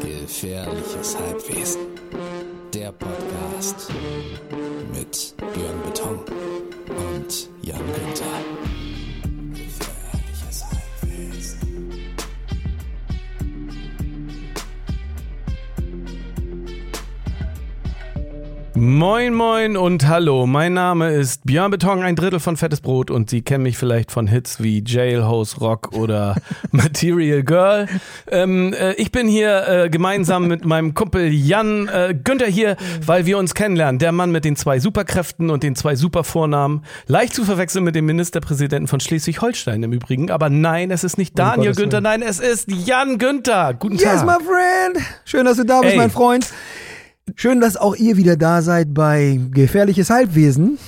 [0.00, 1.82] Gefährliches Halbwesen.
[2.74, 3.88] Der Podcast
[4.92, 6.18] mit Björn Beton
[6.88, 8.91] und Jan Günther.
[18.84, 20.44] Moin, moin und hallo.
[20.44, 24.10] Mein Name ist Björn Beton, ein Drittel von Fettes Brot und Sie kennen mich vielleicht
[24.10, 26.34] von Hits wie Jailhouse Rock oder
[26.72, 27.86] Material Girl.
[28.28, 32.76] Ähm, äh, ich bin hier äh, gemeinsam mit meinem Kumpel Jan äh, Günther hier,
[33.06, 34.00] weil wir uns kennenlernen.
[34.00, 36.84] Der Mann mit den zwei Superkräften und den zwei Supervornamen.
[37.06, 40.28] Leicht zu verwechseln mit dem Ministerpräsidenten von Schleswig-Holstein im Übrigen.
[40.28, 43.74] Aber nein, es ist nicht Daniel Gottes Günther, nein, es ist Jan Günther.
[43.74, 44.26] Guten Yes, Tag.
[44.26, 45.06] my friend.
[45.24, 45.98] Schön, dass du da bist, Ey.
[45.98, 46.48] mein Freund.
[47.36, 50.78] Schön, dass auch ihr wieder da seid bei Gefährliches Halbwesen.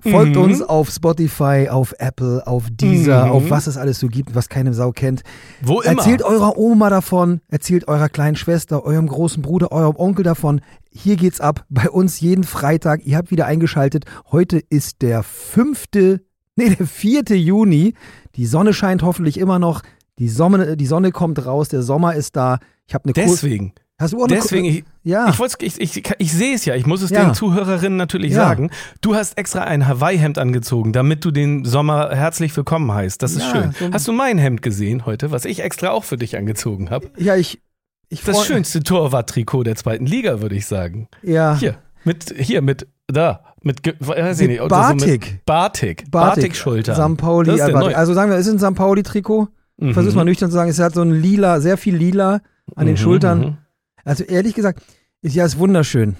[0.00, 0.42] Folgt Mhm.
[0.42, 3.30] uns auf Spotify, auf Apple, auf Deezer, Mhm.
[3.32, 5.22] auf was es alles so gibt, was keine Sau kennt.
[5.62, 5.92] Wo immer.
[5.98, 10.60] Erzählt eurer Oma davon, erzählt eurer kleinen Schwester, eurem großen Bruder, eurem Onkel davon.
[10.90, 11.64] Hier geht's ab.
[11.70, 13.00] Bei uns jeden Freitag.
[13.06, 14.04] Ihr habt wieder eingeschaltet.
[14.30, 16.20] Heute ist der fünfte,
[16.54, 17.94] nee, der vierte Juni.
[18.36, 19.80] Die Sonne scheint hoffentlich immer noch.
[20.18, 21.68] Die Sonne, die Sonne kommt raus.
[21.70, 22.58] Der Sommer ist da.
[22.86, 23.72] Ich habe eine Kur- Deswegen.
[24.00, 25.28] Hast du auch Deswegen, ich, ja.
[25.28, 27.24] ich, ich, ich, ich sehe es ja, ich muss es Ja.
[27.26, 28.38] den Zuhörerinnen natürlich Ja.
[28.48, 28.70] sagen.
[29.00, 33.22] Du hast extra ein Hawaii-Hemd angezogen, damit du den Sommer herzlich willkommen heißt.
[33.22, 33.72] Das ist schön.
[33.78, 37.08] so- Hast du mein Hemd gesehen heute, was ich extra auch für dich angezogen habe?
[37.18, 37.60] ja, ich,
[38.08, 41.06] ich Das schönste Torwart-Trikot der zweiten Liga, würde ich sagen.
[41.22, 41.56] Ja.
[41.56, 44.60] Hier, mit, hier, mit, da, mit, weiß ich nicht.
[44.60, 46.10] oder so mit Batik.
[46.10, 46.94] Batik-Schulter.
[46.96, 47.16] St.
[47.16, 47.60] Pauli.
[47.94, 48.76] Also, sagen wir, es ist ein St.
[48.76, 49.46] Pauli-Trikot.
[49.76, 49.94] Mhm.
[49.94, 50.68] Versuch's mal nüchtern zu sagen.
[50.68, 52.40] Es hat so ein lila, sehr viel lila
[52.74, 53.58] an den Mhm, Schultern.
[54.04, 54.82] Also ehrlich gesagt,
[55.22, 56.16] ist ja ist wunderschön.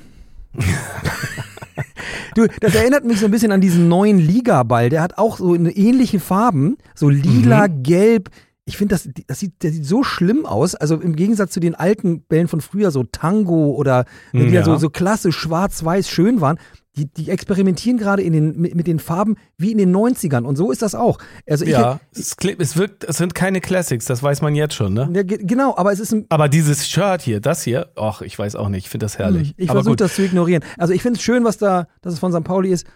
[2.34, 4.88] du, das erinnert mich so ein bisschen an diesen neuen Liga-Ball.
[4.90, 7.82] Der hat auch so ähnliche Farben, so lila, Mhm.
[7.82, 8.30] gelb.
[8.66, 10.74] Ich finde, das, das, sieht, das sieht so schlimm aus.
[10.74, 14.76] Also im Gegensatz zu den alten Bällen von früher, so Tango oder die ja so,
[14.76, 16.58] so klassisch schwarz-weiß schön waren.
[16.96, 20.44] Die, die experimentieren gerade in den, mit, den Farben wie in den 90ern.
[20.44, 21.18] Und so ist das auch.
[21.46, 24.94] Also ich, Ja, es, es wirkt, es sind keine Classics, das weiß man jetzt schon,
[24.94, 25.10] ne?
[25.12, 28.38] Ja, ge- genau, aber es ist ein, Aber dieses Shirt hier, das hier, ach, ich
[28.38, 29.54] weiß auch nicht, ich finde das herrlich.
[29.56, 30.62] Ich Aber versuche das zu ignorieren.
[30.78, 32.44] Also ich finde es schön, was da, dass es von St.
[32.44, 32.86] Pauli ist.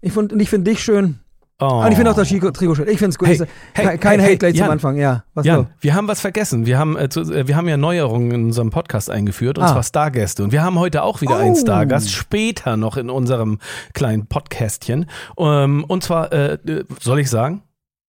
[0.00, 1.18] Ich find, und ich finde dich schön.
[1.60, 1.80] Oh.
[1.84, 2.86] Und ich finde auch das Trikot schön.
[2.86, 3.26] Ich finde es gut.
[3.26, 4.66] Hey, Ist- hey, kein hey, Hate gleich Jan.
[4.66, 4.96] zum Anfang.
[4.96, 5.66] Ja, was Jan, noch?
[5.80, 6.66] wir haben was vergessen.
[6.66, 9.72] Wir haben, äh, zu, äh, wir haben ja Neuerungen in unserem Podcast eingeführt, und Ah.
[9.72, 10.44] zwar Stargäste.
[10.44, 11.40] Und wir haben heute auch wieder Oh.
[11.40, 13.58] einen Stargast, später noch in unserem
[13.92, 15.06] kleinen Podcastchen.
[15.36, 16.58] Ähm, und zwar, äh,
[17.00, 17.62] soll ich sagen?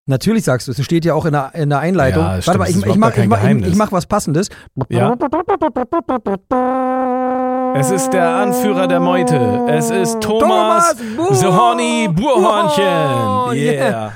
[0.06, 0.78] Natürlich sagst du es.
[0.80, 2.24] Es steht ja auch in der, in der Einleitung.
[2.24, 4.50] Ja, Warte stimmt, mal, ich, ich, mach, ich, mach, ich mach was Passendes.
[4.90, 5.16] Ja.
[7.76, 9.66] Es ist der Anführer der Meute.
[9.70, 13.58] Es ist Thomas, Thomas Buhr- Sohorny Burhornchen.
[13.58, 14.14] Yeah.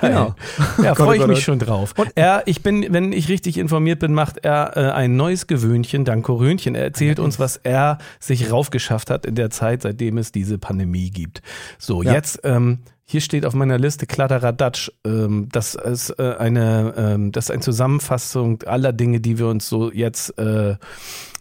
[0.00, 0.10] Geil.
[0.12, 0.34] Genau.
[0.82, 1.92] Ja, Gott, freue oh ich mich oh schon drauf.
[2.14, 6.34] er, ich bin, wenn ich richtig informiert bin, macht er äh, ein neues Gewöhnchen, Danko
[6.34, 6.74] Röhnchen.
[6.74, 11.10] Er erzählt uns, was er sich raufgeschafft hat in der Zeit, seitdem es diese Pandemie
[11.10, 11.42] gibt.
[11.78, 12.12] So, Ja.
[12.12, 14.90] jetzt, ähm, hier steht auf meiner Liste Kladderadatsch.
[15.04, 19.68] Ähm, das ist äh, eine, ähm, das ist eine Zusammenfassung aller Dinge, die wir uns
[19.68, 20.76] so jetzt äh,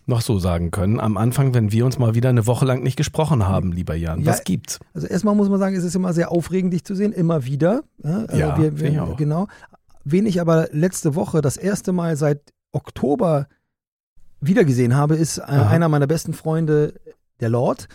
[0.06, 1.00] noch so sagen können.
[1.00, 4.22] Am Anfang, wenn wir uns mal wieder eine Woche lang nicht gesprochen haben, lieber Jan.
[4.22, 4.80] Ja, Was gibt's?
[4.94, 7.14] Also erstmal muss man sagen, es ist immer sehr aufregend, dich zu sehen.
[7.14, 7.84] Immer wieder.
[8.04, 9.18] Ja, also Ja, wir, wir, auch.
[9.18, 9.48] Genau.
[10.04, 12.42] Wen ich aber letzte Woche das erste Mal seit
[12.72, 13.48] Oktober
[14.40, 15.70] wiedergesehen habe, ist äh, Aha.
[15.70, 16.96] einer meiner besten Freunde,
[17.40, 17.88] der Lord.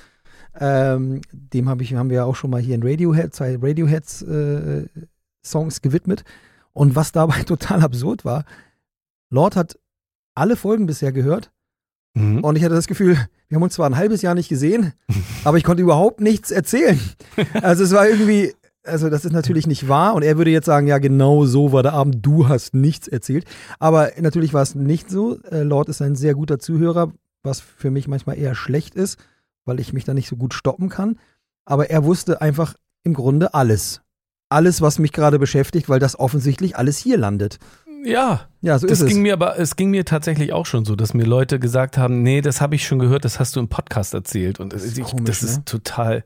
[0.58, 4.22] Ähm, dem hab ich, haben wir ja auch schon mal hier in Radiohead, zwei Radioheads
[4.22, 4.86] äh,
[5.44, 6.24] Songs gewidmet.
[6.72, 8.44] Und was dabei total absurd war,
[9.28, 9.78] Lord hat
[10.34, 11.50] alle Folgen bisher gehört
[12.16, 12.42] Mhm.
[12.42, 13.18] und ich hatte das Gefühl,
[13.48, 14.94] wir haben uns zwar ein halbes Jahr nicht gesehen,
[15.44, 16.98] aber ich konnte überhaupt nichts erzählen.
[17.62, 18.54] Also es war irgendwie,
[18.84, 21.82] also das ist natürlich nicht wahr und er würde jetzt sagen, ja genau so war
[21.82, 23.44] der Abend, du hast nichts erzählt.
[23.78, 25.38] Aber natürlich war es nicht so.
[25.50, 27.12] Äh, Lord ist ein sehr guter Zuhörer,
[27.42, 29.18] was für mich manchmal eher schlecht ist,
[29.66, 31.18] weil ich mich da nicht so gut stoppen kann.
[31.66, 34.00] Aber er wusste einfach im Grunde alles.
[34.48, 37.58] Alles, was mich gerade beschäftigt, weil das offensichtlich alles hier landet.
[38.04, 39.22] Ja, Ja, so das ist ging es.
[39.22, 42.40] mir aber, es ging mir tatsächlich auch schon so, dass mir Leute gesagt haben, nee,
[42.40, 44.60] das habe ich schon gehört, das hast du im Podcast erzählt.
[44.60, 45.48] Und das ist ich, komisch, das ne?
[45.48, 46.24] ist total,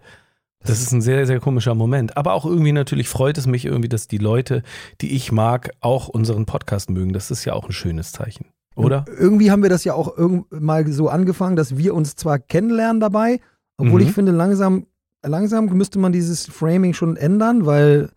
[0.65, 2.17] das ist ein sehr, sehr komischer Moment.
[2.17, 4.63] Aber auch irgendwie natürlich freut es mich irgendwie, dass die Leute,
[5.01, 7.13] die ich mag, auch unseren Podcast mögen.
[7.13, 9.05] Das ist ja auch ein schönes Zeichen, oder?
[9.19, 10.15] Irgendwie haben wir das ja auch
[10.51, 13.41] mal so angefangen, dass wir uns zwar kennenlernen dabei,
[13.79, 14.07] obwohl Mhm.
[14.09, 14.87] ich finde, langsam,
[15.23, 18.11] langsam müsste man dieses Framing schon ändern, weil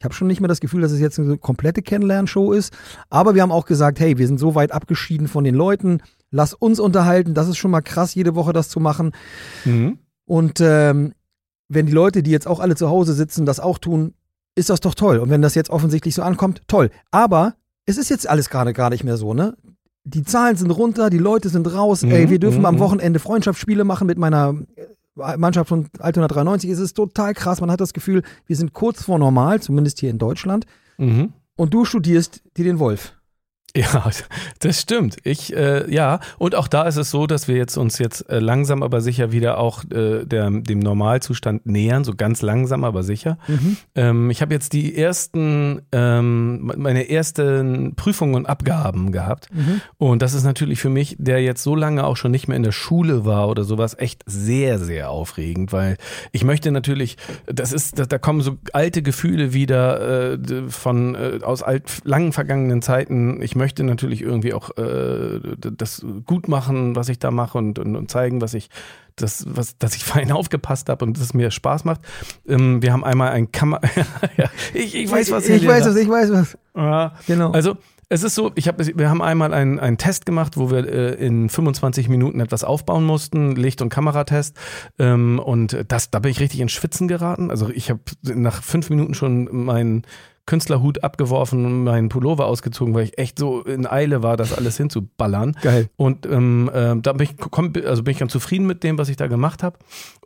[0.00, 2.72] ich habe schon nicht mehr das Gefühl, dass es jetzt eine komplette Kennenlernshow ist.
[3.10, 6.00] Aber wir haben auch gesagt, hey, wir sind so weit abgeschieden von den Leuten,
[6.30, 7.34] lass uns unterhalten.
[7.34, 9.12] Das ist schon mal krass, jede Woche das zu machen.
[9.66, 9.98] Mhm.
[10.24, 11.12] Und ähm,
[11.68, 14.14] wenn die Leute, die jetzt auch alle zu Hause sitzen, das auch tun,
[14.54, 15.18] ist das doch toll.
[15.18, 16.88] Und wenn das jetzt offensichtlich so ankommt, toll.
[17.10, 19.54] Aber es ist jetzt alles gerade gar nicht mehr so, ne?
[20.04, 22.80] die Zahlen sind runter, die Leute sind raus, Mhm, ey, wir dürfen mhm, am mhm.
[22.80, 26.70] Wochenende Freundschaftsspiele machen mit meiner äh, Mannschaft von Altona 93.
[26.70, 30.10] Es ist total krass, man hat das Gefühl, wir sind kurz vor normal, zumindest hier
[30.10, 30.66] in Deutschland.
[30.98, 31.32] Mhm.
[31.56, 33.14] Und du studierst dir den Wolf.
[33.76, 34.10] Ja,
[34.58, 35.18] das stimmt.
[35.22, 38.40] Ich, äh, ja, und auch da ist es so, dass wir jetzt uns jetzt äh,
[38.40, 43.38] langsam aber sicher wieder auch äh, der, dem Normalzustand nähern, so ganz langsam aber sicher.
[43.94, 49.48] Ähm, ich habe jetzt die ersten, ähm, meine ersten Prüfungen und Abgaben gehabt.
[49.98, 52.62] Und das ist natürlich für mich, der jetzt so lange auch schon nicht mehr in
[52.64, 55.96] der Schule war oder sowas, echt sehr, sehr aufregend, weil
[56.32, 60.38] ich möchte natürlich, das ist, da, da kommen so alte Gefühle wieder äh,
[60.68, 63.40] von äh, aus alt, langen vergangenen Zeiten.
[63.42, 67.94] Ich möchte natürlich irgendwie auch äh, das gut machen, was ich da mache und, und,
[67.94, 68.70] und zeigen, was ich
[69.16, 72.00] das, was, dass ich fein aufgepasst habe und dass es mir Spaß macht.
[72.48, 73.80] Ähm, wir haben einmal ein Kammer.
[74.36, 76.58] ja, ich, ich weiß, was Ich ihr weiß was, ich weiß was.
[76.74, 77.14] Ja.
[77.26, 77.52] Genau.
[77.52, 77.76] Also
[78.08, 81.24] es ist so, ich hab, wir haben einmal einen, einen Test gemacht, wo wir äh,
[81.24, 84.56] in 25 Minuten etwas aufbauen mussten, Licht- und Kameratest.
[84.98, 87.50] Ähm, und das, da bin ich richtig ins Schwitzen geraten.
[87.50, 90.02] Also ich habe nach fünf Minuten schon meinen
[90.50, 95.56] Künstlerhut abgeworfen meinen Pullover ausgezogen, weil ich echt so in Eile war, das alles hinzuballern.
[95.62, 95.88] Geil.
[95.96, 99.08] Und ähm, äh, da bin ich, komm, also bin ich ganz zufrieden mit dem, was
[99.08, 99.78] ich da gemacht habe.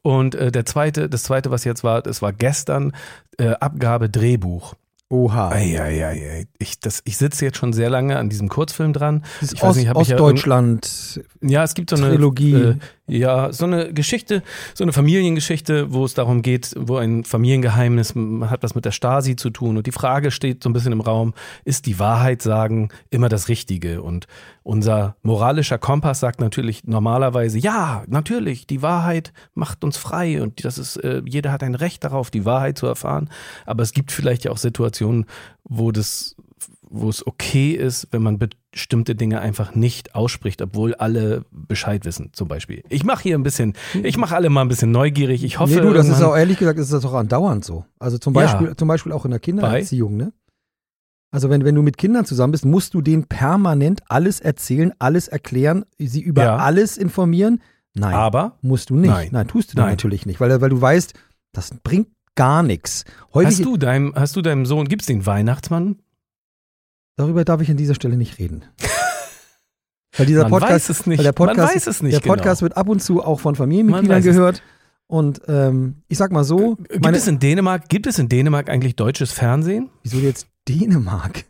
[0.02, 2.92] Und äh, der zweite, das zweite, was jetzt war, das war gestern
[3.36, 4.72] äh, Abgabe Drehbuch.
[5.10, 5.50] Oha.
[5.50, 6.46] Eieiei.
[6.58, 9.22] Ich, das- ich sitze jetzt schon sehr lange an diesem Kurzfilm dran.
[9.40, 11.20] Das Ich ist weiß Ost, nicht, ich ja Ostdeutschland.
[11.42, 12.54] Ja, es gibt so eine Trilogie.
[12.54, 14.42] Äh, ja, so eine Geschichte,
[14.72, 18.14] so eine Familiengeschichte, wo es darum geht, wo ein Familiengeheimnis
[18.48, 19.76] hat was mit der Stasi zu tun.
[19.76, 21.34] Und die Frage steht so ein bisschen im Raum,
[21.64, 24.02] ist die Wahrheit sagen immer das Richtige?
[24.02, 24.26] Und
[24.62, 30.78] unser moralischer Kompass sagt natürlich normalerweise, ja, natürlich, die Wahrheit macht uns frei und das
[30.78, 33.28] ist, äh, jeder hat ein Recht darauf, die Wahrheit zu erfahren.
[33.66, 35.26] Aber es gibt vielleicht ja auch Situationen,
[35.64, 36.36] wo das
[36.96, 42.30] wo es okay ist, wenn man bestimmte Dinge einfach nicht ausspricht, obwohl alle Bescheid wissen,
[42.32, 42.82] zum Beispiel.
[42.88, 45.42] Ich mache hier ein bisschen, ich mache alle mal ein bisschen neugierig.
[45.44, 47.84] Ich hoffe, nee, du, das ist auch ehrlich gesagt, ist das auch andauernd so.
[47.98, 48.42] Also zum Ja.
[48.42, 50.32] Beispiel, zum Beispiel auch in der Kindererziehung, ne?
[51.30, 55.26] Also wenn, wenn du mit Kindern zusammen bist, musst du denen permanent alles erzählen, alles
[55.26, 56.56] erklären, sie über Ja.
[56.58, 57.60] alles informieren.
[57.94, 59.10] Nein, aber musst du nicht.
[59.10, 59.28] Nein.
[59.32, 59.90] Nein, tust du Nein.
[59.90, 61.12] natürlich nicht, weil, weil du weißt,
[61.52, 63.04] das bringt gar nichts.
[63.32, 65.96] Hast du deinem, hast du deinem Sohn, gibt's den Weihnachtsmann?
[67.16, 68.64] Darüber darf ich an dieser Stelle nicht reden.
[70.16, 71.18] weil dieser Man Podcast, weiß es nicht.
[71.18, 72.14] weil der Podcast, Man weiß es nicht.
[72.14, 72.70] der Podcast genau.
[72.70, 74.62] wird ab und zu auch von Familienmitgliedern gehört.
[75.06, 78.70] Und ähm, ich sag mal so, Gibt meine, es in Dänemark, gibt es in Dänemark
[78.70, 79.90] eigentlich deutsches Fernsehen?
[80.02, 81.44] wieso jetzt Dänemark?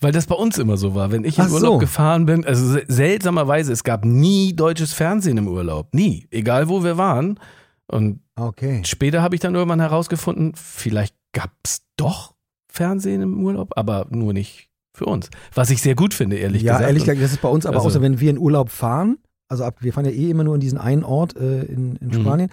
[0.00, 1.10] Weil das bei uns immer so war.
[1.12, 1.78] Wenn ich in Ach Urlaub so.
[1.78, 5.94] gefahren bin, also se- seltsamerweise, es gab nie deutsches Fernsehen im Urlaub.
[5.94, 6.26] Nie.
[6.30, 7.38] Egal wo wir waren.
[7.86, 8.82] Und Okay.
[8.84, 12.34] Später habe ich dann irgendwann herausgefunden, vielleicht gab es doch
[12.72, 14.69] Fernsehen im Urlaub, aber nur nicht
[15.00, 15.30] für uns.
[15.54, 16.88] Was ich sehr gut finde, ehrlich ja, gesagt.
[16.88, 19.16] ehrlich gesagt, das ist bei uns aber Also- außer wenn wir in Urlaub fahren,
[19.48, 22.08] also ab, wir fahren ja eh immer nur in diesen einen Ort äh, in, in
[22.08, 22.12] Mhm.
[22.12, 22.50] Spanien.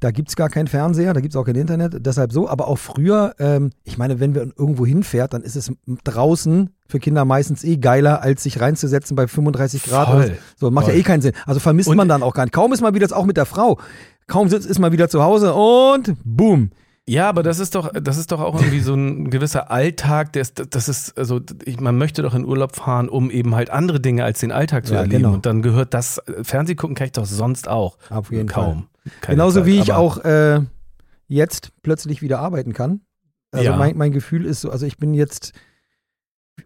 [0.00, 2.46] Da gibt es gar keinen Fernseher, da gibt es auch kein Internet, deshalb so.
[2.50, 5.72] Aber auch früher, ähm, ich meine, wenn wir irgendwo hinfährt, dann ist es
[6.04, 10.08] draußen für Kinder meistens eh geiler, als sich reinzusetzen bei 35 Grad.
[10.08, 10.38] Voll.
[10.60, 10.94] So, macht Voll.
[10.94, 11.32] ja eh keinen Sinn.
[11.46, 12.52] Also vermisst Und- man dann auch gar nicht.
[12.52, 13.78] Kaum ist man wieder, auch mit der Frau,
[14.26, 16.70] kaum sitzt, ist man wieder zu Hause und boom.
[17.08, 20.32] Ja, aber das ist doch, das ist doch auch irgendwie so ein gewisser Alltag.
[20.32, 24.00] Das, das ist, also ich, man möchte doch in Urlaub fahren, um eben halt andere
[24.00, 25.22] Dinge als den Alltag zu Ja, erleben.
[25.22, 25.34] genau.
[25.34, 27.96] Und dann gehört das, Fernseh gucken kann ich doch sonst auch.
[28.10, 28.88] Auf jeden Kaum.
[29.20, 30.62] Keine Genauso Zeit, wie ich auch äh,
[31.28, 33.02] jetzt plötzlich wieder arbeiten kann.
[33.52, 33.76] Also Ja.
[33.76, 35.52] mein, mein Gefühl ist so, also ich bin jetzt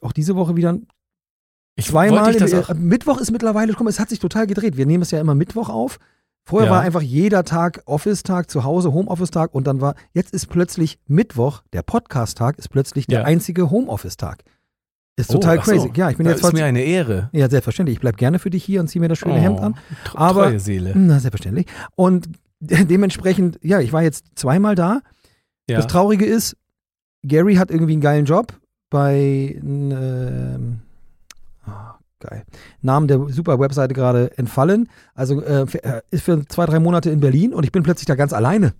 [0.00, 0.78] auch diese Woche wieder
[1.76, 2.30] ich zweimal.
[2.30, 4.78] ich das auch, Mittwoch ist mittlerweile, guck mal, es hat sich total gedreht.
[4.78, 5.98] Wir nehmen es ja immer Mittwoch auf.
[6.44, 6.74] Vorher Ja.
[6.76, 11.62] war einfach jeder Tag Office-Tag, zu Hause Homeoffice-Tag und dann war, jetzt ist plötzlich Mittwoch,
[11.72, 13.24] der Podcast-Tag, ist plötzlich der Ja.
[13.26, 14.42] einzige Homeoffice-Tag.
[15.16, 15.62] Ist Oh, total so.
[15.72, 15.90] crazy.
[15.94, 17.28] Ja, ich bin das jetzt ist mir eine Ehre.
[17.32, 17.96] ja, selbstverständlich.
[17.96, 19.74] Ich bleib gerne für dich hier und ziehe mir das schöne Oh, Hemd an.
[20.14, 20.92] Aber- treue Seele.
[20.96, 21.66] Na, selbstverständlich.
[21.94, 22.28] Und
[22.60, 25.00] dementsprechend, ja, ich war jetzt zweimal da.
[25.68, 25.76] Ja.
[25.76, 26.56] Das Traurige ist,
[27.22, 30.80] Gary hat irgendwie einen geilen Job bei ähm,
[32.20, 32.44] geil.
[32.82, 34.88] Namen der super Webseite gerade entfallen.
[35.14, 38.14] Also äh, äh, ist für zwei, drei Monate in Berlin und ich bin plötzlich da
[38.14, 38.74] ganz alleine.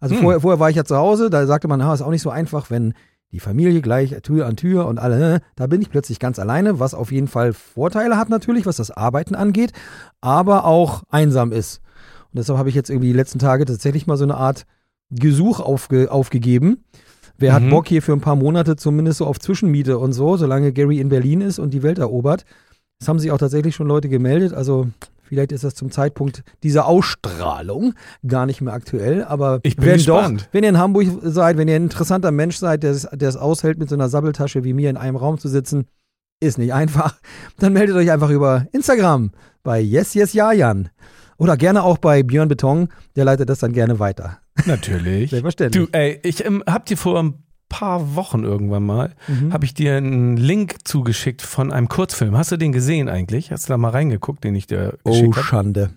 [0.00, 0.22] Also Hm.
[0.22, 2.30] vorher, vorher war ich ja zu Hause, da sagte man, ha, ist auch nicht so
[2.30, 2.94] einfach, wenn
[3.32, 6.78] die Familie gleich Tür an Tür und alle, äh, da bin ich plötzlich ganz alleine,
[6.78, 9.72] was auf jeden Fall Vorteile hat natürlich, was das Arbeiten angeht,
[10.20, 11.80] aber auch einsam ist.
[12.32, 14.66] Und deshalb habe ich jetzt irgendwie die letzten Tage tatsächlich mal so eine Art
[15.10, 16.84] Gesuch aufge, aufgegeben.
[17.36, 17.70] Wer hat Mhm.
[17.70, 21.08] Bock hier für ein paar Monate zumindest so auf Zwischenmiete und so, solange Gary in
[21.08, 22.44] Berlin ist und die Welt erobert?
[23.00, 24.52] Es haben sich auch tatsächlich schon Leute gemeldet.
[24.54, 24.88] Also
[25.22, 27.94] vielleicht ist das zum Zeitpunkt dieser Ausstrahlung
[28.26, 29.24] gar nicht mehr aktuell.
[29.24, 30.42] Aber Ich bin wenn gespannt.
[30.42, 33.28] doch, wenn ihr in Hamburg seid, wenn ihr ein interessanter Mensch seid, der es, der
[33.28, 35.86] es aushält, mit so einer Sabbeltasche wie mir in einem Raum zu sitzen,
[36.40, 37.18] ist nicht einfach,
[37.58, 39.32] dann meldet euch einfach über Instagram
[39.62, 40.90] bei Yes Yes Jajan.
[41.36, 44.38] Oder gerne auch bei Björn Beton, der leitet das dann gerne weiter.
[44.66, 45.30] Natürlich.
[45.30, 45.86] Selbstverständlich.
[45.90, 49.52] Du, ey, ich ähm, hab dir vor ein paar Wochen irgendwann mal, Mhm.
[49.52, 52.36] habe ich dir einen Link zugeschickt von einem Kurzfilm.
[52.36, 53.50] Hast du den gesehen eigentlich?
[53.50, 55.46] Hast du da mal reingeguckt, den ich dir Oh, geschickt habe?
[55.46, 55.90] Schande.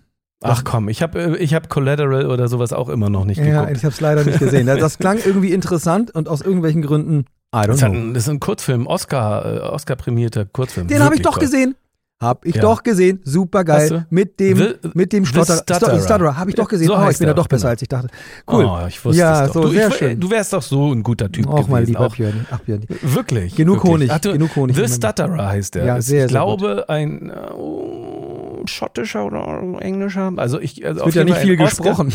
[0.43, 3.77] Ach komm, ich habe ich hab Collateral oder sowas auch immer noch nicht Ja, geguckt.
[3.77, 4.67] ich habe es leider nicht gesehen.
[4.67, 7.99] Das- klang irgendwie interessant und aus irgendwelchen Gründen, I don't Das, hat, know.
[7.99, 10.87] ein- das ist ein Kurzfilm, Oscar, äh, Oscar-prämierter Kurzfilm.
[10.87, 11.41] Den habe ich doch toll.
[11.41, 11.75] gesehen.
[12.19, 12.63] Hab ich Ja.
[12.63, 13.19] doch gesehen.
[13.23, 13.89] Super geil.
[13.89, 14.05] du?
[14.09, 15.57] Mit dem, The- mit dem Stotterer.
[15.57, 15.99] Stutterer.
[16.01, 16.35] Stutterer.
[16.37, 16.87] Habe ich doch gesehen.
[16.87, 17.71] So oh, ich bin ja doch besser, genau.
[17.73, 18.07] als ich dachte.
[18.51, 18.65] Cool.
[18.65, 19.53] Oh, ich wusste Ja, es doch.
[19.53, 20.19] so, du, sehr ich, schön.
[20.19, 21.71] du wärst doch so ein guter Typ Och, gewesen.
[21.71, 22.15] mein lieber auch.
[22.15, 22.47] Björn.
[22.49, 22.85] Ach, Björn.
[23.03, 23.55] Wirklich.
[23.55, 23.91] Genug wirklich.
[23.93, 25.85] Honig, Ach, du, genug Honig The Stutterer heißt der.
[25.85, 30.33] Ja, sehr, ich sehr glaube, ein äh, oh, schottischer oder englischer.
[30.37, 32.07] Also ich also Wird ja nicht viel gesprochen.
[32.07, 32.13] gesprochen.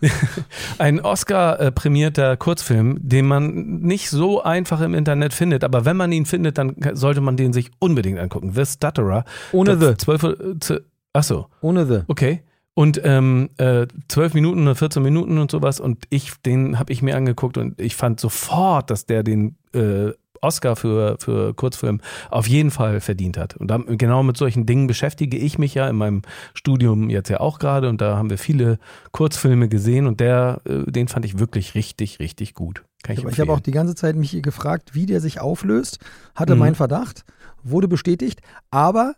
[0.78, 6.24] Ein Oscar-prämierter Kurzfilm, den man nicht so einfach im Internet findet, aber wenn man ihn
[6.24, 8.52] findet, dann sollte man den sich unbedingt angucken.
[8.54, 9.24] The Stutterer.
[9.52, 9.96] Ohne The.
[9.96, 10.80] 12, Uhr- äh,
[11.12, 12.00] Achso, Ohne The.
[12.08, 12.42] okay.
[12.74, 17.02] Und ähm, äh, 12 Minuten oder 14 Minuten und sowas und ich, den habe ich
[17.02, 22.46] mir angeguckt und ich fand sofort, dass der den äh, Oscar für, für Kurzfilm auf
[22.46, 23.56] jeden Fall verdient hat.
[23.58, 26.22] Und dann, genau mit solchen Dingen beschäftige ich mich ja in meinem
[26.54, 28.78] Studium jetzt ja auch gerade und da haben wir viele
[29.12, 32.84] Kurzfilme gesehen und der, äh, den fand ich wirklich richtig, richtig gut.
[33.02, 35.98] Kann ich, Ich, ich habe auch die ganze Zeit mich gefragt, wie der sich auflöst.
[36.34, 36.60] Hatte Mhm.
[36.60, 37.24] meinen Verdacht,
[37.62, 38.40] wurde bestätigt.
[38.70, 39.14] Aber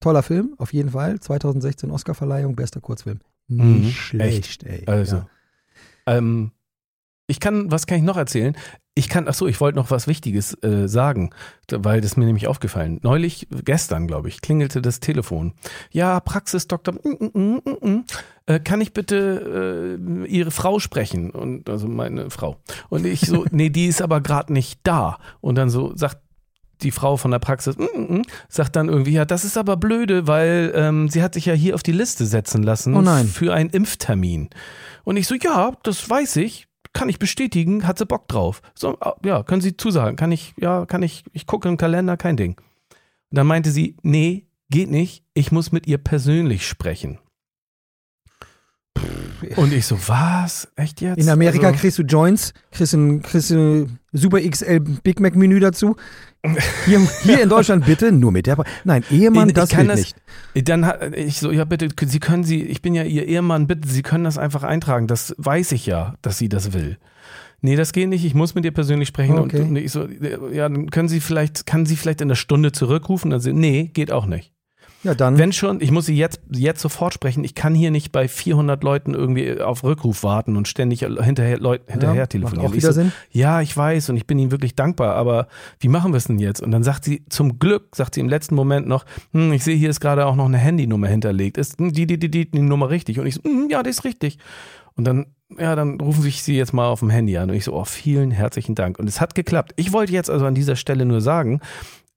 [0.00, 1.20] toller Film, auf jeden Fall.
[1.20, 3.20] 2016 Oscarverleihung, bester Kurzfilm.
[3.48, 4.84] Nicht Mhm, schlecht, ey.
[4.86, 5.26] Also, Ja.
[6.06, 6.52] ähm,
[7.26, 8.56] ich kann, was kann ich noch erzählen?
[8.96, 11.30] Ich kann, ach so, ich wollte noch was Wichtiges äh, sagen,
[11.70, 12.98] weil das mir nämlich aufgefallen.
[13.02, 15.54] Neulich, gestern, glaube ich, klingelte das Telefon.
[15.92, 18.04] Ja, Praxisdoktor, mm, mm, mm, mm, mm.
[18.46, 21.30] Äh, kann ich bitte äh, Ihre Frau sprechen?
[21.30, 22.56] Und also meine Frau.
[22.88, 25.18] Und ich so, nee, die ist aber gerade nicht da.
[25.40, 26.18] Und dann so sagt
[26.82, 29.76] die Frau von der Praxis, mm, mm, mm, sagt dann irgendwie, ja, das ist aber
[29.76, 33.26] blöde, weil ähm, sie hat sich ja hier auf die Liste setzen lassen Oh nein.
[33.26, 34.50] für einen Impftermin.
[35.04, 38.62] Und ich so, ja, das weiß ich, kann ich bestätigen, hat sie Bock drauf.
[38.74, 42.16] So, ah, ja, können Sie zusagen, kann ich, ja, kann ich, ich gucke im Kalender,
[42.16, 42.56] kein Ding.
[43.30, 47.18] Und dann meinte sie, nee, geht nicht, ich muss mit ihr persönlich sprechen.
[49.56, 50.68] Und ich so, was?
[50.76, 51.18] Echt jetzt?
[51.18, 55.60] In Amerika Also- kriegst du Joints, kriegst ein, kriegst ein Super XL Big Mac Menü
[55.60, 55.96] dazu.
[56.86, 58.56] Hier, hier in Deutschland bitte nur mit der.
[58.56, 60.00] Pra- Nein, Ehemann, Ich- ich das kann geht das-
[60.54, 60.68] nicht.
[60.68, 64.02] Dann ich so, ja bitte, Sie können Sie, ich bin ja Ihr Ehemann, bitte, Sie
[64.02, 65.06] können das einfach eintragen.
[65.06, 66.98] Das weiß ich ja, dass sie das will.
[67.62, 69.38] Nee, das geht nicht, ich muss mit ihr persönlich sprechen.
[69.38, 69.60] Okay.
[69.60, 70.08] Und, und ich so,
[70.50, 73.32] ja, dann können Sie vielleicht, kann sie vielleicht in der Stunde zurückrufen?
[73.34, 74.50] Also, nee, geht auch nicht.
[75.02, 75.38] Ja, dann.
[75.38, 77.42] Wenn schon, ich muss sie jetzt, jetzt sofort sprechen.
[77.42, 81.82] Ich kann hier nicht bei 400 Leuten irgendwie auf Rückruf warten und ständig hinterher, Leut,
[81.86, 82.64] hinterher ja, telefonieren.
[82.64, 83.12] Macht auch Ich wieder so, Sinn.
[83.30, 86.38] ja, ich weiß und ich bin Ihnen wirklich dankbar, aber wie machen wir es denn
[86.38, 86.60] jetzt?
[86.60, 89.76] Und dann sagt sie, zum Glück, sagt sie im letzten Moment noch, hm, ich sehe,
[89.76, 91.56] hier ist gerade auch noch eine Handynummer hinterlegt.
[91.56, 93.18] Ist die, die, die, die, die Nummer richtig?
[93.18, 94.38] Und ich so, hm, ja, die ist richtig.
[94.96, 95.26] Und dann,
[95.58, 97.48] ja, dann rufen ich sie jetzt mal auf dem Handy an.
[97.48, 98.98] Und ich so, oh, vielen herzlichen Dank.
[98.98, 99.72] Und es hat geklappt.
[99.76, 101.60] Ich wollte jetzt also an dieser Stelle nur sagen,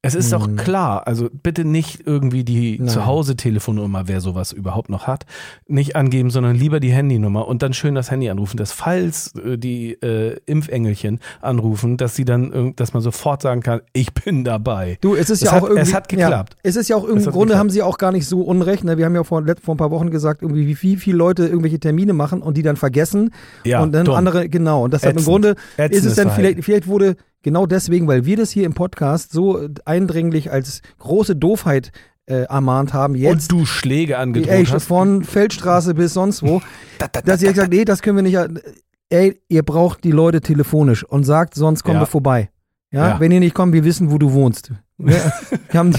[0.05, 0.57] es ist doch Hm.
[0.57, 2.79] klar, also bitte nicht irgendwie die.
[2.85, 5.25] Zuhause-Telefonnummer, wer sowas überhaupt noch hat,
[5.67, 9.57] nicht angeben, sondern lieber die Handynummer und dann schön das Handy anrufen, dass falls äh,
[9.57, 14.97] die äh, Impfengelchen anrufen, dass sie dann, dass man sofort sagen kann, ich bin dabei.
[15.01, 15.81] Du, es ist Es ja hat- auch irgendwie.
[15.89, 16.53] es hat geklappt.
[16.55, 17.59] Ja, es ist ja auch im hat Grunde geklappt.
[17.59, 18.83] haben sie auch gar nicht so unrecht.
[18.83, 18.97] Ne?
[18.97, 21.79] Wir haben ja vor, vor ein paar Wochen gesagt, irgendwie, wie, wie viele Leute irgendwelche
[21.79, 23.31] Termine machen und die dann vergessen.
[23.63, 24.15] Ja, und dann dumm.
[24.15, 24.83] andere, genau.
[24.83, 25.27] Und deshalb im Ätzend.
[25.31, 25.55] Grunde
[25.89, 29.67] ist es dann vielleicht, vielleicht wurde genau deswegen, weil wir das hier im Podcast so
[29.85, 31.91] eindringlich als große Doofheit
[32.25, 33.51] äh, ermahnt haben, jetzt.
[33.53, 34.85] Und du Schläge angedroht Ey, hast.
[34.85, 36.61] von Feldstraße bis sonst wo,
[37.25, 38.63] dass ihr gesagt, nee, das können wir nicht.
[39.09, 42.01] Ey, ihr braucht die Leute telefonisch und sagt, sonst kommen Ja.
[42.01, 42.49] wir vorbei.
[42.91, 43.09] Ja?
[43.09, 43.19] Ja.
[43.19, 44.71] wenn ihr nicht kommt, wir wissen, wo du wohnst.
[44.97, 45.15] Wir,
[45.71, 45.93] wir haben,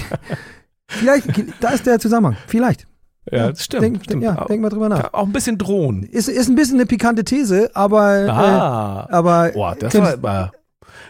[0.87, 1.27] vielleicht,
[1.59, 2.37] da ist der Zusammenhang.
[2.47, 2.87] Vielleicht.
[3.31, 3.83] ja, das stimmt.
[3.83, 4.23] Denk, stimmt.
[4.23, 5.13] Ja, denk mal drüber nach.
[5.13, 6.03] auch ein bisschen drohen.
[6.03, 7.99] Ist, ist ein bisschen eine pikante These, aber.
[8.29, 9.07] Ah.
[9.09, 9.51] Äh, aber.
[9.53, 10.51] Boah, das könnt- war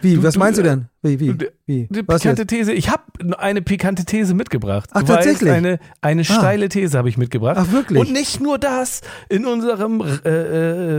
[0.02, 0.86] wie, du- was du- meinst du denn?
[1.02, 1.38] Wie, wie?
[1.66, 1.88] wie?
[1.90, 2.48] eine pikante jetzt?
[2.48, 2.72] These.
[2.72, 3.02] Ich habe
[3.38, 4.90] eine pikante These mitgebracht.
[4.92, 5.52] Ach, Du weißt, tatsächlich?
[5.52, 7.56] Eine, eine steile These habe ich mitgebracht.
[7.60, 8.00] Ach, wirklich?
[8.00, 9.02] Und nicht nur das.
[9.28, 10.28] In unserem äh,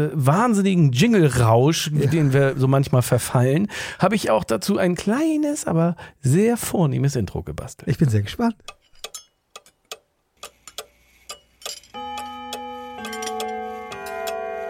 [0.06, 3.68] äh, wahnsinnigen Jingle-Rausch, den wir so manchmal verfallen,
[4.00, 7.90] habe ich auch dazu ein kleines, aber sehr vornehmes Intro gebastelt.
[7.90, 8.56] Ich bin sehr gespannt.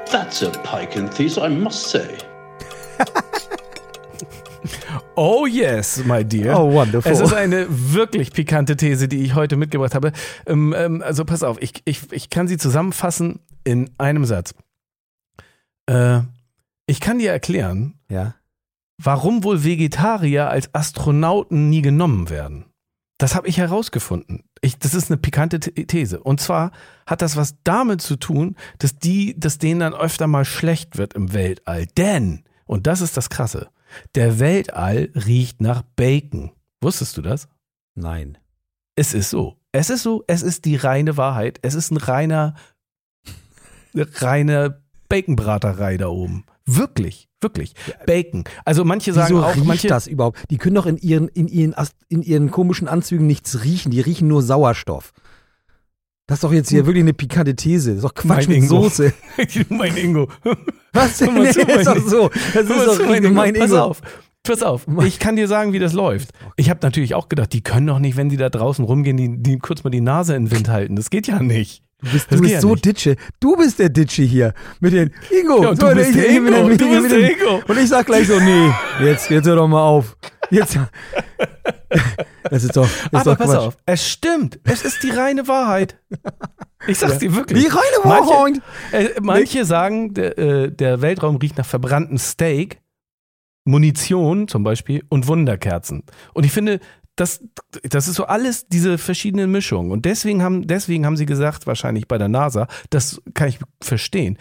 [0.09, 2.17] That's a piquant piece, I must say.
[5.19, 6.59] Oh yes, my dear.
[6.59, 7.11] Oh, wonderful.
[7.11, 10.11] Es ist eine wirklich pikante These, die ich heute mitgebracht habe.
[10.45, 14.53] Ähm, ähm, also pass auf, ich, ich, ich kann sie zusammenfassen in einem Satz.
[15.89, 16.19] Äh,
[16.85, 18.35] ich kann dir erklären, Ja.
[19.01, 22.65] warum wohl Vegetarier als Astronauten nie genommen werden.
[23.17, 24.43] Das habe ich herausgefunden.
[24.61, 26.19] Ich, das ist eine pikante The- These.
[26.19, 26.71] Und zwar
[27.07, 31.15] hat das was damit zu tun, dass die, dass denen dann öfter mal schlecht wird
[31.15, 31.87] im Weltall.
[31.97, 33.69] Denn, und das ist das Krasse,
[34.15, 36.51] der Weltall riecht nach Bacon.
[36.81, 37.47] Wusstest du das?
[37.95, 38.37] Nein.
[38.95, 39.57] Es ist so.
[39.71, 40.23] Es ist so.
[40.27, 41.59] Es ist die reine Wahrheit.
[41.61, 42.55] Es ist ein reiner,
[43.93, 46.45] eine reine Baconbraterei da oben.
[46.65, 47.73] Wirklich, wirklich.
[48.05, 48.43] Bacon.
[48.65, 50.39] Also manche sagen Wieso auch, riecht manche, das überhaupt?
[50.49, 51.73] Die können doch in ihren, in, ihren,
[52.09, 53.91] in ihren komischen Anzügen nichts riechen.
[53.91, 55.13] Die riechen nur Sauerstoff.
[56.27, 57.89] Das ist doch jetzt hier wirklich eine pikante These.
[57.91, 58.83] Das ist doch Quatsch Mein mit Ingo.
[58.83, 59.13] Soße.
[59.69, 60.27] mein Ingo.
[60.93, 61.21] Was?
[61.21, 62.29] Mal Nee, zu, ist doch so.
[62.53, 63.33] Das ist doch mein Ingo.
[63.33, 63.81] mein Pass Ingo.
[63.81, 64.01] auf.
[64.43, 66.29] Pass auf, ich kann dir sagen, wie das läuft.
[66.55, 69.37] Ich habe natürlich auch gedacht, die können doch nicht, wenn sie da draußen rumgehen, die,
[69.43, 70.95] die kurz mal die Nase in den Wind halten.
[70.95, 71.83] Das geht ja nicht.
[72.01, 72.85] Du bist, du bist ja so nicht.
[72.85, 73.15] Ditsche.
[73.41, 74.53] Du bist der Ditsche hier.
[74.79, 75.63] Mit den Ingo.
[75.63, 76.59] Ja, so, du bist ich- der ich- mit Ingo.
[76.61, 77.61] den- mit Du bist der Ingo.
[77.67, 78.69] Und ich sag gleich so, nee,
[79.03, 80.15] jetzt, jetzt hör doch mal auf.
[80.49, 80.77] Jetzt.
[82.49, 83.57] Das ist doch, das ist Aber doch pass Quatsch.
[83.59, 84.59] auf, es stimmt.
[84.63, 85.99] Es ist die reine Wahrheit.
[86.87, 87.61] Ich sag's dir wirklich.
[87.63, 88.61] Die reine Manche- Wahrheit.
[88.91, 92.79] Äh, manche sagen, der, äh, der Weltraum riecht nach verbranntem Steak,
[93.65, 96.03] Munition zum Beispiel und Wunderkerzen.
[96.33, 96.79] Und ich finde,
[97.15, 97.43] das,
[97.83, 99.91] das ist so alles diese verschiedenen Mischungen.
[99.91, 104.37] Und deswegen haben, deswegen haben sie gesagt, wahrscheinlich bei der NASA, das kann ich verstehen.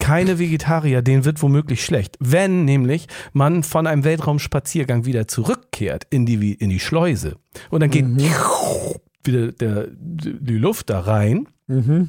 [0.00, 2.16] Keine Vegetarier, denen wird womöglich schlecht.
[2.18, 7.36] Wenn nämlich man von einem Weltraumspaziergang wieder zurückkehrt in die, in die Schleuse.
[7.70, 8.06] Und dann geht
[9.24, 12.08] wieder der, die Luft da rein Mhm.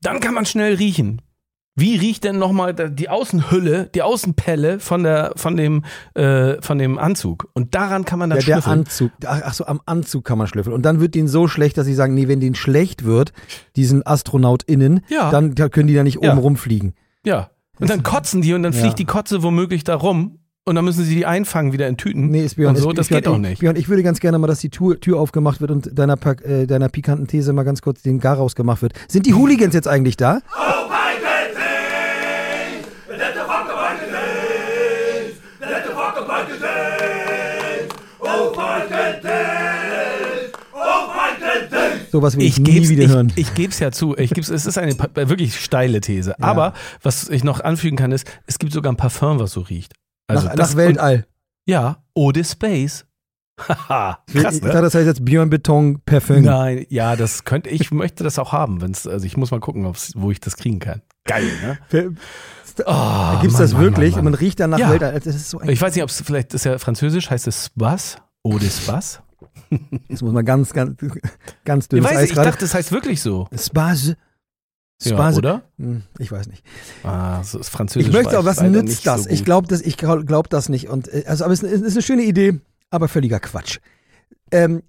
[0.00, 1.20] dann kann man schnell riechen.
[1.78, 6.96] Wie riecht denn nochmal die Außenhülle, die Außenpelle von, der, von, dem, äh, von dem
[6.98, 7.50] Anzug?
[7.52, 8.78] Und daran kann man dann Ja, der schnüffeln.
[8.78, 9.10] Anzug.
[9.26, 10.72] Ach, so, am Anzug kann man schlüffeln.
[10.74, 13.34] Und dann wird denen so schlecht, dass sie sagen, nee, wenn denen schlecht wird,
[13.76, 15.30] diesen AstronautInnen, Ja.
[15.30, 16.30] dann da können die da nicht Ja.
[16.32, 16.94] oben rumfliegen.
[17.26, 17.50] Ja.
[17.78, 18.80] Und dann kotzen die und dann Ja.
[18.80, 22.28] fliegt die Kotze womöglich da rum und dann müssen sie die einfangen wieder in Tüten.
[22.30, 23.58] Nee, ist Björn, und so, ist, das ist Björn, geht doch ich, nicht.
[23.60, 26.66] Björn, ich würde ganz gerne mal, dass die Tür, Tür aufgemacht wird und deiner, äh,
[26.66, 28.94] deiner pikanten These mal ganz kurz den Gar rausgemacht wird.
[29.08, 30.40] Sind die Hooligans jetzt eigentlich da?
[42.12, 43.32] Sowas will ich, Ich nie wieder ich, hören.
[43.36, 44.16] ich geb's ja zu.
[44.16, 46.38] Ich geb's, es ist eine wirklich steile These.
[46.40, 49.92] Aber was ich noch anfügen kann, ist, es gibt sogar ein Parfum, was so riecht.
[50.28, 51.14] Also nach, das nach Weltall.
[51.16, 51.26] Und,
[51.66, 53.04] ja, Eau de Space.
[53.68, 54.82] Haha, Ich krass, dachte, ne?
[54.82, 56.42] das heißt jetzt Björn Beton Parfum.
[56.42, 59.90] Nein, ja, das könnte ich möchte das auch haben, wenn's also ich muss mal gucken,
[60.16, 61.00] wo ich das kriegen kann.
[61.24, 61.78] Geil, ne?
[62.84, 64.10] Oh, Gibt's Mann, das Mann, wirklich?
[64.12, 64.40] Mann, Und man Mann.
[64.40, 64.90] riecht dann nach Ja.
[64.90, 65.18] Weltall.
[65.22, 68.18] So Ich weiß nicht, ob es vielleicht ist ja französisch, heißt es Spas?
[68.44, 69.22] Eau de Spas?
[70.08, 70.96] Jetzt muss man ganz, ganz,
[71.64, 73.48] ganz Ich dünnes weiß, Eis nicht, ich dachte, das heißt wirklich so.
[73.56, 74.16] Spase.
[75.02, 75.38] Ja, Spase.
[75.38, 75.62] oder?
[75.78, 76.64] Hm, Ich weiß nicht.
[77.04, 78.08] Ah, so ist französisch.
[78.08, 79.24] Ich möchte auch, was nützt das?
[79.24, 80.88] so ich glaube das, ich glaub, das nicht.
[80.88, 83.78] Und, äh, also, aber es ist, eine schöne Idee, aber völliger Quatsch.
[84.50, 84.82] Ähm,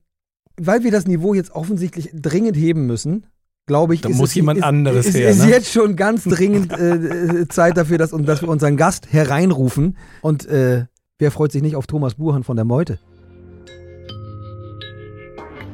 [0.60, 3.28] weil wir das Niveau jetzt offensichtlich dringend heben müssen,
[3.66, 5.50] glaube ich, Da ist muss es, jemand ist, anderes ist, her, ist ne?
[5.50, 6.96] jetzt schon ganz dringend äh,
[7.42, 9.98] äh, Zeit dafür, dass, dass wir unseren Gast hereinrufen.
[10.22, 10.86] Und äh,
[11.20, 12.98] wer freut sich nicht auf Thomas Buchan von der Meute?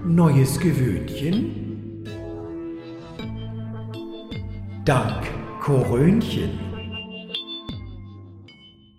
[0.06, 2.06] Neues Gewöhnchen.
[4.86, 5.24] Dank
[5.62, 6.60] Korönchen.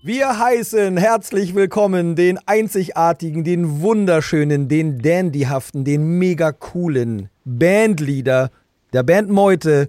[0.03, 8.51] Wir heißen herzlich willkommen den einzigartigen, den wunderschönen, den dandyhaften, den mega coolen Bandleader
[8.93, 9.88] der Band Meute,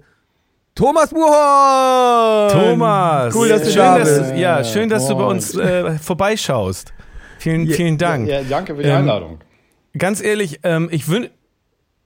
[0.74, 2.52] Thomas Buchholz.
[2.52, 4.36] Thomas, Cool, dass du schön, da dass, bist.
[4.36, 6.92] Ja, schön, dass du bei uns äh, vorbeischaust.
[7.38, 8.28] Vielen, vielen Dank.
[8.28, 9.38] Ja, danke für die Ähm, Einladung.
[9.96, 11.30] Ganz ehrlich, ähm, ich wünsche.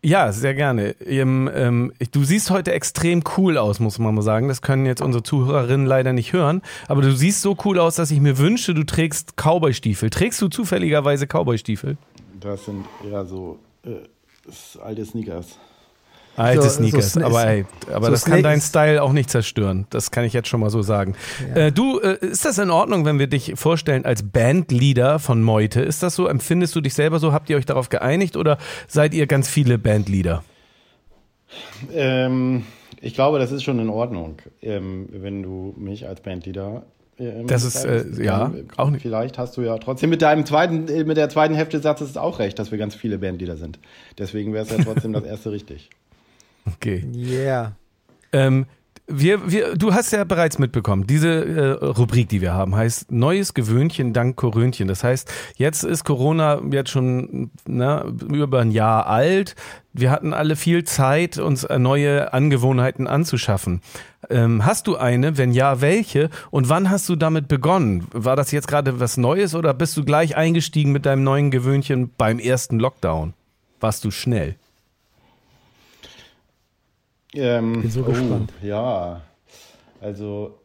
[0.03, 0.93] Ja, sehr gerne.
[1.05, 4.49] Ähm, ähm, du siehst heute extrem cool aus, muss man mal sagen.
[4.49, 6.63] Das können jetzt unsere Zuhörerinnen leider nicht hören.
[6.89, 10.09] Aber du siehst so cool aus, dass ich mir wünsche, du trägst Cowboy-Stiefel.
[10.09, 11.99] Trägst du zufälligerweise Cowboy-Stiefel?
[12.41, 13.91] Das sind eher so äh,
[14.83, 15.59] alte Sneakers.
[16.37, 19.13] Alte So- so Sneakers, Sna- aber ey, aber so das kann Snakes- deinen Style auch
[19.13, 19.87] nicht zerstören.
[19.91, 21.15] Das kann ich jetzt schon mal so sagen.
[21.55, 25.81] Äh, du, äh, ist das in Ordnung, wenn wir dich vorstellen als Bandleader von Meute?
[25.83, 26.27] Ist das so?
[26.29, 27.33] Empfindest du dich selber so?
[27.33, 30.43] Habt ihr euch darauf geeinigt oder seid ihr ganz viele Bandleader?
[31.93, 32.65] Ähm,
[33.01, 36.85] ich glaube, das ist schon in Ordnung, ähm, wenn du mich als Bandleader.
[37.19, 40.89] Ähm, Das ist, äh, ja, auch nicht- Vielleicht hast du ja trotzdem mit deinem zweiten,
[40.89, 43.79] äh, mit der zweiten Hälfte des Satzes auch recht, dass wir ganz viele Bandleader sind.
[44.19, 45.91] Deswegen wäre es ja trotzdem das erste richtig.
[46.67, 47.05] Okay.
[47.15, 47.73] Yeah.
[48.33, 48.67] Ähm,
[49.07, 53.55] wir, wir, du hast ja bereits mitbekommen, diese äh, Rubrik, die wir haben, heißt Neues
[53.55, 54.87] Gewöhnchen dank Korönchen.
[54.87, 59.57] Das heißt, jetzt ist Corona jetzt schon ne, über ein Jahr alt.
[59.93, 63.81] Wir hatten alle viel Zeit, uns äh, neue Angewohnheiten anzuschaffen.
[64.29, 65.37] Ähm, hast du eine?
[65.37, 66.31] Wenn ja, welche?
[66.53, 68.07] Und wann hast du damit begonnen?
[68.13, 72.11] War das jetzt gerade was Neues oder bist du gleich eingestiegen mit deinem neuen Gewöhnchen
[72.17, 73.35] beim ersten Lockdown?
[73.81, 74.57] warst du schnell?
[77.35, 78.53] Ähm, Bin so gespannt.
[78.63, 79.21] Ja,
[80.01, 80.59] also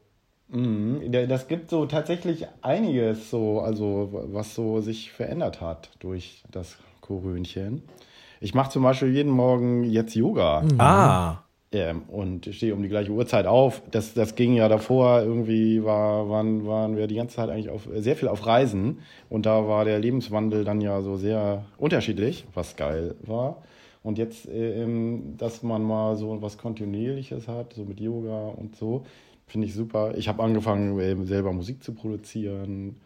[0.50, 6.44] mh, da- das gibt so tatsächlich einiges so, also was so sich verändert hat durch
[6.52, 7.84] das Korönchen.
[8.42, 10.64] Ich mache zum Beispiel jeden Morgen jetzt Yoga.
[10.80, 11.40] Ah,
[11.72, 13.82] Ähm, und stehe um die gleiche Uhrzeit auf.
[13.92, 17.88] Das, das ging ja davor, irgendwie war, waren, waren wir die ganze Zeit eigentlich auf,
[17.96, 19.00] sehr viel auf Reisen.
[19.30, 23.62] Und da war der Lebenswandel dann ja so sehr unterschiedlich, was geil war.
[24.06, 29.04] Und jetzt, ähm, dass man mal so was Kontinuierliches hat, so mit Yoga und so,
[29.48, 30.14] finde ich super.
[30.16, 32.98] Ich habe angefangen, ähm, selber Musik zu produzieren.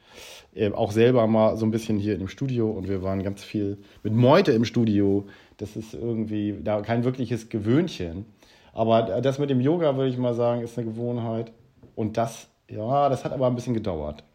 [0.53, 3.77] Ähm, auch selber mal so ein bisschen hier im Studio und wir waren ganz viel
[4.03, 5.25] mit Meute im Studio.
[5.55, 8.25] Das ist irgendwie da kein wirkliches Gewöhnchen.
[8.73, 11.53] Aber das mit dem Yoga, würde ich mal sagen, ist eine Gewohnheit.
[11.95, 14.25] Und das, ja, das hat aber ein bisschen gedauert.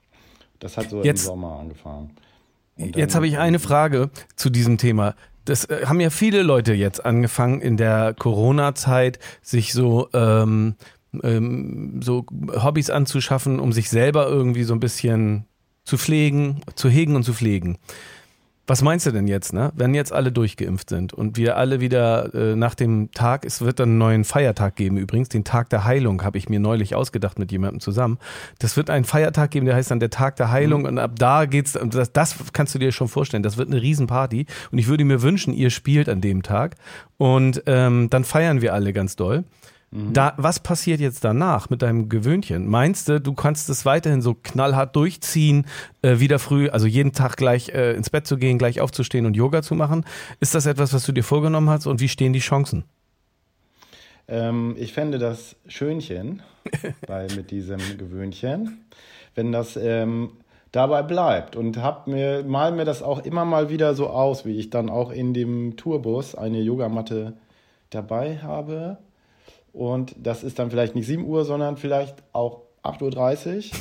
[0.60, 2.10] Das hat so Jetzt- im Sommer angefangen.
[2.78, 5.14] Jetzt habe ich eine Frage zu diesem Thema.
[5.44, 10.76] Das äh, haben ja viele Leute jetzt angefangen in der Corona-Zeit, sich so ähm,
[11.22, 15.46] ähm, so Hobbys anzuschaffen, um sich selber irgendwie so ein bisschen
[15.84, 17.78] zu pflegen, zu hegen und zu pflegen.
[18.66, 19.72] Was meinst du denn jetzt, ne?
[19.74, 23.78] Wenn jetzt alle durchgeimpft sind und wir alle wieder äh, nach dem Tag, es wird
[23.78, 27.38] dann einen neuen Feiertag geben übrigens, den Tag der Heilung habe ich mir neulich ausgedacht
[27.38, 28.18] mit jemandem zusammen.
[28.60, 31.44] Das wird einen Feiertag geben, der heißt dann der Tag der Heilung und ab da
[31.44, 35.04] geht's, das, das kannst du dir schon vorstellen, das wird eine Riesenparty und ich würde
[35.04, 36.76] mir wünschen, ihr spielt an dem Tag
[37.18, 39.44] und ähm, dann feiern wir alle ganz doll.
[40.12, 42.66] Da, was passiert jetzt danach mit deinem Gewöhnchen?
[42.66, 45.66] Meinst du, du kannst es weiterhin so knallhart durchziehen,
[46.02, 49.36] äh, wieder früh, also jeden Tag gleich äh, ins Bett zu gehen, gleich aufzustehen und
[49.36, 50.04] Yoga zu machen?
[50.40, 52.82] Ist das etwas, was du dir vorgenommen hast und wie stehen die Chancen?
[54.26, 56.42] Ähm, ich fände das Schönchen
[57.06, 58.84] bei, mit diesem Gewöhnchen,
[59.36, 60.30] wenn das ähm,
[60.72, 64.58] dabei bleibt und hab mir, mal mir das auch immer mal wieder so aus, wie
[64.58, 67.34] ich dann auch in dem Tourbus eine Yogamatte
[67.90, 68.98] dabei habe.
[69.74, 73.72] Und das ist dann vielleicht nicht 7 Uhr, sondern vielleicht auch 8.30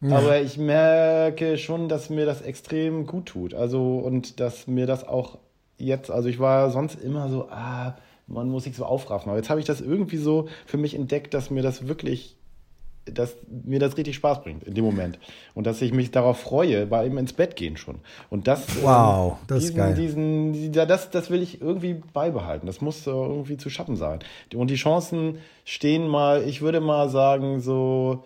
[0.00, 0.12] Uhr.
[0.16, 3.52] Aber ich merke schon, dass mir das extrem gut tut.
[3.52, 5.38] Also, und dass mir das auch
[5.78, 7.96] jetzt, also ich war sonst immer so, ah,
[8.28, 9.30] man muss sich so aufraffen.
[9.30, 12.36] Aber jetzt habe ich das irgendwie so für mich entdeckt, dass mir das wirklich,
[13.06, 15.18] dass mir das richtig Spaß bringt in dem Moment.
[15.54, 17.96] Und dass ich mich darauf freue, beim ins Bett gehen schon.
[18.28, 19.94] Und das, Wow, ähm, das ist diesen, geil.
[19.94, 22.66] diesen, das, das will ich irgendwie beibehalten.
[22.66, 24.20] Das muss äh, irgendwie zu schaffen sein.
[24.54, 28.24] Und die Chancen stehen mal, ich würde mal sagen, so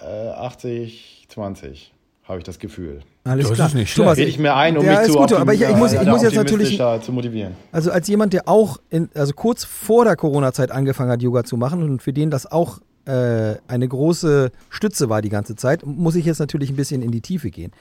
[0.00, 1.92] äh, 80, 20,
[2.24, 3.00] habe ich das Gefühl.
[3.24, 3.68] Alles Das klar.
[3.68, 5.60] ist nicht Thomas, Rede ich mir ein, um ja, mich ist zu gut, aber ich,
[5.62, 7.54] ich muss, ich optimi- muss jetzt natürlich, zu motivieren.
[7.70, 11.56] also als jemand, der auch, in, also kurz vor der Corona-Zeit angefangen hat, Yoga zu
[11.56, 16.14] machen und für den das auch äh, eine große Stütze war die ganze Zeit, muss
[16.14, 17.72] ich jetzt natürlich ein bisschen in die Tiefe gehen.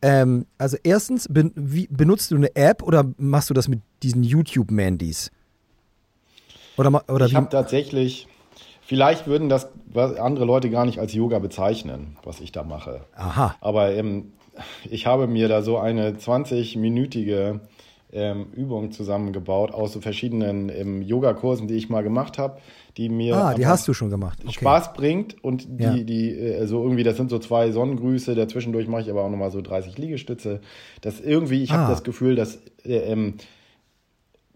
[0.00, 4.24] Ähm, also erstens, ben, wie, benutzt du eine App oder machst du das mit diesen
[4.24, 5.30] YouTube-Mandys?
[6.76, 8.26] Oder, oder Ich habe tatsächlich,
[8.80, 13.02] vielleicht würden das andere Leute gar nicht als Yoga bezeichnen, was ich da mache.
[13.14, 13.54] Aha.
[13.60, 14.32] Aber ähm,
[14.90, 17.60] ich habe mir da so eine 20-minütige
[18.12, 22.58] ähm, Übung zusammengebaut aus so verschiedenen ähm, Yogakursen, die ich mal gemacht habe,
[22.96, 24.38] die mir Ah, die hast du schon gemacht.
[24.42, 24.52] Okay.
[24.52, 25.96] Spaß bringt und die, Ja.
[25.96, 29.50] die, äh, so irgendwie, das sind so zwei Sonnengrüße, dazwischendurch mache ich aber auch nochmal
[29.50, 30.60] so 30 Liegestütze.
[31.00, 31.90] Das irgendwie, ich habe Ah.
[31.90, 33.34] das Gefühl, dass äh, ähm,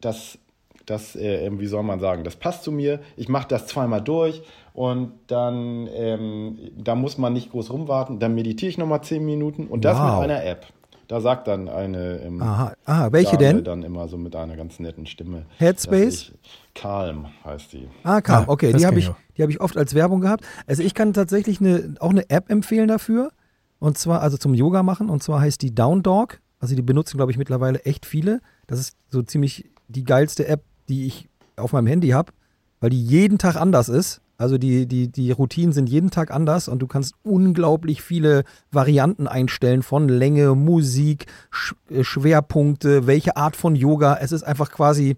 [0.01, 0.38] das,
[0.85, 3.01] das äh, ähm, wie soll man sagen, das passt zu mir.
[3.16, 4.42] Ich mache das zweimal durch
[4.75, 8.18] und dann, ähm, da muss man nicht groß rumwarten.
[8.18, 10.20] Dann meditiere ich nochmal 10 Minuten und das Wow.
[10.20, 10.66] mit einer App.
[11.09, 12.75] Da sagt dann eine ähm, Aha.
[12.85, 13.64] Ah, welche Dame denn?
[13.64, 15.47] dann immer so mit einer ganz netten Stimme.
[15.59, 16.33] Headspace?
[16.75, 17.88] Calm heißt die.
[18.03, 18.45] Ah, kam.
[18.45, 20.45] Ah, okay, die habe ich, die habe ich oft als Werbung gehabt.
[20.66, 23.31] Also ich kann tatsächlich eine, auch eine App empfehlen dafür.
[23.79, 25.09] Und zwar, also zum Yoga machen.
[25.09, 26.40] Und zwar heißt die Down Dog.
[26.59, 28.40] Also die benutzen, glaube ich, mittlerweile echt viele.
[28.66, 32.33] Das ist so ziemlich die geilste App, die ich auf meinem Handy habe,
[32.81, 34.21] weil die jeden Tag anders ist.
[34.38, 39.27] Also die, die, die Routinen sind jeden Tag anders und du kannst unglaublich viele Varianten
[39.27, 44.18] einstellen von Länge, Musik, Sch äh, Schwerpunkte, welche Art von Yoga.
[44.20, 45.16] Es ist einfach quasi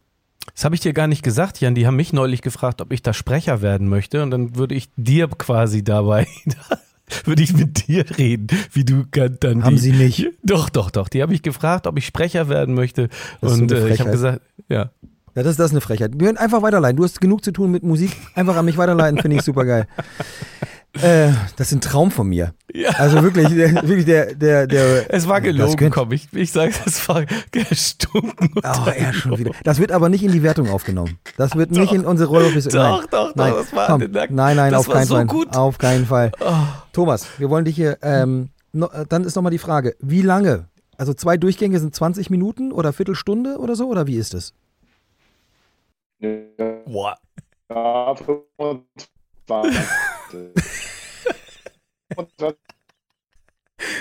[0.55, 1.75] Das habe ich dir gar nicht gesagt, Jan.
[1.75, 4.23] Die haben mich neulich gefragt, ob ich da Sprecher werden möchte.
[4.23, 6.29] Und dann würde ich dir quasi dabei,
[7.25, 9.05] würde ich mit dir reden, wie du
[9.41, 10.29] dann Haben die, sie nicht.
[10.45, 11.09] Doch, doch, doch.
[11.09, 13.09] Die habe ich gefragt, ob ich Sprecher werden möchte.
[13.41, 14.91] Das und äh, ich habe gesagt, ja.
[15.39, 16.15] Ja, das, das ist eine Frechheit.
[16.17, 16.97] Wir können einfach weiterleiten.
[16.97, 18.11] Du hast genug zu tun mit Musik.
[18.35, 19.87] Einfach an mich weiterleiten, finde ich super geil.
[21.03, 22.55] Äh, das ist ein Traum von mir.
[22.73, 22.91] Ja.
[22.93, 25.15] Also wirklich, der, wirklich der, der, der.
[25.15, 26.11] Es war gelogen, könnt- komm.
[26.13, 28.51] Ich, ich sage, es war gestunken.
[28.57, 29.53] Oh, er schon wieder.
[29.63, 31.19] Das wird aber nicht in die Wertung aufgenommen.
[31.37, 33.53] Das wird nicht in unsere Rolle Doch, doch, doch, nein.
[33.55, 34.01] das war Komm.
[34.11, 35.27] Nein, nein, auf keinen so Fall.
[35.31, 35.59] Oh.
[35.59, 36.33] Auf keinen Fall.
[36.93, 37.99] Thomas, wir wollen dich hier.
[38.03, 42.73] Ähm, no, dann ist nochmal die Frage: Wie lange Also zwei Durchgänge sind 20 Minuten
[42.73, 43.87] oder Viertelstunde oder so?
[43.89, 44.55] Oder wie ist es?
[46.21, 47.17] Boah.
[47.71, 49.79] Ja, 25.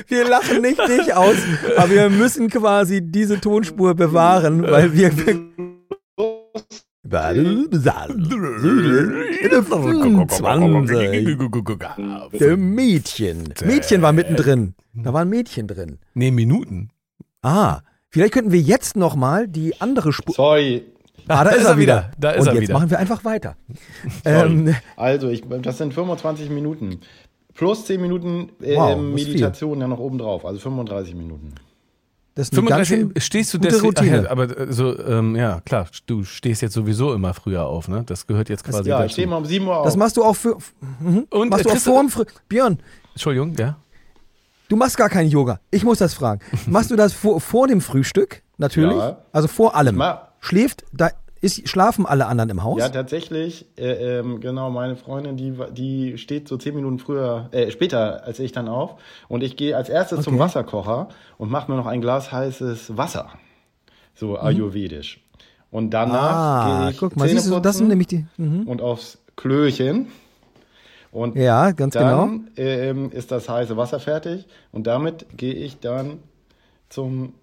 [0.07, 1.35] Wir lachen nicht dich aus,
[1.77, 5.11] aber wir müssen quasi diese Tonspur bewahren, weil wir.
[12.39, 13.53] Der Mädchen.
[13.63, 14.73] Mädchen war mittendrin.
[14.93, 15.99] Da war ein Mädchen drin.
[16.15, 16.89] Nee, Minuten.
[17.43, 20.33] Ah, vielleicht könnten wir jetzt nochmal die andere Spur.
[20.33, 20.83] Sorry.
[21.27, 22.11] Ah, da, ist er wieder.
[22.17, 22.73] Da ist Und er jetzt wieder.
[22.73, 23.55] machen wir einfach weiter.
[24.25, 26.99] Ähm, Also, ich, das sind 25 Minuten.
[27.53, 30.45] Plus 10 Minuten äh, Wow, das Meditation ja noch oben drauf.
[30.45, 31.53] Also 35 Minuten.
[32.35, 34.19] das ist eine ganz 35 schön stehst du deswegen, Routine.
[34.19, 37.87] Ach ja, aber äh, so, ähm, ja, klar, du stehst jetzt sowieso immer früher auf,
[37.87, 38.03] ne?
[38.05, 39.13] Das gehört jetzt quasi Ja, ich dazu.
[39.13, 39.85] stehe mal um 7 Uhr auf.
[39.85, 40.57] Das machst du auch für.
[40.99, 41.25] Mhm.
[41.31, 42.25] Und, machst äh, du auch Christ- vor dem Früh.
[42.47, 42.77] Björn,
[43.13, 43.77] Entschuldigung, ja?
[44.69, 45.59] du machst gar kein Yoga.
[45.71, 46.41] Ich muss das fragen.
[46.67, 48.43] Machst du das vor, vor dem Frühstück?
[48.59, 48.97] Natürlich.
[48.97, 49.17] Ja.
[49.31, 49.95] Also vor allem.
[49.95, 51.09] Ma- Schläft, da
[51.41, 52.79] ist, schlafen alle anderen im Haus?
[52.79, 57.69] Ja, tatsächlich, äh, ähm, genau, meine Freundin, die, die steht so zehn Minuten früher, äh,
[57.69, 58.95] später als ich dann auf.
[59.27, 60.43] Und ich gehe als erstes zum Okay.
[60.43, 63.29] Wasserkocher und mache mir noch ein Glas heißes Wasser.
[64.15, 65.21] So ayurvedisch.
[65.69, 68.25] Und danach ah, gehe ich guck mal, siehst du, das sind nämlich die.
[68.37, 68.67] Mhm.
[68.67, 70.07] und aufs Klöchen.
[71.11, 72.25] Und Ja, ganz genau.
[72.25, 76.19] dann ähm, ist das heiße Wasser fertig und damit gehe ich dann
[76.89, 77.33] zum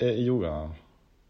[0.00, 0.70] äh, Yoga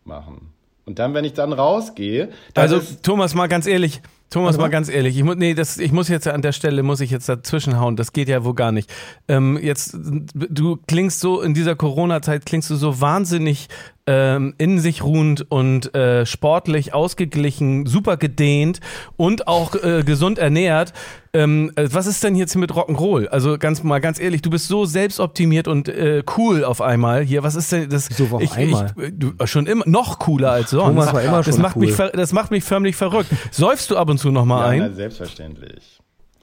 [0.04, 0.52] machen.
[0.90, 4.88] Und dann, wenn ich dann rausgehe, dann Also Thomas, mal ganz ehrlich, Thomas, mal ganz
[4.88, 7.94] ehrlich, ich muss, nee, das, ich muss jetzt an der Stelle, muss ich jetzt dazwischenhauen,
[7.94, 8.92] das geht ja wohl gar nicht.
[9.28, 9.96] Ähm, jetzt,
[10.34, 13.68] du klingst so, in dieser Corona-Zeit klingst du so wahnsinnig
[14.10, 18.80] ähm, in sich ruhend und äh, sportlich ausgeglichen, super gedehnt
[19.16, 20.92] und auch äh, gesund ernährt.
[21.32, 23.28] Ähm, äh, was ist denn jetzt hier mit Rock'n'Roll?
[23.28, 27.44] Also ganz mal ganz ehrlich, du bist so selbstoptimiert und äh, cool auf einmal hier.
[27.44, 28.06] Was ist denn das?
[28.06, 28.92] So auf ich, einmal?
[28.96, 30.88] Ich, du, schon immer noch cooler als sonst.
[30.88, 31.86] Thomas war immer das schon macht cool.
[31.86, 33.30] mich das macht mich förmlich verrückt.
[33.52, 34.94] Säufst du ab und zu noch mal ja, na, ein?
[34.96, 36.00] selbstverständlich.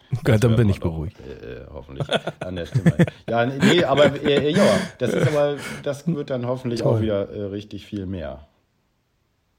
[0.28, 1.18] Ja, dann bin ich beruhigt.
[1.20, 2.08] Äh, äh, hoffentlich
[2.40, 2.94] an der Stimme.
[3.30, 4.64] ja, nee, aber äh, ja,
[5.00, 8.48] das ist aber, das wird dann hoffentlich auch wieder äh, richtig viel mehr.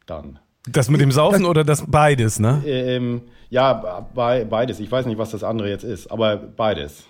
[0.07, 0.39] Dann.
[0.67, 2.63] Das mit dem Saufen oder das beides, ne?
[2.67, 4.81] Ähm, ja, bei, beides.
[4.81, 7.05] Ich weiß nicht, was das andere jetzt ist, aber beides.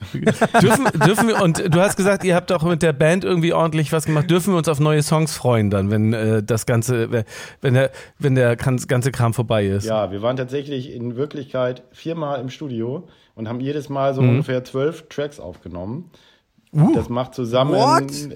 [0.62, 3.92] dürfen, dürfen wir, und du hast gesagt, ihr habt auch mit der Band irgendwie ordentlich
[3.92, 4.30] was gemacht.
[4.30, 7.24] Dürfen wir uns auf neue Songs freuen dann, wenn äh, das Ganze,
[7.60, 9.86] wenn der, wenn der ganze Kram vorbei ist?
[9.86, 14.30] Ja, wir waren tatsächlich in Wirklichkeit viermal im Studio und haben jedes Mal so Mhm.
[14.30, 16.10] ungefähr zwölf Tracks aufgenommen.
[16.74, 16.92] Uh.
[16.94, 17.76] das macht zusammen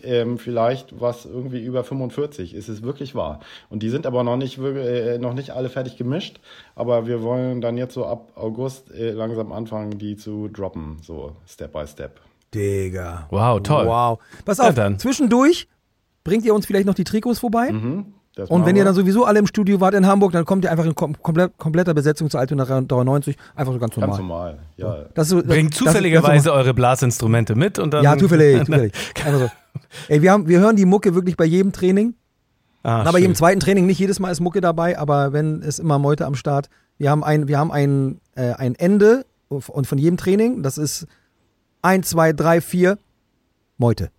[0.04, 2.54] ähm, vielleicht was irgendwie über 45.
[2.54, 3.40] Ist es wirklich wahr?
[3.68, 6.40] Und die sind aber noch nicht äh, noch nicht alle fertig gemischt.
[6.74, 11.36] Aber wir wollen dann jetzt so ab August äh, langsam anfangen, die zu droppen, so
[11.46, 12.20] Step by Step.
[12.54, 13.26] Digga.
[13.30, 13.86] Wow, toll.
[13.86, 14.18] Wow.
[14.44, 14.98] Pass Ja, auf, dann.
[14.98, 15.68] zwischendurch
[16.24, 17.72] bringt ihr uns vielleicht noch die Trikots vorbei.
[17.72, 20.64] Mhm, das Und wenn ihr dann sowieso alle im Studio wart in Hamburg, dann kommt
[20.64, 23.36] ihr einfach in kom komplett, kompletter Besetzung zur Altona 93.
[23.54, 24.08] Einfach so ganz normal.
[24.08, 25.04] ganz normal, ja.
[25.14, 28.04] Das ist Bringt das- zufälligerweise das- eure Blasinstrumente mit und dann.
[28.04, 28.92] Ja, zufällig, zufällig.
[29.30, 29.50] So.
[30.08, 32.14] Ey, wir, haben, wir hören die Mucke wirklich bei jedem Training.
[32.82, 33.36] Ah, Na, bei jedem schön.
[33.36, 36.68] zweiten Training, nicht jedes Mal ist Mucke dabei, aber wenn ist immer Meute am Start.
[36.96, 41.06] Wir haben ein, wir haben ein, äh, ein Ende und von jedem Training, das ist
[41.82, 42.98] 1, 2, 3, 4,
[43.78, 44.10] Meute.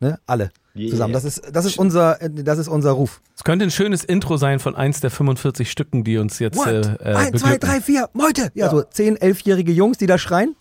[0.00, 0.18] Ne?
[0.26, 0.90] Alle Yeah.
[0.90, 1.12] zusammen.
[1.12, 3.20] Das ist, das ist unser, äh, das ist unser Ruf.
[3.36, 6.82] Es könnte ein schönes Intro sein von eins der 45 Stücken, die uns jetzt äh,
[6.82, 7.00] What?
[7.00, 7.68] äh, 1, 2, beglücken.
[7.70, 8.42] 3, 4, Meute!
[8.54, 8.70] Ja, Ja.
[8.70, 10.56] so 10, 11-jährige Jungs, die da schreien.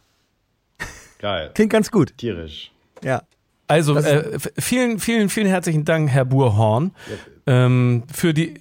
[1.19, 1.51] Geil.
[1.53, 2.13] Klingt ganz gut.
[2.17, 2.71] Tierisch.
[3.03, 3.21] Ja.
[3.67, 6.91] Also äh, vielen, vielen, vielen herzlichen Dank, Herr Burhorn,
[7.47, 8.55] ähm, für die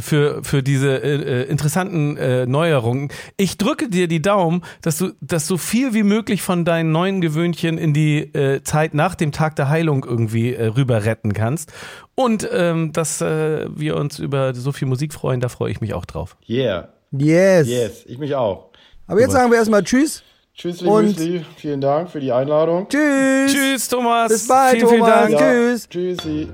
[0.00, 3.10] für, für diese äh, äh, interessanten äh, Neuerungen.
[3.36, 7.20] Ich drücke dir die Daumen, dass du, dass so viel wie möglich von deinen neuen
[7.20, 11.72] Gewöhnchen in die äh, Zeit nach dem Tag der Heilung irgendwie äh, rüber retten kannst.
[12.14, 15.94] Und ähm, dass äh, wir uns über so viel Musik freuen, da freue ich mich
[15.94, 16.36] auch drauf.
[16.48, 16.88] Yeah.
[17.12, 17.68] Yes.
[17.68, 18.04] Yes.
[18.06, 18.70] Ich mich auch.
[19.06, 20.22] Aber jetzt sagen wir erstmal Tschüss.
[20.54, 21.44] Tschüss, Und- Müsli.
[21.56, 22.88] Vielen Dank für die Einladung.
[22.88, 23.52] Tschüss.
[23.52, 24.28] Tschüss, Thomas.
[24.28, 25.20] Bis bald, vielen, vielen Thomas.
[25.20, 25.32] Dank.
[25.32, 25.38] Ja.
[25.38, 25.88] Tschüss.
[25.88, 26.48] Tschüssi.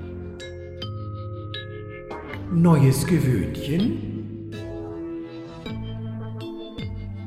[2.55, 4.51] Neues Gewöhnchen.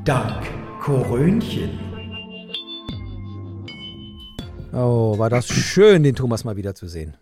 [0.04, 0.46] Dank
[0.80, 1.78] Korönchen.
[4.72, 7.18] Oh, war das schön, den Thomas mal wieder zu sehen.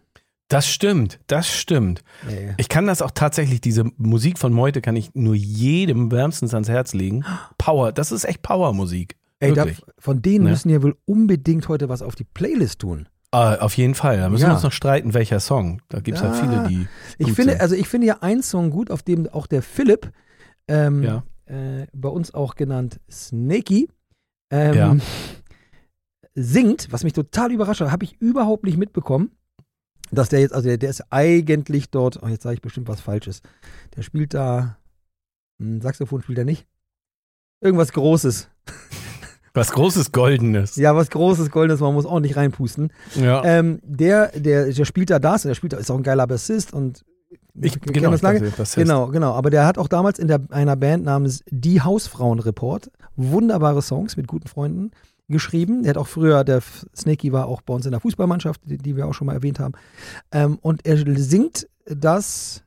[0.46, 2.04] Das stimmt, das stimmt.
[2.30, 2.54] Ey.
[2.58, 6.68] Ich kann das auch tatsächlich, diese Musik von Meute kann ich nur jedem wärmstens ans
[6.68, 7.24] Herz legen.
[7.58, 9.16] Power, das ist echt Power-Musik.
[9.40, 9.66] Ey, da,
[9.98, 10.50] von denen Ne?
[10.50, 13.08] müssen wir wohl unbedingt heute was auf die Playlist tun.
[13.36, 14.16] Ah, auf jeden Fall.
[14.18, 14.48] Da müssen Ja.
[14.48, 15.82] wir uns noch streiten, welcher Song.
[15.88, 16.32] Da gibt es ja.
[16.32, 16.34] Ja.
[16.34, 16.88] viele, die.
[17.18, 17.60] Ich finde, sind.
[17.60, 20.10] also ich finde ja einen Song gut, auf dem auch der Philipp,
[20.68, 21.22] ähm, Ja.
[21.44, 23.88] äh, bei uns auch genannt Snakey,
[24.50, 25.02] ähm,
[26.34, 29.30] singt, was mich total überrascht hat, habe ich überhaupt nicht mitbekommen.
[30.12, 33.00] dass der jetzt, also der, der ist eigentlich dort, oh, jetzt sage ich bestimmt was
[33.00, 33.42] Falsches.
[33.96, 34.78] Der spielt da,
[35.60, 36.64] hm, Saxophon spielt er nicht.
[37.60, 38.48] Irgendwas Großes.
[39.56, 40.76] Was großes Goldenes.
[40.76, 42.92] Ja, was Großes, Goldenes, man muss auch nicht reinpusten.
[43.14, 43.42] Ja.
[43.44, 47.04] Ähm, der, der, der spielt da das, der spielt, ist auch ein geiler Bassist und
[47.58, 48.52] ich, genau, das ich lange.
[48.52, 48.76] heißt.
[48.76, 49.32] Genau, genau.
[49.32, 54.16] Aber der hat auch damals in der, einer Band namens Die Hausfrauen Report wunderbare Songs
[54.18, 54.90] mit guten Freunden
[55.28, 55.82] geschrieben.
[55.82, 56.60] Der hat auch früher, der
[56.94, 59.58] Snakey war auch bei uns in der Fußballmannschaft, die, die wir auch schon mal erwähnt
[59.58, 59.72] haben.
[60.32, 62.62] Ähm, und er singt das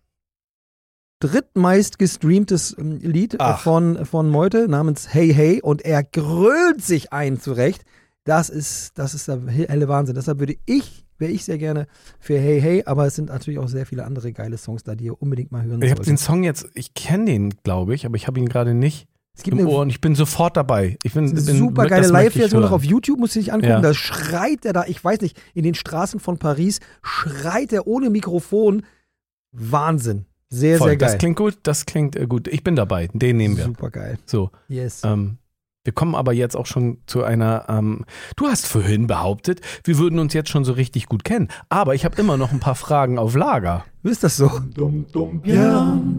[1.19, 3.62] drittmeist gestreamtes ähm, Lied äh, Ach.
[3.62, 7.84] von, von Meute namens Hey Hey und er grölt sich ein zurecht.
[8.23, 10.15] Das ist, das ist der helle Wahnsinn.
[10.15, 11.88] Deshalb würde ich, wäre ich sehr gerne
[12.19, 15.05] für Hey Hey, aber es sind natürlich auch sehr viele andere geile Songs da, die
[15.05, 16.17] ihr unbedingt mal hören Ich habe den.
[16.17, 19.60] Song jetzt, ich kenne den, glaube ich, aber ich habe ihn gerade nicht Es gibt
[19.60, 20.97] im Ohr und ich bin sofort dabei.
[21.03, 23.71] Ich bin, eine bin super geile Live-Version noch auf YouTube, muss ich sich angucken.
[23.71, 23.82] Ja.
[23.82, 28.10] Da schreit er da, ich weiß nicht, in den Straßen von Paris schreit er ohne
[28.10, 28.84] Mikrofon.
[29.51, 30.25] Wahnsinn.
[30.51, 31.09] Sehr, Voll, sehr geil.
[31.12, 32.47] Das klingt gut, das klingt äh, gut.
[32.47, 33.65] Ich bin dabei, den nehmen wir.
[33.65, 34.17] Super geil.
[34.25, 35.01] So, Yes.
[35.03, 35.38] ähm,
[35.83, 38.03] wir kommen aber jetzt auch schon zu einer, ähm,
[38.35, 41.47] du hast vorhin behauptet, wir würden uns jetzt schon so richtig gut kennen.
[41.69, 43.85] Aber ich habe immer noch ein paar Fragen auf Lager.
[44.03, 44.51] Ist das so?
[44.75, 45.05] Jan,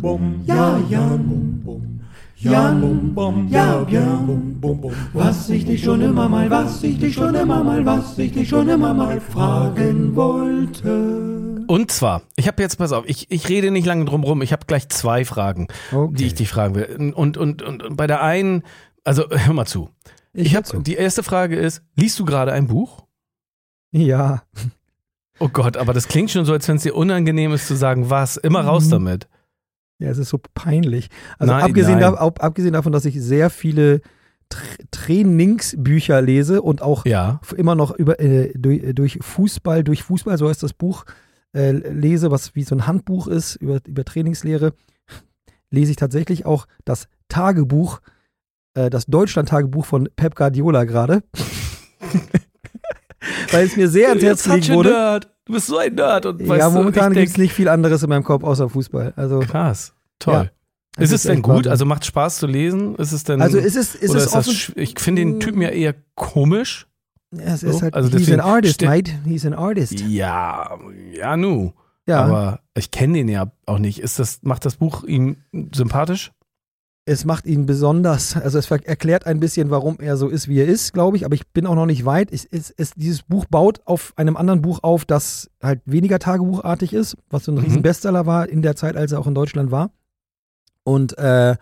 [0.01, 2.01] bum, ja, Jan, bum, bum.
[2.37, 4.93] Jan, bum, bum, ja, Jan, bum, bum, bum.
[5.13, 8.49] Was ich dich schon immer mal, was ich dich schon immer mal, was ich dich
[8.49, 11.60] schon immer mal fragen wollte.
[11.71, 14.53] Und zwar, ich habe jetzt, pass auf, ich, ich rede nicht lange drum rum, ich
[14.53, 16.15] habe gleich zwei Fragen, Okay.
[16.17, 17.13] die ich dich fragen will.
[17.15, 18.65] Und, und, und, und bei der einen,
[19.05, 19.89] also hör mal zu.
[20.33, 23.05] Ich, hör habe die erste Frage ist, liest du gerade ein Buch?
[23.93, 24.43] Ja.
[25.39, 28.11] Oh Gott, aber das klingt schon so, als wenn es dir unangenehm ist zu sagen,
[28.11, 28.37] was.
[28.37, 28.91] Immer raus Mhm.
[28.91, 29.29] damit.
[30.01, 31.09] Ja, es ist so peinlich.
[31.39, 32.15] Also Nein, abgesehen, nein.
[32.15, 34.01] Da, ab, abgesehen davon, dass ich sehr viele
[34.49, 37.41] Tra Trainingsbücher lese und auch Ja.
[37.57, 41.05] immer noch über, äh, durch, äh, durch Fußball, durch Fußball, so heißt das Buch,
[41.53, 44.75] äh, lese, was wie so ein Handbuch ist über, über Trainingslehre,
[45.71, 48.01] lese ich tatsächlich auch das Tagebuch,
[48.75, 51.23] äh, das Deutschland-Tagebuch von Pep Guardiola gerade.
[53.53, 54.91] Weil es mir sehr ans Herz a wurde.
[54.91, 55.31] Nerd.
[55.45, 56.27] Du bist so ein Nerd.
[56.27, 59.13] Und Ja, momentan gibt es nicht viel anderes in meinem Kopf außer Fußball.
[59.17, 59.95] Also, Krass.
[60.19, 60.51] Toll.
[60.97, 61.03] Ja.
[61.03, 61.57] ist es denn gut?
[61.57, 61.73] Wahnsinn.
[61.73, 62.95] Also macht Spaß zu lesen?
[62.97, 63.43] Ist es denn.
[63.43, 66.87] also ist es, ist es ist das, ich finde den Typen ja eher komisch.
[67.37, 69.13] Es So, ist halt, also he's deswegen an artist, mate.
[69.25, 70.01] He's an artist.
[70.01, 70.79] Ja,
[71.13, 71.73] ja, nu.
[72.07, 74.01] Ja, Aber ich kenne den ja auch nicht.
[74.01, 75.37] Ist das, macht das Buch ihm
[75.73, 76.33] sympathisch?
[77.07, 80.67] es macht ihn besonders, also es erklärt ein bisschen, warum er so ist, wie er
[80.69, 82.31] ist, glaube ich, aber ich bin auch noch nicht weit.
[82.31, 86.93] Es, es, es, dieses Buch baut auf einem anderen Buch auf, das halt weniger tagebuchartig
[86.93, 87.61] ist, was so ein Mhm.
[87.65, 89.91] riesen Bestseller war in der Zeit, als er auch in Deutschland war.
[90.85, 91.57] Und äh,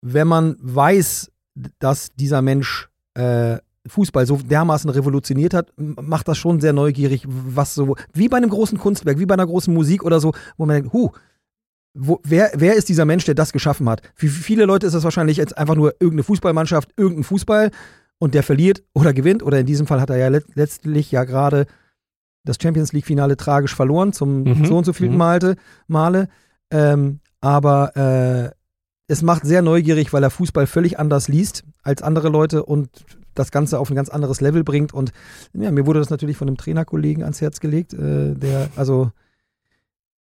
[0.00, 1.32] wenn man weiß,
[1.80, 3.58] dass dieser Mensch äh,
[3.88, 8.50] Fußball so dermaßen revolutioniert hat, macht das schon sehr neugierig, was so, wie bei einem
[8.50, 11.10] großen Kunstwerk, wie bei einer großen Musik oder so, wo man denkt, huh,
[11.94, 14.02] wo, wer, wer ist dieser Mensch, der das geschaffen hat?
[14.14, 17.70] Für viele Leute ist das wahrscheinlich jetzt einfach nur irgendeine Fußballmannschaft, irgendein Fußball
[18.18, 19.42] und der verliert oder gewinnt.
[19.42, 21.66] Oder in diesem Fall hat er ja let letztlich ja gerade
[22.44, 25.18] das Champions League-Finale tragisch verloren, zum Mhm, so und so vielten mhm.
[25.18, 26.28] Malte, Male.
[26.70, 28.50] Ähm, aber äh,
[29.08, 32.88] es macht sehr neugierig, weil er Fußball völlig anders liest als andere Leute und
[33.38, 34.92] das Ganze auf ein ganz anderes Level bringt.
[34.92, 35.12] Und
[35.54, 39.10] ja, mir wurde das natürlich von einem Trainerkollegen ans Herz gelegt, äh, der, also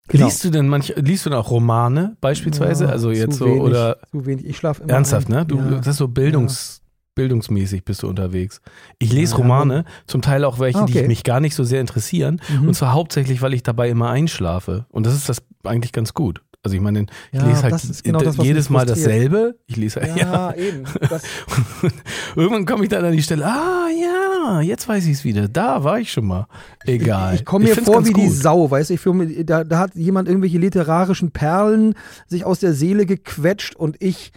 [0.09, 0.25] Genau.
[0.27, 2.87] Liest du denn manch, liest du denn auch Romane beispielsweise?
[2.87, 4.45] Ja, also jetzt so wenig, oder zu wenig.
[4.45, 5.35] Ich schlafe immer ernsthaft, ein.
[5.35, 5.47] ne?
[5.47, 5.71] Du ja.
[5.77, 6.83] das ist so Bildungs,
[7.15, 8.61] bildungsmäßig bist du unterwegs.
[8.99, 11.07] Ich lese Ja, Romane, zum Teil auch welche, Ah, die okay.
[11.07, 12.41] mich gar nicht so sehr interessieren.
[12.61, 12.69] Mhm.
[12.69, 14.87] Und zwar hauptsächlich, weil ich dabei immer einschlafe.
[14.91, 16.43] Und das ist das eigentlich ganz gut.
[16.65, 19.57] Also ich meine, ich Ja, lese halt genau das, jedes Mal dasselbe.
[19.67, 20.17] Ich lese ja.
[20.17, 20.85] ja, eben.
[22.37, 25.49] Irgendwann komme ich dann an die Stelle, ah ja, jetzt weiß ich es wieder.
[25.49, 26.47] Da war ich schon mal.
[26.85, 27.35] Egal.
[27.35, 28.33] ich komme mir find's vor wie die gut.
[28.33, 28.95] Sau, weißt du?
[28.95, 31.95] Ich mir, da, da hat jemand irgendwelche literarischen Perlen
[32.29, 34.33] sich aus der Seele gequetscht und ich,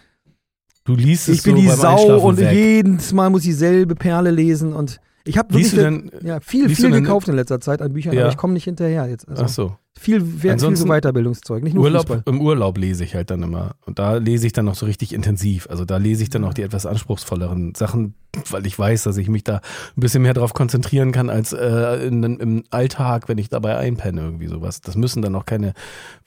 [0.83, 2.53] Du liest es ich bin so die Sau und weg.
[2.53, 6.69] jedes Mal muss ich dieselbe Perle lesen und ich habe wirklich du denn, ja, viel,
[6.69, 8.21] viel gekauft in letzter Zeit an Büchern, Ja.
[8.23, 9.27] aber ich komme nicht hinterher jetzt.
[9.27, 9.75] Also ach so.
[9.97, 12.23] Viel, viel, viel so Weiterbildungszeug, nicht nur Urlaub, Fußball.
[12.25, 13.75] Im Urlaub lese ich halt dann immer.
[13.85, 15.67] Und da lese ich dann noch so richtig intensiv.
[15.69, 18.13] Also da lese ich dann auch die etwas anspruchsvolleren Sachen,
[18.49, 19.55] weil ich weiß, dass ich mich da
[19.95, 24.21] ein bisschen mehr drauf konzentrieren kann als äh, in, im Alltag, wenn ich dabei einpenne,
[24.21, 24.81] irgendwie sowas.
[24.81, 25.73] Das müssen dann auch keine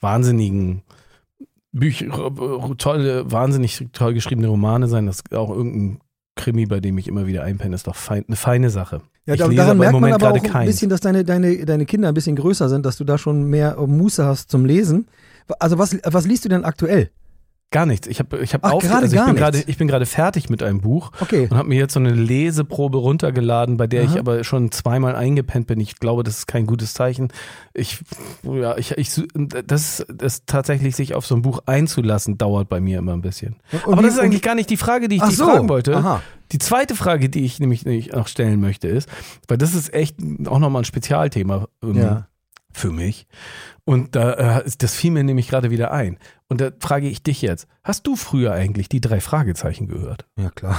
[0.01, 0.81] wahnsinnigen
[1.71, 5.05] Bücher, äh, tolle, wahnsinnig toll geschriebene Romane sein.
[5.05, 5.99] Das ist auch irgendein
[6.35, 9.01] Krimi, bei dem ich immer wieder einpenne, ist doch fein, eine feine Sache.
[9.29, 10.71] Ja, ich da, daran merkt man aber auch ein keins.
[10.71, 13.77] bisschen, dass deine, deine, deine Kinder ein bisschen größer sind, dass du da schon mehr
[13.77, 15.07] äh, Muße hast zum Lesen.
[15.59, 17.09] Also was, was liest du denn aktuell?
[17.71, 18.07] Gar nichts.
[18.07, 20.81] Ich habe ich hab Ach, gerade also ich bin ich bin gerade fertig mit einem
[20.81, 21.47] Buch Okay.
[21.51, 24.19] und habe mir jetzt so eine Leseprobe runtergeladen, bei der ich Aha.
[24.19, 25.79] aber schon zweimal eingepennt bin.
[25.79, 27.27] Ich glaube, das ist kein gutes Zeichen.
[27.75, 27.99] Ich
[28.41, 29.23] ja, ich ich
[29.67, 33.57] das das tatsächlich sich auf so ein Buch einzulassen dauert bei mir immer ein bisschen.
[33.85, 35.45] Und aber das ist eigentlich gar nicht die Frage, die ich dich so.
[35.45, 35.95] fragen wollte.
[35.95, 36.23] Aha.
[36.51, 39.07] Die zweite Frage, die ich nämlich nämlich noch stellen möchte, ist,
[39.47, 40.17] weil das ist echt
[40.47, 42.27] auch nochmal ein Spezialthema ähm, Ja.
[42.73, 43.27] Für mich.
[43.85, 46.17] Und da, äh, ist- das fiel mir nämlich gerade wieder ein.
[46.47, 50.25] Und da frage ich dich jetzt, hast du früher eigentlich die drei Fragezeichen gehört?
[50.37, 50.77] Ja, klar.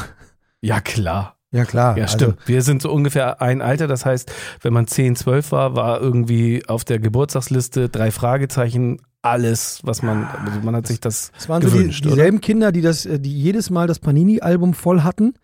[0.60, 1.36] Ja, klar.
[1.52, 1.96] Ja, klar.
[1.96, 2.38] Ja, Also, stimmt.
[2.46, 3.88] Wir sind so ungefähr ein Alter.
[3.88, 4.30] Das heißt,
[4.62, 10.24] wenn man 10, 12 war, war irgendwie auf der Geburtstagsliste drei Fragezeichen alles, was man,
[10.26, 12.14] also man hat sich das Es waren so die, gewünscht, oder?
[12.14, 15.34] dieselben Kinder, die das, äh, die jedes Mal das Panini-Album voll hatten.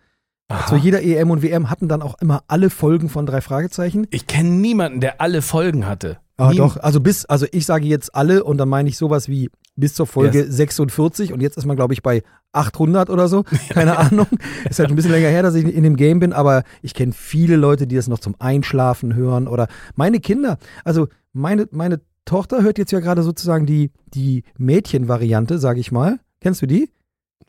[0.49, 0.65] Aha.
[0.67, 4.07] Zu jeder EM und WM hatten dann auch immer alle Folgen von drei Fragezeichen.
[4.11, 6.19] Ich kenne niemanden, der alle Folgen hatte.
[6.39, 9.49] Nie- doch, also bis, also ich sage jetzt alle und dann meine ich sowas wie
[9.75, 13.43] bis zur Folge 46 und jetzt ist man, glaube ich, bei 800 oder so.
[13.69, 14.27] Keine Ahnung.
[14.69, 17.13] Ist halt ein bisschen länger her, dass ich in dem Game bin, aber ich kenne
[17.13, 20.57] viele Leute, die das noch zum Einschlafen hören oder meine Kinder.
[20.83, 26.19] Also meine, meine Tochter hört jetzt ja gerade sozusagen die, die Mädchenvariante, sage ich mal.
[26.41, 26.89] Kennst du die?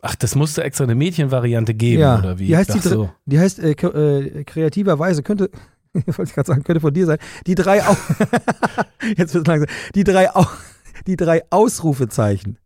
[0.00, 2.46] Ach, das musste extra eine Mädchenvariante geben, Ja, oder wie?
[2.46, 3.10] die heißt die so.
[3.26, 5.50] Die heißt äh, äh, kreativerweise könnte,
[6.06, 7.18] wollte ich gerade sagen, könnte von dir sein.
[7.46, 7.96] Die drei, Au
[9.16, 9.68] jetzt wird langsam.
[9.94, 10.46] Die drei, Au
[11.06, 12.58] die drei Ausrufezeichen.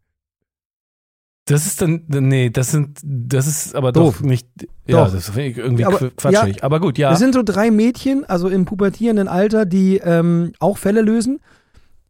[1.47, 4.21] Das ist dann, nee, das sind, das ist aber doch Doof.
[4.23, 4.47] nicht,
[4.87, 5.13] ja, Doch.
[5.13, 6.63] das finde ich irgendwie Aber- qu- quatschig.
[6.63, 7.11] aber gut, ja.
[7.11, 11.41] Das sind so drei Mädchen, also im pubertierenden Alter, die ähm, auch Fälle lösen.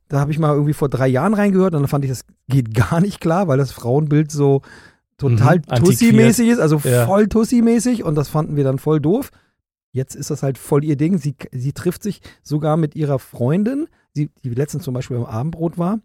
[0.08, 2.74] Da habe ich mal irgendwie vor drei Jahren reingehört und dann fand ich, das geht
[2.74, 4.60] gar nicht klar, weil das Frauenbild so
[5.16, 5.76] total Mhm.
[5.76, 7.06] Tussi-mäßig ist, also Ja.
[7.06, 9.30] voll Tussi-mäßig und das fanden wir dann voll doof.
[9.92, 11.18] Jetzt ist das halt voll ihr Ding.
[11.18, 13.86] Sie, sie trifft sich sogar mit ihrer Freundin,
[14.16, 16.00] die, die letztens zum Beispiel beim Abendbrot war.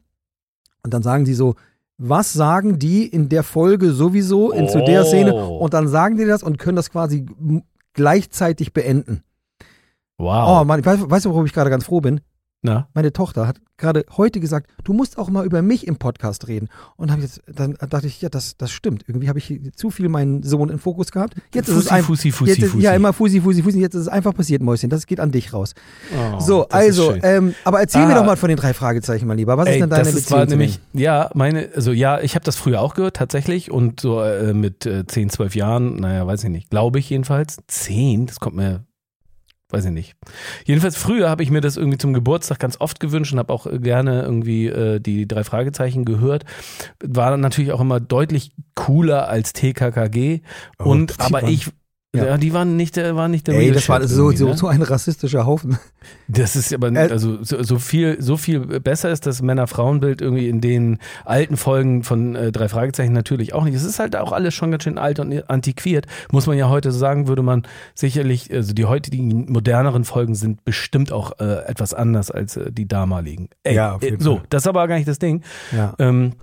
[0.83, 1.55] Und dann sagen sie so,
[1.97, 5.05] was sagen die in der Folge sowieso in zu der Oh.
[5.05, 5.33] Szene?
[5.35, 7.25] Und dann sagen die das und können das quasi
[7.93, 9.23] gleichzeitig beenden.
[10.17, 10.61] wow.
[10.61, 12.21] Oh Mann, ich weiß, weißt du, worüber ich gerade ganz froh bin?
[12.67, 12.87] Na?
[12.93, 16.67] Meine Tochter hat gerade heute gesagt, du musst auch mal über mich im Podcast reden.
[16.97, 19.03] Und hab jetzt, dann dachte ich, ja, das, das stimmt.
[19.07, 21.35] Irgendwie habe ich zu viel meinen Sohn in Fokus gehabt.
[21.53, 22.07] Jetzt ist es Fussi, einfach.
[22.07, 22.83] Fussi, Fussi, Jetzt ist, Fussi.
[22.83, 23.79] Ja, immer Fusi, Fusi, Fusi.
[23.79, 24.89] Jetzt ist es einfach passiert, Mäuschen.
[24.89, 25.75] Das geht an dich raus.
[26.13, 28.19] Oh, so, ist also, ähm, aber erzähl mir Ah.
[28.19, 29.57] doch mal von den drei Fragezeichen, mein Lieber.
[29.57, 32.35] Was ist Ey, denn deine das ist, Beziehung war nämlich, ja, meine, also ja, ich
[32.35, 33.71] habe das früher auch gehört, tatsächlich.
[33.71, 37.57] Und so äh, mit äh, 10, 12 Jahren, naja, weiß ich nicht, glaube ich jedenfalls.
[37.67, 38.83] 10, das kommt mir,
[39.69, 40.15] weiß ich nicht.
[40.65, 43.67] Jedenfalls früher habe ich mir das irgendwie zum Geburtstag ganz oft gewünscht und habe auch
[43.67, 46.45] äh, gerne irgendwie äh, die drei Fragezeichen gehört.
[47.03, 50.41] War natürlich auch immer deutlich cooler als TKKG.
[50.79, 51.69] Oh, und aber ich,
[52.15, 52.37] ja.
[52.37, 54.57] die waren nicht, der war nicht der Ey, Real das war so, so, ne?
[54.57, 55.77] so ein rassistischer Haufen.
[56.27, 60.47] Das ist aber Äh, also so, so viel so viel besser ist das Männer-Frauen-Bild irgendwie
[60.47, 63.75] in den alten Folgen von äh, drei Fragezeichen natürlich auch nicht.
[63.75, 66.91] Es ist halt auch alles schon ganz schön alt und antiquiert, muss man ja heute
[66.91, 67.27] so sagen.
[67.27, 72.55] Würde man sicherlich also die heutigen moderneren Folgen sind bestimmt auch äh, etwas anders als
[72.55, 73.49] äh, die damaligen.
[73.63, 74.45] Ey, Ja, auf jeden äh, so Fall.
[74.49, 75.43] das ist aber gar nicht das Ding.
[75.75, 75.93] Ja.
[75.99, 76.33] Ähm,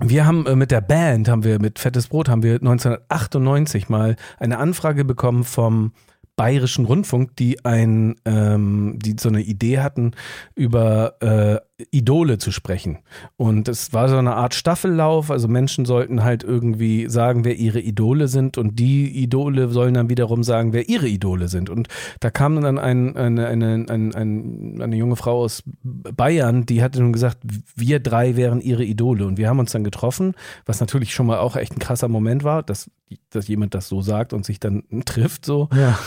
[0.00, 4.16] wir haben äh, mit der Band, haben wir mit Fettes Brot, haben wir 1998 mal
[4.38, 5.92] eine Anfrage bekommen vom
[6.36, 10.12] Bayerischen Rundfunk, die ein, ähm, die so eine Idee hatten,
[10.54, 12.98] über äh, Idole zu sprechen.
[13.36, 17.80] Und es war so eine Art Staffellauf, also Menschen sollten halt irgendwie sagen, wer ihre
[17.80, 21.68] Idole sind und die Idole sollen dann wiederum sagen, wer ihre Idole sind.
[21.68, 21.88] Und
[22.20, 27.12] da kam dann ein, eine, eine, eine, eine, junge Frau aus Bayern, die hatte nun
[27.12, 27.38] gesagt,
[27.74, 29.26] wir drei wären ihre Idole.
[29.26, 32.42] Und wir haben uns dann getroffen, was natürlich schon mal auch echt ein krasser Moment
[32.42, 32.90] war, dass,
[33.28, 35.68] dass jemand das so sagt und sich dann trifft so.
[35.74, 35.98] Ja.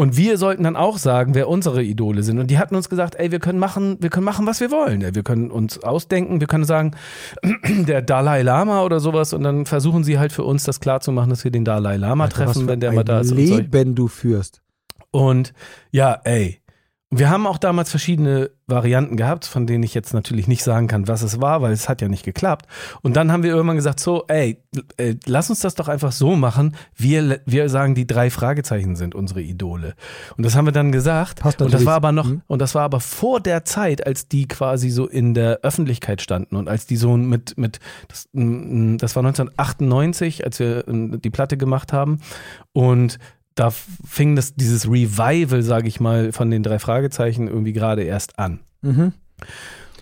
[0.00, 2.38] Und wir sollten dann auch sagen, wer unsere Idole sind.
[2.38, 5.02] Und die hatten uns gesagt, ey, wir können machen, wir können machen, was wir wollen.
[5.14, 6.92] Wir können uns ausdenken, wir können sagen,
[7.68, 9.34] der Dalai Lama oder sowas.
[9.34, 12.46] Und dann versuchen sie halt für uns das klarzumachen, dass wir den Dalai Lama Alter,
[12.46, 13.32] treffen, wenn der mal da ist.
[13.32, 14.62] Leben du führst.
[15.10, 15.52] und
[15.90, 16.59] ja, ey.
[17.12, 21.08] Wir haben auch damals verschiedene Varianten gehabt, von denen ich jetzt natürlich nicht sagen kann,
[21.08, 22.66] was es war, weil es hat ja nicht geklappt.
[23.02, 24.62] Und dann haben wir irgendwann gesagt, so, ey,
[24.96, 26.76] äh, lass uns das doch einfach so machen.
[26.94, 29.94] Wir, wir sagen, die drei Fragezeichen sind unsere Idole.
[30.36, 31.40] Und das haben wir dann gesagt.
[31.40, 32.42] Passt und das war aber noch, Mhm.
[32.46, 36.54] und das war aber vor der Zeit, als die quasi so in der Öffentlichkeit standen
[36.54, 41.56] und als die so mit, mit, das, das war 1998, als wir äh, die Platte
[41.56, 42.20] gemacht haben.
[42.72, 43.18] Und
[43.54, 48.38] da fing das, dieses Revival, sage ich mal, von den drei Fragezeichen irgendwie gerade erst
[48.38, 48.60] an.
[48.82, 49.12] Mhm.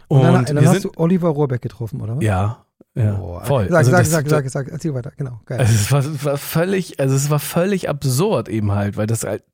[0.08, 2.24] Und, Und, dann, dann hast sind, du Oliver Rohrbeck getroffen, oder was?
[2.24, 3.68] ja, ja, Boah, voll.
[3.68, 5.12] Sag, Also sag, das- sag, sag, sag, erzähl weiter.
[5.16, 5.58] Genau, geil.
[5.60, 9.44] Also es war, war völlig, also es war völlig absurd eben halt, weil das halt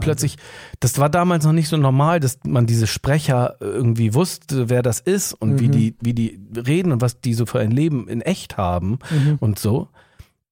[0.00, 0.36] plötzlich,
[0.78, 4.98] das war damals noch nicht so normal, dass man diese Sprecher irgendwie wusste, wer das
[5.00, 8.22] ist und wie die, wie die reden und was die so für ein Leben in
[8.22, 8.98] echt haben
[9.40, 9.88] und so.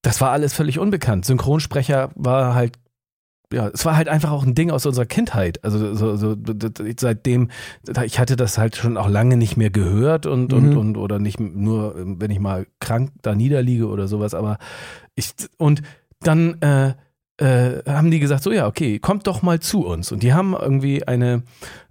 [0.03, 1.25] Das war alles völlig unbekannt.
[1.25, 2.79] Synchronsprecher war halt
[3.53, 5.65] ja, es war halt einfach auch ein Ding aus unserer Kindheit.
[5.65, 6.37] Also so, so
[6.99, 7.49] seitdem,
[8.05, 11.41] ich hatte das halt schon auch lange nicht mehr gehört und, und, und oder nicht
[11.41, 14.59] nur, wenn ich mal krank da niederliege oder sowas, aber
[15.15, 15.81] ich und
[16.21, 16.95] dann äh,
[17.39, 20.13] äh, haben die gesagt, so ja, okay, kommt doch mal zu uns.
[20.13, 21.43] Und die haben irgendwie eine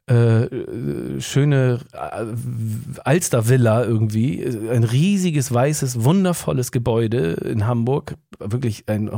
[0.09, 9.09] äh, äh, schöne äh, Alstervilla irgendwie, ein riesiges, weißes, wundervolles Gebäude in Hamburg, wirklich ein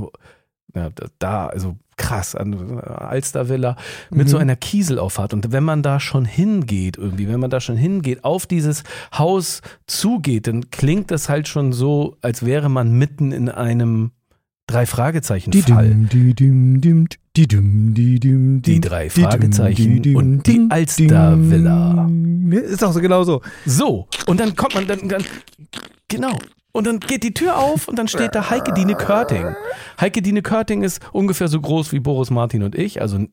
[0.76, 3.76] ja, da- also krass, an äh, Alstervilla
[4.12, 5.34] mit so einer Kieselauffahrt.
[5.34, 8.84] Und wenn man da schon hingeht, irgendwie, wenn man da schon hingeht, auf dieses
[9.18, 14.12] Haus zugeht, dann klingt das halt schon so, als wäre man mitten in einem
[14.68, 15.90] Drei-Fragezeichen-Fall.
[17.40, 22.10] Die düm, die düm, die drei Fragezeichen die düm, und die Alstervilla.
[22.52, 23.42] Ist auch so genau so.
[23.66, 25.24] So, und dann kommt man dann, dann
[26.10, 26.38] genau.
[26.74, 29.56] Und dann geht die Tür auf und dann steht da Heike Dine Körting.
[30.02, 33.26] Heike Dine Körting ist ungefähr so groß wie Boris Martin und ich, also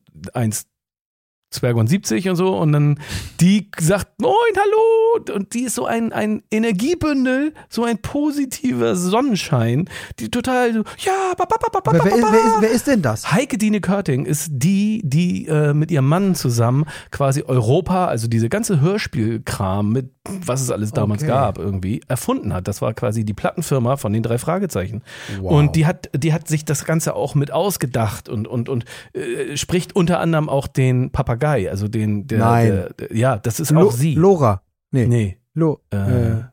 [1.53, 2.57] 1,72 und so.
[2.57, 2.99] Und dann
[3.39, 5.35] die sagt, moin, hallo.
[5.35, 9.89] Und die ist so ein, ein Energiebündel, so ein positiver Sonnenschein,
[10.19, 12.47] die total so, ja, ba, ba, ba, ba, Wer, wer, ist, ba, wer, ba.
[12.47, 13.31] ist, wer ist denn das?
[13.31, 18.49] Heike Dine Körting ist die, die äh, mit ihrem Mann zusammen quasi Europa, also diese
[18.49, 20.11] ganze Hörspielkram mit
[20.45, 21.31] was es alles damals Okay.
[21.31, 22.67] gab, irgendwie erfunden hat.
[22.67, 25.03] Das war quasi die Plattenfirma von den drei Fragezeichen.
[25.41, 29.55] Und die hat, die hat sich das Ganze auch mit ausgedacht und, und, und äh,
[29.57, 32.67] spricht unter anderem auch den Papagei, also den, der, Nein.
[32.67, 34.15] Der, der, ja, das ist Lo auch sie.
[34.15, 34.61] Lora.
[34.91, 35.07] Nee.
[35.07, 36.43] nee, Lo äh, äh,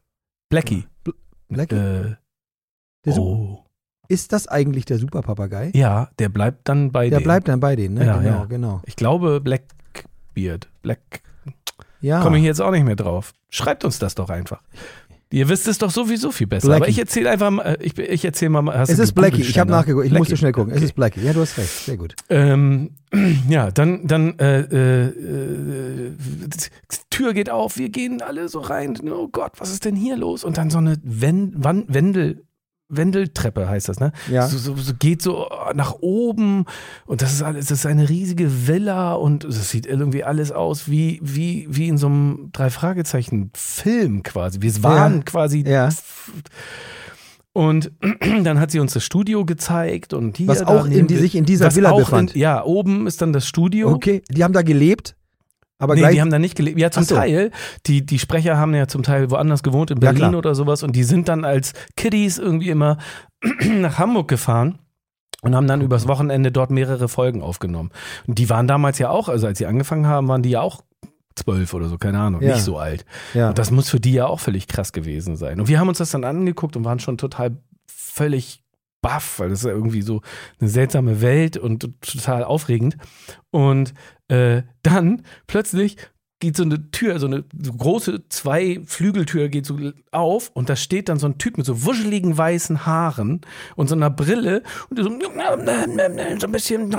[0.49, 0.87] Blackie.
[1.49, 1.75] Blackie?
[1.77, 2.15] Äh,
[3.05, 3.61] Der oh.
[4.09, 5.71] Ist das eigentlich der Superpapagei?
[5.75, 7.25] Ja, der bleibt dann bei Der denen.
[7.25, 8.05] bleibt dann bei denen, ne?
[8.07, 8.45] Ja, genau, ja.
[8.45, 8.83] genau.
[8.85, 10.69] Ich glaube Blackbeard.
[10.83, 11.23] Black.
[12.01, 12.21] Ja.
[12.21, 13.33] Komme ich jetzt auch nicht mehr drauf.
[13.55, 14.61] Schreibt uns das doch einfach.
[15.31, 16.67] Ihr wisst es doch sowieso viel besser.
[16.69, 16.83] Blackie.
[16.83, 18.77] Aber ich erzähle einfach mal, äh, ich, ich erzähle mal.
[18.77, 19.43] Hast es ist Blackie.
[19.43, 20.07] Ich habe nachgeguckt.
[20.07, 20.21] Ich Blackie.
[20.21, 20.73] musste schnell gucken.
[20.73, 20.85] Es Okay.
[20.87, 21.21] ist Blackie.
[21.21, 21.69] Ja, du hast recht.
[21.69, 22.17] Sehr gut.
[22.31, 22.91] Ähm,
[23.49, 26.13] ja, dann, dann äh, äh, äh,
[27.11, 28.99] Tür geht auf, wir gehen alle so rein.
[29.09, 30.43] Oh Gott, was ist denn hier los?
[30.43, 32.45] Und dann so eine Wen Wan Wendel,
[32.89, 34.13] Wendeltreppe heißt das, ne?
[34.31, 34.47] Ja.
[34.47, 36.67] So, so, so geht so nach oben
[37.07, 40.89] und das ist alles, das ist eine riesige Villa und es sieht irgendwie alles aus
[40.89, 44.61] wie, wie, wie in so einem Drei-Fragezeichen-Film quasi.
[44.61, 45.23] Wir waren Ja.
[45.23, 45.89] quasi Ja.
[47.53, 47.93] und
[48.43, 51.45] dann hat sie uns das Studio gezeigt und hier Was auch in die- sich in
[51.45, 52.35] dieser Villa befand.
[52.35, 53.91] In, ja, oben ist dann das Studio.
[53.93, 54.23] Okay.
[54.31, 55.17] Die haben da gelebt,
[55.79, 56.79] aber nee, die haben da nicht gelebt.
[56.79, 57.17] Ja, zum so.
[57.17, 57.51] Teil.
[57.87, 60.35] Die, die Sprecher haben ja zum Teil woanders gewohnt, in Ja, Berlin klar.
[60.37, 60.83] oder sowas.
[60.83, 62.99] Und die sind dann als Kiddies irgendwie immer
[63.69, 64.79] nach Hamburg gefahren.
[65.43, 67.91] Und haben dann übers Wochenende dort mehrere Folgen aufgenommen.
[68.27, 70.81] Und die waren damals ja auch, also als sie angefangen haben, waren die ja auch
[71.35, 72.55] zwölf oder so, keine Ahnung, Ja.
[72.55, 73.05] nicht so alt.
[73.35, 73.51] ja.
[73.51, 75.61] Und das muss für die ja auch völlig krass gewesen sein.
[75.61, 78.64] Und wir haben uns das dann angeguckt und waren schon total völlig
[79.05, 80.23] baff, weil das ist ja irgendwie so
[80.59, 82.97] eine seltsame Welt und total aufregend.
[83.51, 83.93] Und
[84.29, 85.99] äh, dann plötzlich
[86.41, 89.79] geht so eine Tür, so eine große Zwei-Flügeltür geht so
[90.11, 93.43] auf und da steht dann so ein Typ mit so wuscheligen weißen Haaren
[93.77, 95.11] und so einer Brille und so, so
[96.47, 96.91] ein bisschen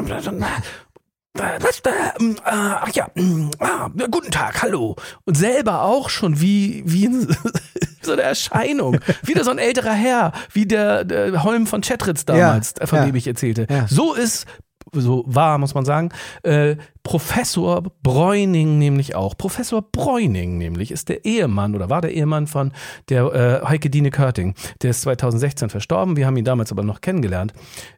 [1.36, 1.92] was da?
[2.20, 4.96] Ähm, äh, Ach ja, mm, ah, guten Tag, hallo.
[5.26, 7.28] Und selber auch schon wie, wie in
[8.02, 9.00] so eine Erscheinung.
[9.24, 13.06] Wieder so ein älterer Herr, wie der, der Holm von Chetritz damals, Ja, von ja.
[13.06, 13.68] dem ich erzählte.
[13.70, 13.88] Ja.
[13.88, 14.46] So ist,
[14.94, 16.10] so war, muss man sagen,
[16.44, 16.76] äh,
[17.06, 19.38] Professor Bräuning nämlich auch.
[19.38, 22.72] Professor Bräuning nämlich ist der Ehemann oder war der Ehemann von
[23.10, 24.56] der äh, Heike Dine Körting.
[24.82, 26.18] Der ist 2016 verstorben.
[26.18, 27.54] Wir haben ihn damals aber noch kennengelernt.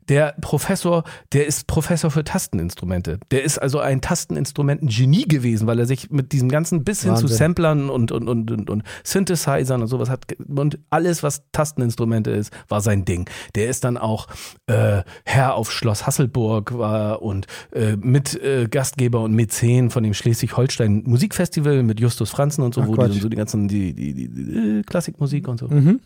[0.09, 3.19] Der Professor, der ist Professor für Tasteninstrumente.
[3.31, 7.27] Der ist also ein Tasteninstrumenten-Genie gewesen, weil er sich mit diesem ganzen bis hin zu.
[7.27, 12.51] Samplern und, und, und, und, und Synthesizern und sowas hat und alles, was Tasteninstrumente ist,
[12.67, 13.29] war sein Ding.
[13.55, 14.27] Der ist dann auch
[14.67, 18.67] äh, Herr auf Schloss Hasselburg war und äh, mit äh,
[18.97, 22.97] Gastgeber und Mäzen von dem Schleswig-Holstein Musikfestival mit Justus Franzen und so, Ach, wo die
[22.97, 23.11] Quatsch.
[23.13, 25.67] dann so die ganzen die, die, die, die äh, Klassikmusik und so.
[25.67, 25.99] Mhm.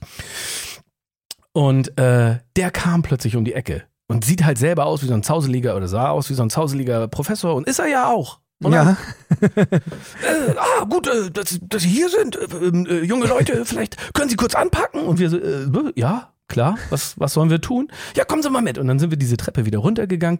[1.53, 5.13] Und äh, der kam plötzlich um die Ecke und sieht halt selber aus wie so
[5.13, 8.39] ein zauseliger oder sah aus wie so ein zauseliger Professor und ist er ja auch.
[8.63, 8.97] Und dann,
[9.41, 9.47] Ja.
[9.65, 12.35] äh, ah, gut, äh, dass, dass Sie hier sind.
[12.35, 15.01] Äh, äh, junge Leute, vielleicht können Sie kurz anpacken.
[15.01, 15.65] Und wir so, äh,
[15.95, 17.89] ja, klar, was, was sollen wir tun?
[18.15, 18.77] Ja, kommen Sie mal mit.
[18.77, 20.39] Und dann sind wir diese Treppe wieder runtergegangen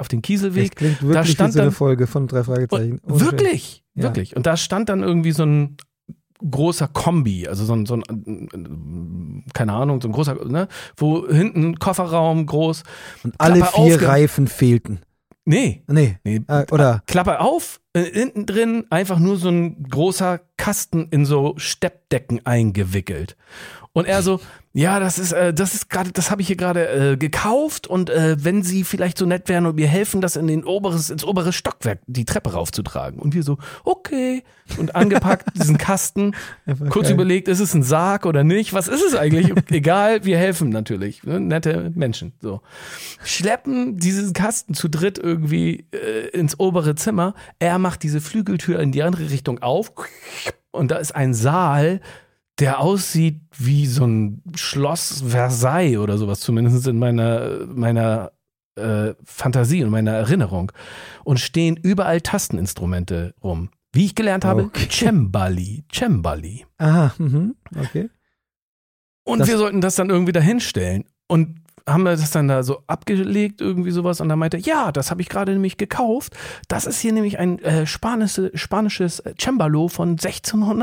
[0.00, 0.76] auf den Das Klingelweg.
[0.76, 2.98] klingt Da wirklich wie stand so eine Folge von drei Fragezeichen.
[3.00, 4.04] und, wirklich, Ja.
[4.04, 4.36] wirklich.
[4.36, 5.76] Und da stand dann irgendwie so ein
[6.50, 11.78] großer Kombi, also so ein, so ein keine Ahnung, so ein großer, ne, wo hinten
[11.78, 12.82] Kofferraum groß,
[13.24, 15.00] Und alle vier Reifen fehlten.
[15.44, 15.82] Nee.
[15.86, 16.18] Nee.
[16.24, 21.24] Nee, Äh, oder Klappe auf, äh, hinten drin einfach nur so ein großer Kasten in
[21.24, 23.36] so Steppdecken eingewickelt.
[23.92, 24.40] Und er so,
[24.76, 28.10] ja, das ist, äh, das ist gerade, das habe ich hier gerade äh, gekauft und
[28.10, 31.24] äh, wenn Sie vielleicht so nett wären und mir helfen, das in den oberes, ins
[31.24, 33.18] obere Stockwerk die Treppe raufzutragen.
[33.18, 34.44] Und wir so, okay.
[34.76, 36.34] Und angepackt diesen Kasten,
[36.90, 37.14] kurz geil.
[37.14, 38.74] überlegt, ist es ein Sarg oder nicht?
[38.74, 39.50] Was ist es eigentlich?
[39.70, 41.22] Egal, wir helfen natürlich.
[41.24, 41.40] Ne?
[41.40, 42.34] Nette Menschen.
[42.42, 42.60] So.
[43.24, 47.32] Schleppen diesen Kasten zu dritt irgendwie äh, ins obere Zimmer.
[47.58, 49.90] Er macht diese Flügeltür in die andere Richtung auf.
[50.70, 52.02] Und da ist ein Saal,
[52.58, 58.32] der aussieht wie so ein Schloss Versailles oder sowas, zumindest in meiner, meiner
[58.76, 60.72] äh, Fantasie und meiner Erinnerung.
[61.24, 63.70] Und stehen überall Tasteninstrumente rum.
[63.92, 64.86] Wie ich gelernt habe, Okay.
[64.90, 65.84] Cembali.
[65.92, 66.64] Cembali.
[66.78, 68.10] aha, mhm, okay.
[69.24, 71.04] Und Das- wir sollten das dann irgendwie dahinstellen.
[71.28, 74.20] Und haben wir das dann da so abgelegt, irgendwie sowas.
[74.20, 76.34] Und dann meinte er, ja, das habe ich gerade nämlich gekauft.
[76.68, 80.16] Das ist hier nämlich ein äh, spanische, spanisches Cembalo von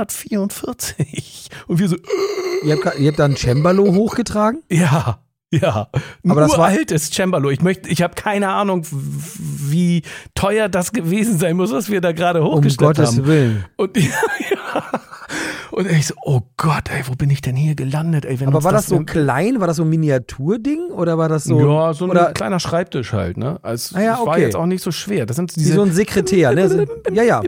[0.07, 1.49] 1644.
[1.67, 1.95] Und wir so,
[2.63, 4.63] Ihr habt, ihr habt da ein Cembalo hochgetragen?
[4.69, 5.19] ja,
[5.51, 5.87] ja.
[6.27, 7.49] Aber das war- altes Cembalo.
[7.51, 10.01] Ich möchte, ich habe keine Ahnung, wie
[10.33, 13.25] teuer das gewesen sein muss, was wir da gerade Um hochgestellt Gottes haben.
[13.27, 13.65] Willen.
[13.75, 14.09] Und, ja,
[15.75, 18.25] und ich so, oh Gott, ey, wo bin ich denn hier gelandet?
[18.25, 19.59] Ey, wenn Aber war das so denn- klein?
[19.59, 20.91] War das so ein Miniaturding?
[20.91, 21.59] Oder war das so.
[21.59, 23.59] ja, so ein oder kleiner Schreibtisch halt, ne?
[23.63, 24.41] Also, Ah ja, es war okay.
[24.41, 25.25] jetzt auch nicht so schwer.
[25.25, 26.69] Das sind wie diese so ein Sekretär, ne?
[26.69, 27.41] So- Ja, ja.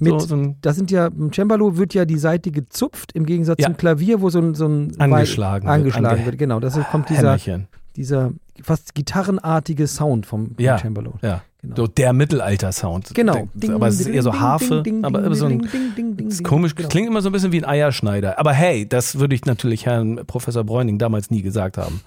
[0.00, 3.60] Mit, so, so das sind ja, im Cembalo wird ja die Seite gezupft, im Gegensatz
[3.60, 3.66] Ja.
[3.66, 6.38] zum Klavier, wo so ein, so ein Angeschlagen Wei- wird, angeschlagen ange- wird.
[6.38, 7.68] Genau, das kommt dieser, Hämmerchen.
[7.96, 10.78] dieser fast gitarrenartige Sound vom, vom Ja.
[10.78, 11.14] Cembalo.
[11.22, 11.42] Ja.
[11.64, 11.76] Genau.
[11.76, 13.10] So der Mittelalter-Sound.
[13.14, 13.48] Genau.
[13.72, 15.94] aber es ist eher so ding, Harfe, ding, ding, aber ding, so ein ding, ding,
[15.96, 16.46] ding, ding, ist ding.
[16.46, 16.88] komisch, Genau.
[16.88, 18.38] klingt immer so ein bisschen wie ein Eierschneider.
[18.38, 22.00] Aber hey, das würde ich natürlich Herrn Professor Bräuning damals nie gesagt haben.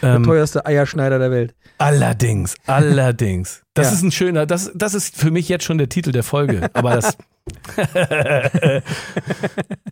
[0.00, 1.54] Der Ähm, teuerste Eierschneider der Welt.
[1.78, 3.61] allerdings, allerdings.
[3.74, 3.92] Das Ja.
[3.94, 6.68] ist ein schöner, das, das ist für mich jetzt schon der Titel der Folge.
[6.74, 7.16] Aber das.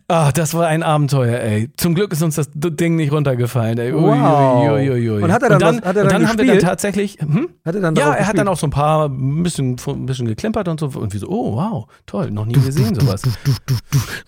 [0.07, 1.69] ah, das war ein Abenteuer, ey.
[1.77, 3.91] Zum Glück ist uns das Ding nicht runtergefallen, ey.
[3.93, 4.69] Ui, Wow.
[4.71, 5.09] ui, ui.
[5.23, 6.61] Und hat er dann dann, was- hat er und dann dann haben wir dann gespielt?
[6.63, 7.17] tatsächlich.
[7.19, 7.49] Hm?
[7.65, 8.47] Hat er dann Ja, er hat dann gespielt?
[8.49, 10.87] auch so ein paar ein bisschen, ein bisschen geklimpert und so.
[10.87, 13.21] Und wir so, oh wow, toll, noch nie gesehen sowas.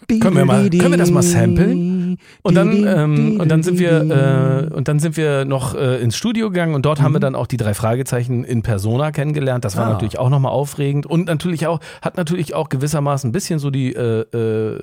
[0.07, 2.17] Können wir mal- können wir das mal samplen?
[2.41, 6.15] Und dann, ähm, und dann sind wir, äh, und dann sind wir noch äh, ins
[6.17, 9.42] Studio gegangen und dort haben wir dann auch die drei Fragezeichen in Persona kennengelernt.
[9.43, 9.87] Das war.
[9.87, 9.93] Ah.
[9.93, 13.93] natürlich auch nochmal aufregend und natürlich auch, hat natürlich auch gewissermaßen ein bisschen so die
[13.93, 14.79] äh, äh,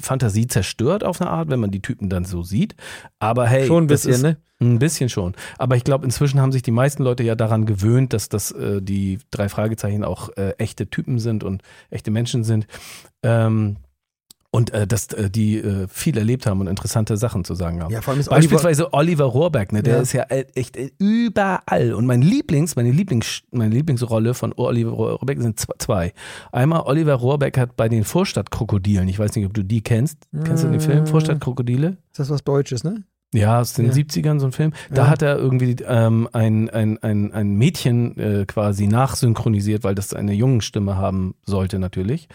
[0.00, 2.74] Fantasie zerstört auf eine Art, wenn man die Typen dann so sieht.
[3.18, 4.36] Aber hey, Schon ein bisschen, ist, ne?
[4.60, 5.34] ein bisschen schon.
[5.58, 8.80] Aber ich glaube, inzwischen haben sich die meisten Leute ja daran gewöhnt, dass das äh,
[8.80, 12.66] die drei Fragezeichen auch äh, echte Typen sind und echte Menschen sind.
[13.22, 13.76] Ähm,
[14.54, 17.90] und äh, dass äh, die äh, viel erlebt haben und interessante Sachen zu sagen haben.
[17.90, 20.00] Ja, vor allem ist Oliver, Beispielsweise Oliver Rohrbeck, ne, der Ja.
[20.02, 21.94] ist ja äh, echt äh, überall.
[21.94, 26.12] Und mein Lieblings, meine Lieblings, meine Lieblingsrolle von Oliver Rohrbeck sind zw- zwei.
[26.52, 30.18] Einmal Oliver Rohrbeck hat bei den Vorstadtkrokodilen, ich weiß nicht, ob du die kennst.
[30.44, 31.06] Kennst du den Film Äh.
[31.06, 31.96] Vorstadtkrokodile?
[32.12, 33.04] ist das was Deutsches, ne?
[33.34, 33.92] Ja, aus den Ja.
[33.92, 34.74] 70ern so ein Film.
[34.90, 35.08] Da Ja.
[35.08, 40.34] hat er irgendwie ähm, ein, ein, ein, ein Mädchen äh, quasi nachsynchronisiert, weil das eine
[40.34, 42.28] Jungenstimme haben sollte natürlich.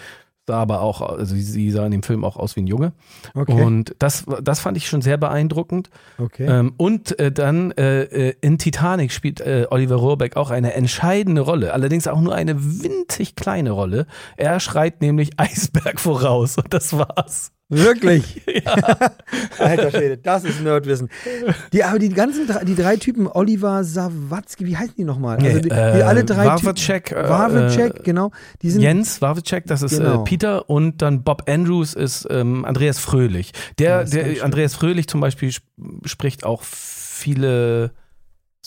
[0.48, 2.94] Sah aber auch, also sie- sah in dem Film auch aus wie ein Junge.
[3.34, 3.62] Okay.
[3.62, 5.90] Und das, das fand ich schon sehr beeindruckend.
[6.18, 6.46] okay.
[6.46, 11.42] Ähm, und äh, dann äh, äh, in Titanic spielt äh, Oliver Rohrbeck auch eine entscheidende
[11.42, 14.08] Rolle, allerdings auch nur eine winzig kleine Rolle.
[14.38, 17.52] Er schreit nämlich Eisberg voraus und das war's.
[17.70, 18.42] Wirklich?
[19.60, 21.10] Alter Schwede, das ist Nerdwissen.
[21.74, 25.38] Die, aber die ganzen drei, die drei Typen, Oliver Sawatzki, wie heißen die nochmal?
[25.38, 27.26] Also die, die äh, alle drei Wawacek, Typen.
[27.26, 28.32] äh, Wawacek, genau.
[28.62, 30.22] Die sind Jens Wawitschek, das ist Genau.
[30.22, 33.52] äh, Peter und dann Bob Andrews ist ähm, Andreas Fröhlich.
[33.80, 35.66] Der, Ja, der Andreas Fröhlich zum Beispiel sp
[36.06, 37.92] spricht auch viele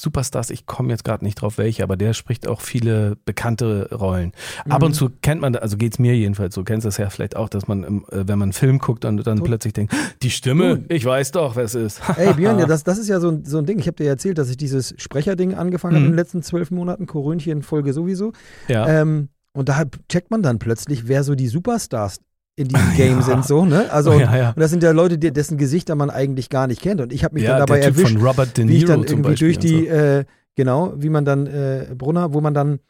[0.00, 4.32] Superstars, ich komme jetzt gerade nicht drauf welche, aber der spricht auch viele bekannte Rollen.
[4.68, 4.86] Ab Mhm.
[4.86, 7.48] und zu kennt man, also geht's mir jedenfalls, so kennst du das ja vielleicht auch,
[7.48, 11.04] dass man, äh, wenn man einen Film guckt und dann plötzlich denkt, die Stimme, ich
[11.04, 12.00] weiß doch, wer es ist.
[12.16, 13.78] Ey, Björn, ja, das, das ist ja so ein, so ein Ding.
[13.78, 16.06] Ich habe dir erzählt, dass ich dieses Sprecherding angefangen habe Mhm.
[16.06, 18.32] in den letzten zwölf Monaten, Korönchen-Folge sowieso.
[18.68, 18.86] ja.
[18.88, 22.18] Ähm, und da checkt man dann plötzlich, wer so die Superstars
[22.60, 23.22] in diesem Game Ja.
[23.22, 23.90] sind, so, ne?
[23.90, 24.48] Also, und, ja, ja.
[24.50, 27.00] und das sind ja Leute, die, dessen Gesichter man eigentlich gar nicht kennt.
[27.00, 29.92] Und ich habe mich dann dabei erwischt, wie ich dann irgendwie durch die, so.
[29.92, 32.80] äh, genau, wie man dann, äh, Brunner, wo man dann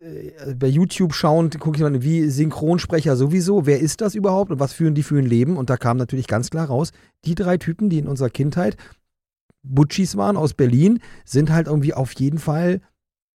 [0.00, 4.60] äh, bei YouTube schauend, gucke ich mal, wie Synchronsprecher sowieso, wer ist das überhaupt und
[4.60, 5.56] was führen die für ein Leben?
[5.56, 6.92] Und da kam natürlich ganz klar raus,
[7.24, 8.76] die drei Typen, die in unserer Kindheit
[9.62, 12.80] Butchis waren aus Berlin, sind halt irgendwie auf jeden Fall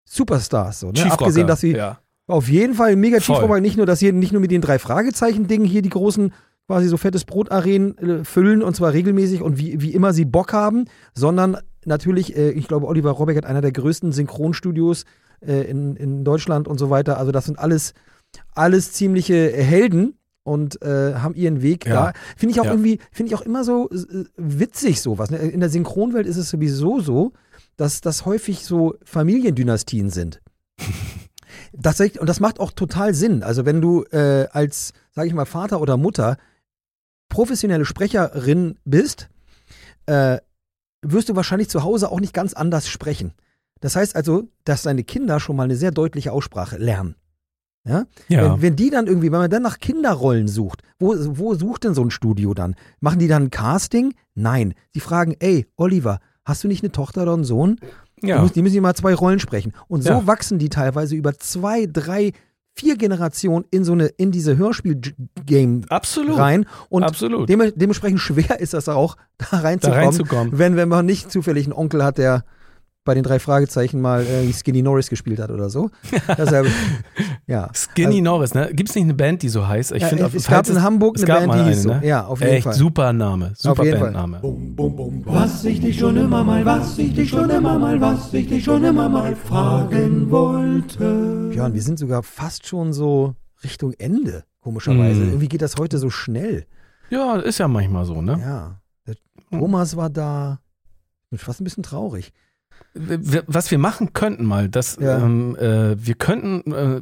[0.05, 0.79] Superstars.
[0.79, 1.11] So, ne?
[1.11, 1.99] Abgesehen, dass sie ja.
[2.29, 3.17] Auf jeden Fall mega.
[3.19, 6.31] Chiefrocker, nicht nur, dass hier nicht nur mit den drei Fragezeichen-Dingen hier die großen
[6.67, 10.53] quasi so fettes Brotarenen äh, füllen und zwar regelmäßig und wie, wie immer sie Bock
[10.53, 15.05] haben, sondern natürlich, äh, ich glaube, Oliver Robeck hat einer der größten Synchronstudios
[15.41, 17.17] äh, in, in Deutschland und so weiter.
[17.17, 17.93] Also das sind alles,
[18.53, 20.13] alles ziemliche Helden
[20.43, 21.93] und äh, haben ihren Weg Ja.
[21.93, 22.13] da.
[22.37, 22.71] Finde ich auch Ja.
[22.71, 25.31] irgendwie, finde ich auch immer so äh, witzig sowas.
[25.31, 25.37] Ne?
[25.37, 27.33] In der Synchronwelt ist es sowieso so,
[27.77, 30.39] dass das häufig so Familiendynastien sind.
[31.73, 33.43] Das, und das macht auch total Sinn.
[33.43, 36.37] Also wenn du äh, als, sage ich mal, Vater oder Mutter
[37.29, 39.29] professionelle Sprecherin bist,
[40.07, 40.37] äh,
[41.01, 43.33] wirst du wahrscheinlich zu Hause auch nicht ganz anders sprechen.
[43.79, 47.15] Das heißt also, dass deine Kinder schon mal eine sehr deutliche Aussprache lernen.
[47.85, 48.05] Ja?
[48.27, 48.53] Ja.
[48.53, 51.93] Wenn, wenn die dann irgendwie, wenn man dann nach Kinderrollen sucht, wo, wo sucht denn
[51.93, 52.75] so ein Studio dann?
[52.99, 54.13] Machen die dann ein Casting?
[54.35, 54.73] Nein.
[54.93, 57.79] Sie fragen, ey, Oliver, hast du nicht eine Tochter oder einen Sohn?
[58.21, 58.41] Die ja.
[58.41, 59.73] müssen, die müssen immer zwei Rollen sprechen.
[59.87, 60.27] Und so Ja.
[60.27, 62.31] wachsen die teilweise über zwei, drei,
[62.75, 66.37] vier Generationen in so eine, in diese Hörspiel-Game Absolut.
[66.37, 66.65] rein.
[66.89, 67.49] Und Absolut.
[67.49, 70.57] dem, dementsprechend schwer ist das auch, da reinzukommen, reinzukommen.
[70.57, 72.43] Wenn, wenn man nicht zufällig einen Onkel hat, der
[73.05, 75.89] bei den drei Fragezeichen mal äh, Skinny Norris gespielt hat oder so.
[76.37, 76.67] Deshalb,
[77.47, 77.69] ja.
[77.73, 78.69] Skinny Also- Norris, ne?
[78.73, 79.93] Gibt es nicht eine Band, die so heißt?
[79.93, 81.91] Ich Ja, finde, es- es gab in Hamburg eine Band, die hieß so.
[82.03, 82.73] Ja, auf jeden Echt Fall.
[82.73, 83.53] super Name.
[83.55, 83.83] Super.
[83.83, 84.41] Bandname.
[85.25, 88.63] Was ich dich schon immer mal, was ich dich schon immer mal, was ich dich
[88.63, 91.49] schon immer mal fragen wollte.
[91.51, 93.33] Björn, wir sind sogar fast schon so
[93.63, 95.21] Richtung Ende, komischerweise.
[95.21, 95.27] Mm.
[95.29, 96.65] Irgendwie geht das heute so schnell.
[97.09, 98.39] Ja, ist ja manchmal so, ne?
[98.39, 98.81] Ja.
[99.07, 99.15] Der
[99.57, 100.59] Thomas war da.
[101.29, 102.31] Bin fast ein bisschen traurig.
[103.47, 105.17] Was wir machen könnten mal, das, Ja.
[105.19, 107.01] ähm, äh, wir könnten, äh,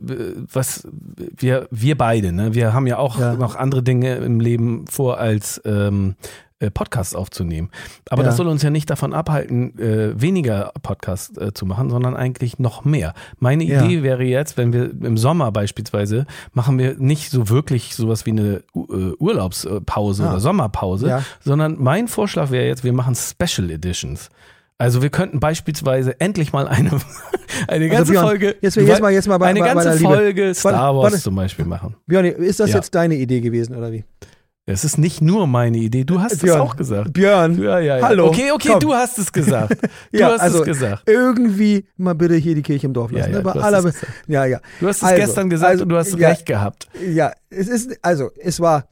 [0.51, 0.87] was
[1.35, 3.33] wir, wir beide, ne, wir haben ja auch Ja.
[3.35, 6.15] noch andere Dinge im Leben vor, als ähm,
[6.59, 7.69] äh, Podcasts aufzunehmen.
[8.09, 8.27] Aber Ja.
[8.29, 12.57] das soll uns ja nicht davon abhalten, äh, weniger Podcasts äh, zu machen, sondern eigentlich
[12.57, 13.13] noch mehr.
[13.37, 13.83] Meine Ja.
[13.85, 18.31] Idee wäre jetzt, wenn wir im Sommer beispielsweise machen wir nicht so wirklich sowas wie
[18.31, 20.31] eine U äh, Urlaubspause Ah.
[20.31, 21.23] oder Sommerpause, Ja.
[21.41, 24.29] sondern mein Vorschlag wäre jetzt, wir machen Special Editions.
[24.79, 26.91] Also wir könnten beispielsweise endlich mal eine,
[27.67, 29.97] eine ganze Also Björn, Folge, jetzt- jetzt mal- jetzt mal bei- eine bei- bei ganze
[29.99, 30.13] Liebe.
[30.13, 31.19] Folge Star Wars warte.
[31.23, 31.95] zum Beispiel machen.
[32.05, 32.75] Björn, ist das Ja.
[32.77, 34.03] jetzt deine Idee gewesen, oder wie?
[34.69, 36.59] Es ist nicht nur meine Idee, du hast es Björn.
[36.59, 37.13] auch gesagt.
[37.13, 38.05] Björn, Ja, ja, ja.
[38.07, 38.27] hallo.
[38.27, 38.79] Okay, okay, komm.
[38.81, 39.77] du hast es gesagt.
[40.11, 41.09] Du Ja, hast also es gesagt.
[41.09, 43.33] Irgendwie mal bitte hier die Kirche im Dorf Ja, lassen.
[43.33, 43.41] ja?
[43.41, 43.95] Bei du hast aller es
[44.27, 44.59] ja, ja.
[44.81, 46.87] Du hast es Also, gestern gesagt also, und du hast ja, recht gehabt.
[47.13, 48.89] Ja, es ist, also, es war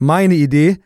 [0.00, 0.80] meine Idee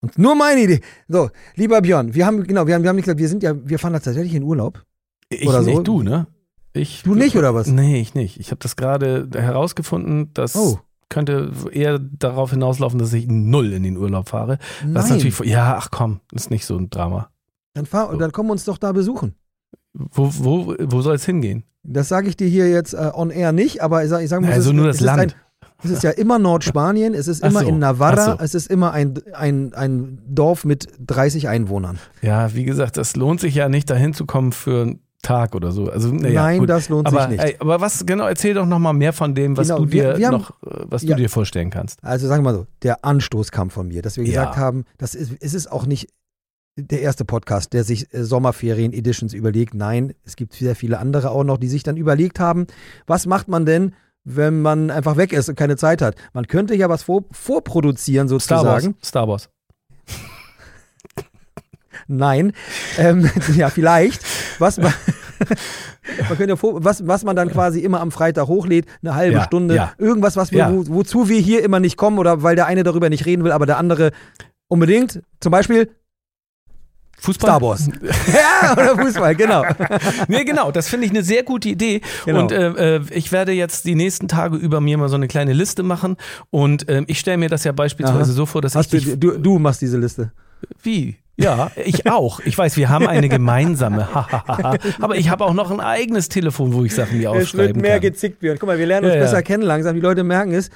[0.00, 0.80] und nur meine Idee.
[1.08, 3.54] So, lieber Björn, wir haben, genau, wir haben, wir haben nicht gesagt, wir sind ja,
[3.68, 4.84] wir fahren da tatsächlich in Urlaub.
[5.28, 5.70] Ich Oder so.
[5.70, 6.26] nicht, du, ne?
[6.72, 7.66] Ich, Du nicht, oder was?
[7.68, 8.38] Nee, ich nicht.
[8.38, 10.78] Ich habe das gerade herausgefunden, das Oh.
[11.08, 14.58] könnte eher darauf hinauslaufen, dass ich null in den Urlaub fahre.
[14.84, 17.30] Was Nein, natürlich, ja, ach komm, ist nicht so ein Drama.
[17.74, 19.34] dann, fahr, dann komm uns doch da besuchen.
[19.94, 21.64] Wo, wo, wo soll es hingehen?
[21.82, 24.42] Das sage ich dir hier jetzt äh, on air nicht, aber ich sage ich sag
[24.42, 25.20] mal, Also nur das Land.
[25.20, 25.40] Ein,
[25.84, 28.42] es ist ja immer Nordspanien, es ist immer so, in Navarra, so.
[28.44, 31.98] es ist immer ein, ein, ein Dorf mit 30 Einwohnern.
[32.22, 35.72] Ja, wie gesagt, das lohnt sich ja nicht, dahin zu kommen für einen Tag oder
[35.72, 35.90] so.
[35.90, 36.68] Also, ja, Nein, gut.
[36.68, 37.40] das lohnt aber, sich nicht.
[37.44, 40.12] Ey, aber was, genau, erzähl doch noch mal mehr von dem, was Genau, du wir-
[40.14, 41.16] dir wir haben- noch, äh, was Ja.
[41.16, 42.02] du dir vorstellen kannst.
[42.04, 44.42] Also sagen wir mal so, der Anstoß kam von mir, dass wir Ja.
[44.44, 46.08] gesagt haben, das ist, es ist auch nicht
[46.76, 49.74] der erste Podcast, der sich äh, Sommerferien-Editions überlegt.
[49.74, 52.66] Nein, es gibt sehr viele andere auch noch, die sich dann überlegt haben,
[53.06, 56.14] was macht man denn, wenn man einfach weg ist und keine Zeit hat?
[56.32, 58.82] Man könnte ja was vor, vorproduzieren Star Wars.
[58.82, 58.96] sozusagen.
[59.04, 59.48] Star Wars.
[62.06, 62.52] Nein,
[62.96, 64.22] ähm, ja vielleicht.
[64.58, 64.92] Was man,
[66.28, 69.44] man könnte vor, was, was man dann quasi immer am Freitag hochlädt, eine halbe Ja,
[69.44, 69.92] Stunde, ja.
[69.98, 70.72] irgendwas, was wir, Ja.
[70.72, 73.52] wo, wozu wir hier immer nicht kommen oder weil der eine darüber nicht reden will,
[73.52, 74.12] aber der andere
[74.68, 75.22] unbedingt.
[75.40, 75.90] Zum Beispiel
[77.20, 77.50] Fußball?
[77.50, 77.88] Star Wars.
[78.32, 79.64] ja, oder Fußball, genau.
[80.28, 82.00] nee, genau, das finde ich eine sehr gute Idee.
[82.24, 82.42] Genau.
[82.42, 85.52] Und äh, äh, ich werde jetzt die nächsten Tage über mir mal so eine kleine
[85.52, 86.16] Liste machen.
[86.50, 88.32] Und ähm, ich stelle mir das ja beispielsweise Aha.
[88.32, 90.32] so vor, dass Hast ich du, du, du machst diese Liste.
[90.82, 91.16] Wie?
[91.36, 92.40] Ja, ich auch.
[92.40, 94.08] Ich weiß, wir haben eine gemeinsame.
[95.00, 98.00] Aber ich habe auch noch ein eigenes Telefon, wo ich Sachen mir aufschreiben kann.
[98.00, 98.58] gezickt werden.
[98.60, 99.24] Guck mal, wir lernen uns Ja, ja.
[99.26, 99.94] besser kennen langsam.
[99.94, 100.70] Die Leute merken es.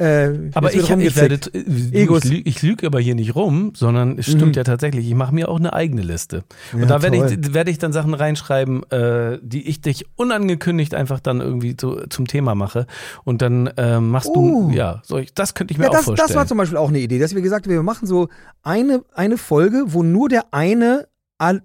[0.00, 2.24] Äh, Aber ich, ich werde, äh, Egos.
[2.24, 4.52] ich, lüge, ich lüge aber hier nicht rum, sondern es stimmt Mhm.
[4.52, 5.08] ja tatsächlich.
[5.08, 6.44] Ich mache mir auch eine eigene Liste.
[6.72, 10.94] Ja, Und da werde ich, werde ich dann Sachen reinschreiben, äh, die ich dich unangekündigt
[10.94, 12.86] einfach dann irgendwie zu, zum Thema mache.
[13.24, 14.68] Und dann äh, machst Oh.
[14.68, 16.28] du, ja, so ich, das könnte ich mir Ja, auch das, vorstellen.
[16.28, 18.28] das war zum Beispiel auch eine Idee, dass wir gesagt haben, wir machen so
[18.62, 21.08] eine, eine Folge, wo nur der eine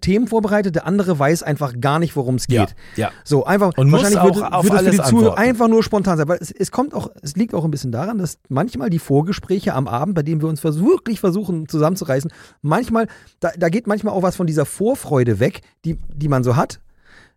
[0.01, 2.75] Themen vorbereitet, der andere weiß einfach gar nicht, worum es ja, geht.
[2.95, 3.11] ja.
[3.23, 5.67] So, einfach, Und muss wahrscheinlich auch wird, auf wird es für alles die Zuhörer einfach
[5.67, 8.37] nur spontan sein, weil es, es kommt auch, es liegt auch ein bisschen daran, dass
[8.49, 13.07] manchmal die Vorgespräche am Abend, bei denen wir uns vers wirklich versuchen zusammenzureißen, manchmal,
[13.39, 16.79] da, da geht manchmal auch was von dieser Vorfreude weg, die, die man so hat.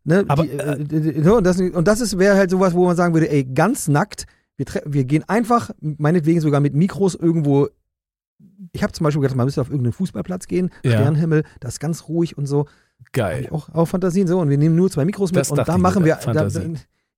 [0.05, 2.97] Ne, Aber, die, äh, die- und das, und das ist, wäre halt sowas, wo man
[2.97, 4.26] sagen würde, ey, ganz nackt,
[4.57, 7.68] wir, wir gehen einfach, meinetwegen sogar mit Mikros irgendwo.
[8.72, 10.93] Ich habe zum Beispiel gedacht, man müsste auf irgendeinen Fußballplatz gehen, Ja.
[10.93, 12.66] Sternenhimmel, das ist ganz ruhig und so.
[13.12, 13.49] Geil.
[13.51, 16.05] auch, auch Fantasien so und wir nehmen nur zwei Mikros mit Das und da machen
[16.05, 16.49] wir da.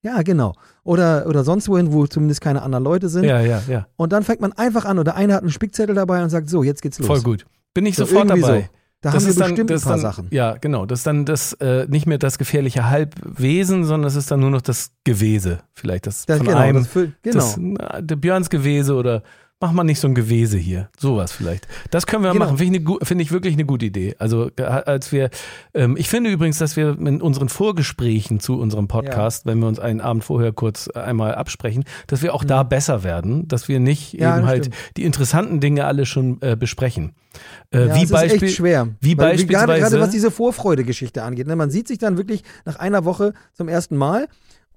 [0.02, 0.54] Ja, genau.
[0.84, 3.24] Oder, oder sonst wohin, wo zumindest keine anderen Leute sind.
[3.24, 3.88] Ja, ja, ja.
[3.96, 6.62] Und dann fängt man einfach an oder einer hat einen Spickzettel dabei und sagt, so,
[6.62, 7.06] jetzt geht's los.
[7.06, 7.46] Voll gut.
[7.74, 8.40] Bin ich So, sofort dabei.
[8.62, 8.64] so.
[9.00, 10.26] Da haben wir bestimmt das ein paar dann, Sachen.
[10.30, 10.84] Ja, genau.
[10.86, 14.50] Das ist dann das äh, nicht mehr das gefährliche Halbwesen, sondern es ist dann nur
[14.50, 15.60] noch das Gewese.
[15.72, 16.78] Vielleicht das, Das, von genau, einem.
[16.82, 17.36] das füllt, genau.
[17.36, 19.22] Das, na, der Björns Gewese oder
[19.60, 20.88] mach mal nicht so ein Gewese hier.
[20.98, 21.66] Sowas vielleicht.
[21.90, 22.44] Das können wir Genau.
[22.46, 22.58] machen.
[22.58, 24.14] Finde ich, eine finde ich wirklich eine gute Idee.
[24.18, 25.30] Also als wir,
[25.74, 29.78] ähm, ich finde übrigens, dass wir in unseren Vorgesprächen zu unserem Podcast, wenn wir uns
[29.80, 33.80] einen Abend vorher kurz äh, einmal absprechen, dass wir auch da besser werden, dass wir
[33.80, 34.20] nicht Mhm.
[34.20, 34.76] Ja, eben das halt stimmt.
[34.96, 37.12] die interessanten Dinge alle schon äh, besprechen.
[37.70, 38.88] Äh, Ja, wie Beispiel, ist echt schwer.
[39.00, 41.46] wie Weil Gerade, beispielsweise- gerade was diese Vorfreude-Geschichte angeht.
[41.46, 41.56] Ne?
[41.56, 44.28] Man sieht sich dann wirklich nach einer Woche zum ersten Mal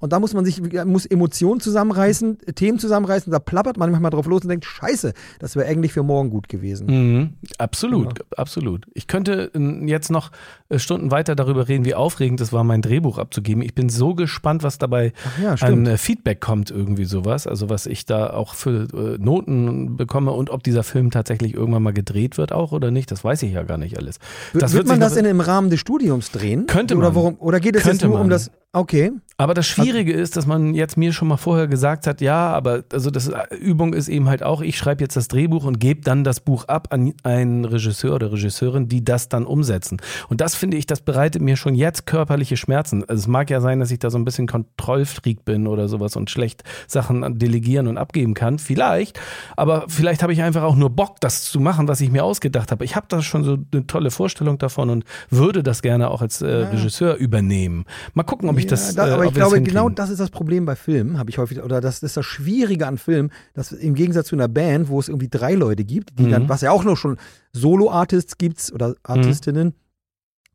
[0.02, 4.26] und da muss man sich, muss Emotionen zusammenreißen, Themen zusammenreißen, da plappert man manchmal drauf
[4.26, 6.88] los und denkt, scheiße, das wäre eigentlich für morgen gut gewesen.
[6.88, 8.26] Mhm, absolut, Genau.
[8.36, 8.86] absolut.
[8.94, 10.32] Ich könnte äh, jetzt noch
[10.70, 13.62] äh, Stunden weiter darüber reden, wie aufregend es war, mein Drehbuch abzugeben.
[13.62, 17.46] Ich bin so gespannt, was dabei ja, an äh, Feedback kommt, irgendwie sowas.
[17.48, 21.84] Also was ich da auch für äh, Noten bekomme und ob dieser Film tatsächlich irgendwann
[21.84, 24.18] mal gedreht wird auch oder nicht, das weiß ich ja gar nicht alles.
[24.54, 26.66] Das wird man sich das in, im Rahmen des Studiums drehen?
[26.66, 27.16] Könnte oder man.
[27.16, 28.30] Worum, oder geht es jetzt nur um man.
[28.30, 29.12] das, okay.
[29.42, 32.84] Aber das Schwierige ist, dass man jetzt mir schon mal vorher gesagt hat, ja, aber
[32.94, 36.02] also das äh, Übung ist eben halt auch, ich schreibe jetzt das Drehbuch und gebe
[36.02, 39.98] dann das Buch ab an einen Regisseur oder Regisseurin, die das dann umsetzen.
[40.30, 43.04] Und das finde ich, das bereitet mir schon jetzt körperliche Schmerzen.
[43.10, 46.16] Also es mag ja sein, dass ich da so ein bisschen Kontrollfreak bin oder sowas
[46.16, 48.60] und schlecht Sachen delegieren und abgeben kann.
[48.60, 49.20] Vielleicht.
[49.58, 52.72] Aber vielleicht habe ich einfach auch nur Bock, das zu machen, was ich mir ausgedacht
[52.72, 52.86] habe.
[52.86, 56.44] Ich habe da schon so eine tolle Vorstellung davon und würde das gerne auch als
[56.44, 57.86] äh, Regisseur übernehmen.
[58.14, 58.94] Mal gucken, ob ich das.
[58.94, 61.62] da, äh, ich das glaube, genau das ist das Problem bei Filmen, habe ich häufig,
[61.62, 65.10] oder das ist das Schwierige an Filmen, dass im Gegensatz zu einer Band, wo es
[65.10, 66.30] irgendwie drei Leute gibt, die Mhm.
[66.30, 67.18] dann, was ja auch noch schon
[67.54, 69.74] Solo-Artists gibt oder Artistinnen,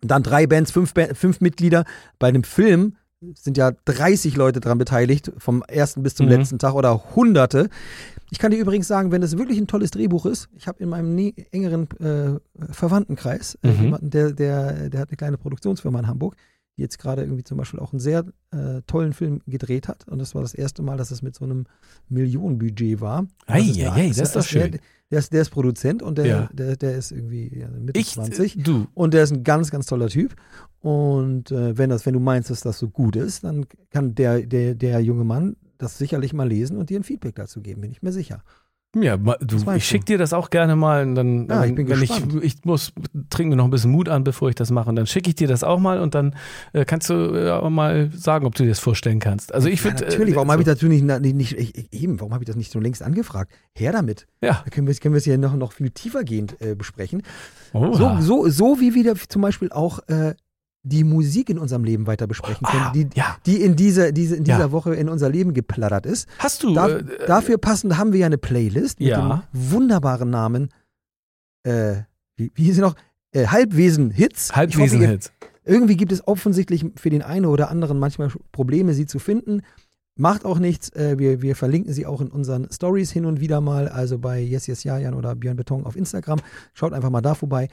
[0.00, 1.84] dann drei Bands, fünf, fünf Mitglieder.
[2.18, 2.96] Bei einem Film
[3.34, 6.32] sind ja 30 Leute dran beteiligt, vom ersten bis zum Mhm.
[6.32, 7.70] letzten Tag oder hunderte.
[8.30, 10.90] Ich kann dir übrigens sagen, wenn es wirklich ein tolles Drehbuch ist, ich habe in
[10.90, 11.16] meinem
[11.50, 12.38] engeren äh,
[12.72, 13.82] Verwandtenkreis äh, Mhm.
[13.82, 16.36] jemanden, der, der, der hat eine kleine Produktionsfirma in Hamburg,
[16.76, 20.06] die jetzt gerade irgendwie zum Beispiel auch einen sehr äh, tollen Film gedreht hat.
[20.08, 21.64] Und das war das erste Mal, dass es mit so einem
[22.08, 23.26] Millionenbudget war.
[23.46, 24.78] Ei, Das ist ei, das ist doch der, schön.
[25.10, 26.48] Der ist, der ist Produzent und der, Ja.
[26.52, 28.62] der, der ist irgendwie ja, Mitte Ich, 20.
[28.64, 30.34] du, Und der ist ein ganz, ganz toller Typ.
[30.80, 34.42] Und äh, wenn, das, wenn du meinst, dass das so gut ist, dann kann der,
[34.42, 37.90] der, der junge Mann das sicherlich mal lesen und dir ein Feedback dazu geben, bin
[37.90, 38.42] ich mir sicher.
[38.94, 39.80] Ja, du, ich du?
[39.80, 42.42] schick dir das auch gerne mal und dann, Ja, wenn, ich bin wenn ich, gespannt.
[42.44, 42.92] ich muss,
[43.28, 45.34] trinke mir noch ein bisschen Mut an, bevor ich das mache und dann schicke ich
[45.34, 46.34] dir das auch mal und dann
[46.72, 49.52] äh, kannst du äh, mal sagen, ob du dir das vorstellen kannst.
[49.54, 51.76] Also ich Ja, finde, natürlich, warum äh, habe ich so- dazu nicht, nicht, nicht ich,
[51.76, 53.52] ich- eben, warum habe ich das nicht schon längst angefragt?
[53.74, 54.26] Her damit.
[54.40, 57.22] Ja, Da können wir, können wir es hier noch, noch viel tiefergehend äh, besprechen.
[57.72, 58.22] So, Oha.
[58.22, 60.34] so, so wie wir zum Beispiel auch äh,
[60.88, 63.36] die Musik in unserem Leben weiter besprechen können, Ah, die, ja.
[63.44, 64.72] die in, diese, diese, in dieser Ja.
[64.72, 66.28] Woche in unser Leben geplattert ist.
[66.38, 69.42] Hast du Da, äh, dafür passend haben wir ja eine Playlist mit Ja.
[69.52, 70.68] dem wunderbaren Namen,
[71.64, 71.96] äh,
[72.36, 72.94] wie, wie hieß sie noch?
[73.32, 74.54] Äh, Halbwesen-Hits.
[74.54, 75.32] Halbwesenhits?
[75.64, 79.62] Irgendwie gibt es offensichtlich für den einen oder anderen manchmal Probleme, sie zu finden.
[80.14, 80.90] Macht auch nichts.
[80.90, 84.38] Äh, wir, wir verlinken sie auch in unseren Stories hin und wieder mal, also bei
[84.40, 86.38] Yes Yes Jajan oder Björn Beton auf Instagram.
[86.74, 87.68] Schaut einfach mal da vorbei.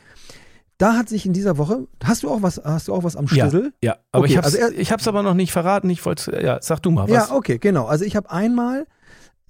[0.77, 3.25] Da hat sich in dieser Woche, hast du auch was, hast du auch was am
[3.27, 3.73] Ja, Schlüssel?
[3.83, 5.89] ja, aber Okay, ich hab's, also er- ich hab's aber noch nicht verraten.
[5.89, 7.29] Ich wollte, ja, sag du mal was.
[7.29, 7.85] Ja, okay, genau.
[7.85, 8.87] Also ich habe einmal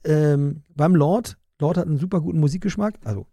[0.04, 2.96] ähm, beim Lord, Lord hat einen super guten Musikgeschmack.
[3.04, 3.26] Also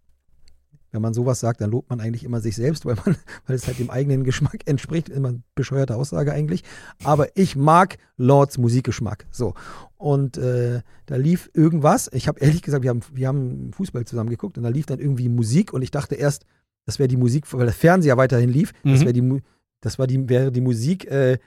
[0.93, 3.16] wenn man sowas sagt, dann lobt man eigentlich immer sich selbst, weil man,
[3.47, 5.09] weil es halt dem eigenen Geschmack entspricht.
[5.09, 6.64] Immer eine bescheuerte Aussage eigentlich.
[7.05, 9.26] Aber ich mag Lords Musikgeschmack.
[9.30, 9.55] So.
[9.97, 12.09] Und äh, da lief irgendwas.
[12.12, 14.99] Ich habe ehrlich gesagt, wir haben, wir haben Fußball zusammen geguckt und da lief dann
[15.01, 16.45] irgendwie Musik und ich dachte erst,
[16.86, 18.72] das wäre die Musik, weil der Fernseher weiterhin lief.
[18.84, 19.04] Das Mhm.
[19.04, 19.40] wäre die, Mu-
[19.80, 21.38] das war die, wäre die Musik, äh,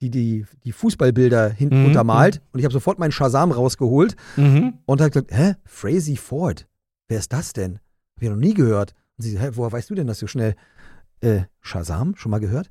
[0.00, 2.40] die, die die Fußballbilder hinten Mhm, untermalt.
[2.52, 4.74] Und ich habe sofort meinen Shazam rausgeholt Mhm.
[4.86, 6.66] und habe gesagt, hä, Frazee Ford,
[7.08, 7.80] wer ist das denn?
[8.16, 8.94] Hab ich noch nie gehört.
[9.18, 10.54] Und sie, hä, woher weißt du denn das so schnell?
[11.20, 12.70] Äh, Shazam, schon mal gehört?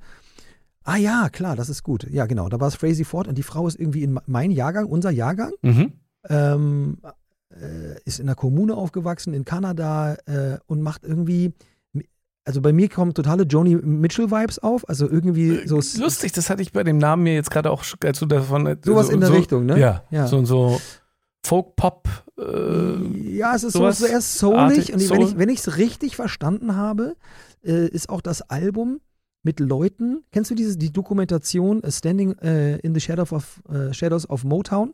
[0.84, 2.08] Ah ja, klar, das ist gut.
[2.10, 4.86] Ja, genau, da war es Frazee Ford und die Frau ist irgendwie in mein Jahrgang,
[4.88, 5.94] unser Jahrgang, Mhm.
[6.28, 6.98] ähm,
[7.52, 11.54] äh, ist in der Kommune aufgewachsen in Kanada äh, und macht irgendwie,
[12.50, 16.72] also bei mir kommen totale Joni Mitchell-Vibes auf, also irgendwie so Lustig, das hatte ich
[16.72, 18.76] bei dem Namen mir jetzt gerade auch, als du davon.
[18.84, 19.80] Sowas so, in der so, Richtung, ne?
[19.80, 20.26] Ja, Ja.
[20.26, 20.82] so so
[21.46, 22.08] Folk-Pop.
[22.40, 24.92] Äh, Ja, es ist so, sowas so eher soulig.
[24.92, 25.34] Und Soul.
[25.38, 27.16] wenn ich es richtig verstanden habe,
[27.64, 29.00] äh, ist auch das Album
[29.44, 30.24] mit Leuten.
[30.32, 34.44] Kennst du dieses die Dokumentation äh, Standing äh, in the Shadow of, äh, Shadows of
[34.44, 34.94] Motown?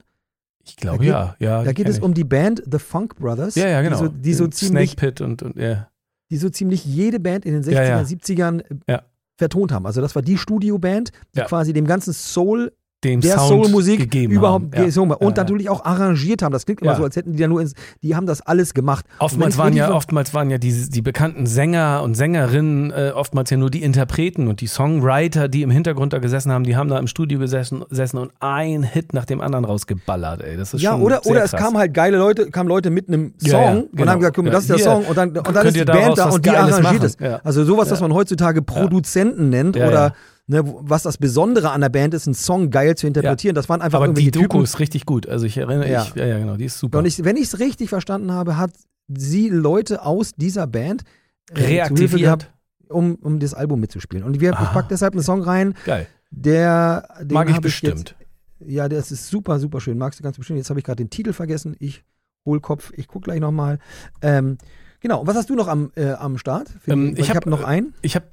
[0.68, 1.64] ich glaube ja, ja.
[1.64, 2.04] Da geht es ich.
[2.04, 3.56] um die Band The Funk Brothers.
[3.56, 3.96] Ja, ja, genau.
[3.98, 5.88] Die so, die so, ziemlich, Snake Pit und, und ja.
[6.32, 8.02] Die so ziemlich jede Band in den 60er, Ja, ja.
[8.02, 9.00] 70ern äh,
[9.38, 9.86] vertont haben.
[9.86, 12.72] Also das war die Studioband, die quasi dem ganzen Soul
[13.06, 14.90] dem der Sound Soul-Musik gegeben überhaupt haben.
[14.92, 15.02] Ja.
[15.16, 16.52] und Ja, natürlich auch arrangiert haben.
[16.52, 16.98] Das klingt immer Ja.
[16.98, 19.06] so, als hätten die da nur ins, die haben das alles gemacht.
[19.20, 23.58] Oftmals waren ja, oftmals waren ja die, die bekannten Sänger und Sängerinnen äh, oftmals ja
[23.58, 26.98] nur die Interpreten und die Songwriter, die im Hintergrund da gesessen haben, die haben da
[26.98, 30.58] im Studio gesessen, gesessen und ein Hit nach dem anderen rausgeballert, ey.
[30.58, 31.62] Das ist ja, schon oder, oder es krass.
[31.62, 34.12] kamen halt geile Leute, kamen Leute mit einem Song Ja, ja, und genau.
[34.12, 35.76] haben gesagt, guck mal, Ja, das ist der hier, Song und dann, und dann ist
[35.76, 37.18] die Band da und die arrangiert es.
[37.20, 37.40] Ja.
[37.44, 40.14] Also sowas, was man heutzutage Produzenten nennt Ja, oder ja.
[40.48, 43.56] Ne, was das Besondere an der Band ist, einen Song geil zu interpretieren.
[43.56, 44.64] Das waren einfach Aber irgendwie die Doku Typen.
[44.64, 45.28] ist richtig gut.
[45.28, 46.04] Also ich erinnere, Ja.
[46.04, 47.00] ich, ja, ja, genau, die ist super.
[47.00, 48.70] Und ich, wenn ich es richtig verstanden habe, hat
[49.08, 51.04] sie Leute aus dieser Band
[51.52, 52.22] äh, Reaktiviert.
[52.22, 52.54] gehabt,
[52.90, 54.24] um, um das Album mitzuspielen.
[54.24, 54.72] Und wir, ich Aha.
[54.74, 56.06] packe deshalb einen Song rein, Geil.
[56.30, 58.16] der den Mag ich bestimmt.
[58.60, 59.98] Jetzt, ja, das ist super, super schön.
[59.98, 60.58] Magst du ganz bestimmt.
[60.58, 61.76] Jetzt habe ich gerade den Titel vergessen.
[61.80, 62.04] Ich
[62.46, 63.80] hol Kopf, ich gucke gleich nochmal.
[64.22, 64.60] Ähm,
[65.06, 66.68] genau, und was hast du noch am, äh, am Start?
[66.88, 67.94] Ähm, ich ich hab, habe noch einen.
[68.02, 68.26] Ich habe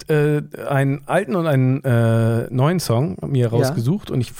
[0.56, 4.32] äh, einen alten und einen äh, neuen Song mir rausgesucht und ich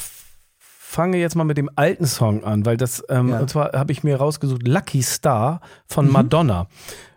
[0.59, 3.41] fange jetzt mal mit dem alten Song an, weil das, ähm, Ja.
[3.41, 6.67] und zwar habe ich mir rausgesucht Lucky Star von Madonna.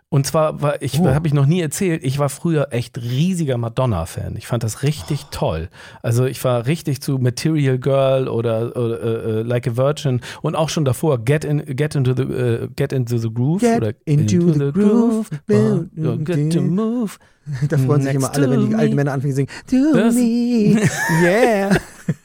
[0.08, 1.08] Und zwar war ich, Oh.
[1.08, 4.36] habe ich noch nie erzählt, ich war früher echt riesiger Madonna-Fan.
[4.36, 5.68] Ich fand das richtig toll.
[6.00, 10.54] Also ich war richtig zu Material Girl oder, oder äh, äh, Like a Virgin und
[10.54, 13.92] auch schon davor Get in Get into the äh, Get into the Groove Get oder
[14.04, 15.28] into the groove.
[15.50, 17.16] Oh, get to move.
[17.68, 18.96] Da freuen sich immer alle, wenn die alten.
[18.96, 19.50] Männer anfangen zu singen.
[19.92, 20.80] To Das- me,
[21.22, 21.70] yeah.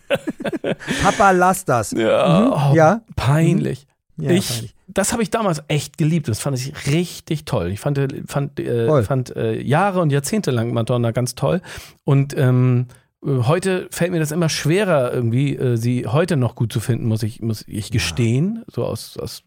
[1.03, 1.91] Papa, lass das.
[1.91, 2.53] Ja, Mhm.
[2.53, 3.01] oh, Ja.
[3.15, 3.86] peinlich.
[4.18, 6.28] Ja, ich, das habe ich damals echt geliebt.
[6.28, 7.72] Das fand ich richtig toll.
[7.72, 11.62] Ich fand, fand, äh, fand äh, Jahre und Jahrzehnte lang Madonna ganz toll.
[12.03, 12.88] Und ähm,
[13.26, 17.07] äh, heute fällt mir das immer schwerer, irgendwie äh, sie heute noch gut zu finden,
[17.07, 19.43] muss ich, muss ich gestehen, so aus, aus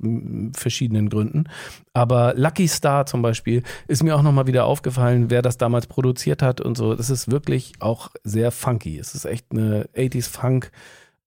[0.55, 1.45] verschiedenen Gründen.
[1.93, 6.43] Aber Lucky Star zum Beispiel ist mir auch nochmal wieder aufgefallen, wer das damals produziert
[6.43, 6.95] hat und so.
[6.95, 8.99] Das ist wirklich auch sehr funky.
[8.99, 10.71] Es ist echt eine 80s Funk.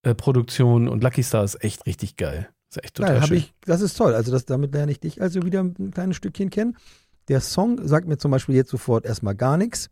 [0.02, 2.48] äh, Produktion und Lucky Star ist echt richtig geil.
[2.70, 3.36] Ist echt total Geil, schön.
[3.38, 4.14] ich, das ist toll.
[4.14, 6.76] Also das, damit lerne ich dich also wieder ein kleines Stückchen kennen.
[7.28, 9.90] Der Song sagt mir zum Beispiel jetzt sofort erstmal gar nichts.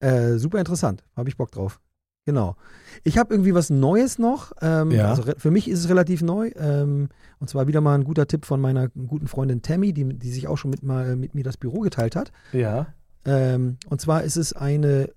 [0.00, 1.04] Äh, super interessant.
[1.16, 1.80] Habe ich Bock drauf.
[2.24, 2.56] Genau.
[3.02, 4.52] Ich habe irgendwie was Neues noch.
[4.60, 5.10] Ähm, Ja.
[5.10, 6.50] Also für mich ist es relativ neu.
[6.56, 7.08] Ähm,
[7.40, 10.46] und zwar wieder mal ein guter Tipp von meiner guten Freundin Tammy, die, die sich
[10.48, 12.30] auch schon mit, mal, mit mir das Büro geteilt hat.
[12.52, 12.94] Ja.
[13.24, 15.10] Ähm, und zwar ist es eine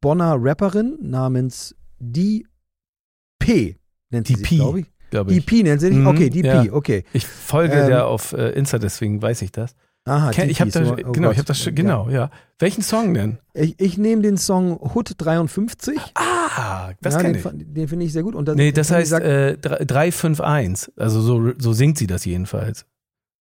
[0.00, 3.76] Bonner Rapperin namens D.P.
[4.10, 5.44] nennt sie Die sich, P, glaube ich.
[5.44, 5.62] D.P.
[5.62, 5.96] nennt sie sich?
[5.96, 6.46] Mhm, Okay, D.P.
[6.48, 6.64] ja.
[6.72, 7.04] Okay.
[7.12, 9.74] Ich folge Ähm, der auf äh, Insta, deswegen weiß ich das.
[10.06, 11.32] Aha, Ken- ich habe DP, das, so- oh genau, Gott.
[11.34, 12.30] ich habe das genau, ja.
[12.58, 13.38] Welchen Song denn?
[13.52, 15.98] Ich, ich nehme den Song Hood 53.
[16.14, 17.74] Ah, das ja, kenne den, ich.
[17.74, 18.34] den finde ich sehr gut.
[18.34, 20.92] Und das, Nee, das heißt sagt, äh, 351.
[20.96, 22.86] Also so, so singt sie das jedenfalls.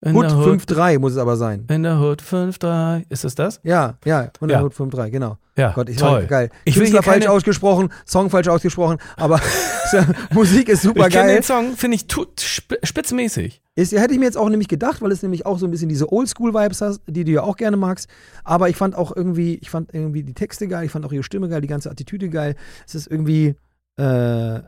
[0.05, 1.65] In Hood der Hood, 53 muss es aber sein.
[1.71, 3.07] in der Hood 53.
[3.09, 3.61] Ist das das?
[3.63, 4.65] Ja, ja, und der Ja.
[4.65, 5.39] Hood 53, genau.
[5.57, 6.11] Ja, Gott, ich toll.
[6.11, 6.51] war geil.
[6.65, 9.39] Ich will Künstler hier keine- falsch ausgesprochen, Song falsch ausgesprochen, aber
[10.33, 11.35] Musik ist super ich kenne geil.
[11.37, 13.61] den Song, finde ich tut, sp spitzmäßig.
[13.75, 15.89] Ist, hätte ich mir jetzt auch nämlich gedacht, weil es nämlich auch so ein bisschen
[15.89, 18.09] diese Oldschool-Vibes hat, die du ja auch gerne magst.
[18.45, 21.23] Aber ich fand auch irgendwie, ich fand irgendwie die Texte geil, ich fand auch ihre
[21.23, 22.55] Stimme geil, die ganze Attitüde geil.
[22.87, 23.55] Es ist irgendwie,
[23.99, 24.61] äh,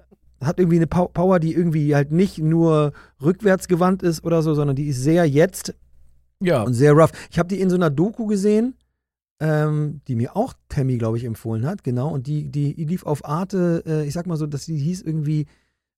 [0.47, 2.93] hat irgendwie eine Pow- Power, die irgendwie halt nicht nur
[3.23, 5.75] rückwärts gewandt ist oder so, sondern die ist sehr jetzt
[6.41, 6.63] Ja.
[6.63, 7.13] und sehr rough.
[7.31, 8.75] Ich habe die in so einer Doku gesehen,
[9.41, 12.09] ähm, die mir auch Tammy, glaube ich, empfohlen hat, genau.
[12.13, 15.03] Und die, die, die lief auf Arte, äh, ich sag mal so, dass die hieß
[15.03, 15.47] irgendwie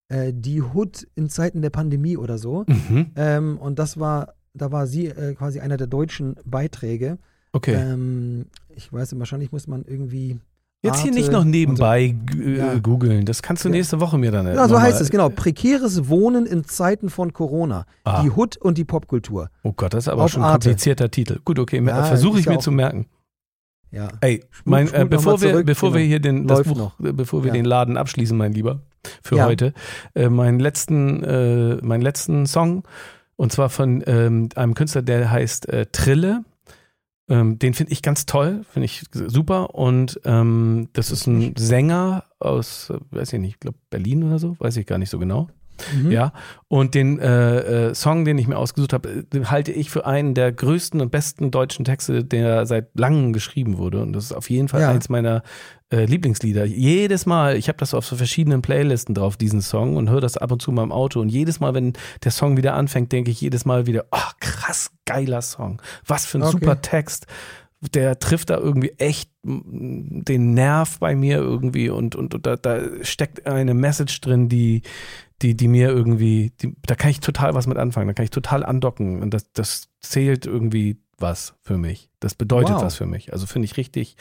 [0.08, 2.64] äh, Die Hood in Zeiten der Pandemie oder so.
[2.66, 3.10] Mhm.
[3.16, 7.18] Ähm, und das war, da war sie äh, quasi einer der deutschen Beiträge.
[7.52, 7.74] Okay.
[7.74, 10.38] Ähm, ich weiß, wahrscheinlich muss man irgendwie.
[10.86, 12.72] Jetzt hier nicht noch nebenbei Ja.
[12.74, 13.24] äh, googeln.
[13.26, 14.52] Das kannst du nächste Woche mir dann So.
[14.52, 15.28] Ja, so heißt es, genau.
[15.28, 17.84] Prekäres Wohnen in Zeiten von Corona.
[18.04, 18.22] Ah.
[18.22, 19.50] Die Hood und die Popkultur.
[19.62, 21.38] Oh Gott, das ist aber Auf schon ein komplizierter Titel.
[21.44, 23.06] Gut, okay, Ja, versuche ich mir zu merken.
[23.92, 24.08] Ja.
[24.20, 26.08] Ey, mein, äh, bevor wir, zurück, bevor wir genau.
[26.10, 27.00] hier den, das Buch, noch.
[27.00, 27.54] äh, bevor wir Ja.
[27.54, 28.80] den Laden abschließen, mein Lieber,
[29.22, 29.46] für Ja.
[29.46, 29.72] heute,
[30.14, 32.82] äh, meinen letzten, äh, meinen letzten Song
[33.36, 36.44] und zwar von ähm, einem Künstler, der heißt äh, Trille.
[37.28, 42.24] Ähm, den finde ich ganz toll, finde ich super und ähm, das ist ein Sänger
[42.38, 45.18] aus, äh, weiß ich nicht, ich glaube Berlin oder so, weiß ich gar nicht so
[45.18, 45.48] genau.
[45.94, 46.10] Mhm.
[46.10, 46.32] Ja,
[46.68, 50.34] und den äh, äh, Song, den ich mir ausgesucht habe, äh, halte ich für einen
[50.34, 54.02] der größten und besten deutschen Texte, der seit langem geschrieben wurde.
[54.02, 54.90] Und das ist auf jeden Fall Ja.
[54.90, 55.42] eins meiner
[55.92, 56.64] äh, Lieblingslieder.
[56.64, 60.36] Jedes Mal, ich habe das auf so verschiedenen Playlisten drauf, diesen Song, und höre das
[60.36, 61.20] ab und zu mal im Auto.
[61.20, 61.92] Und jedes Mal, wenn
[62.24, 65.80] der Song wieder anfängt, denke ich jedes Mal wieder, ach krass, geiler Song.
[66.04, 66.52] Was für ein Okay.
[66.52, 67.26] super Text.
[67.94, 72.80] Der trifft da irgendwie echt den Nerv bei mir irgendwie und, und, und da, da
[73.02, 74.82] steckt eine Message drin, die,
[75.42, 78.30] die, die mir irgendwie, die, da kann ich total was mit anfangen, da kann ich
[78.30, 82.10] total andocken und das, das zählt irgendwie was für mich.
[82.20, 82.82] Das bedeutet Wow.
[82.82, 83.32] was für mich.
[83.32, 84.16] Also finde ich richtig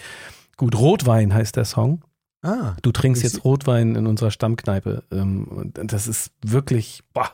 [0.58, 0.78] gut.
[0.78, 2.04] Rotwein heißt der Song.
[2.42, 5.04] Ah, Du trinkst jetzt Rotwein in unserer Stammkneipe.
[5.12, 7.32] Ähm, das ist wirklich, boah,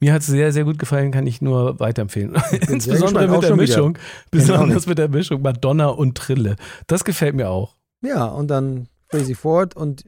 [0.00, 2.34] mir hat es sehr, sehr gut gefallen, kann ich nur weiterempfehlen.
[2.68, 3.56] Insbesondere mit der.
[3.56, 3.96] Mischung.
[3.96, 6.56] Ich auch Besonders mit der Mischung Madonna und Trille.
[6.86, 7.76] Das gefällt mir auch.
[8.02, 10.04] ja, und dann Crazy Ford und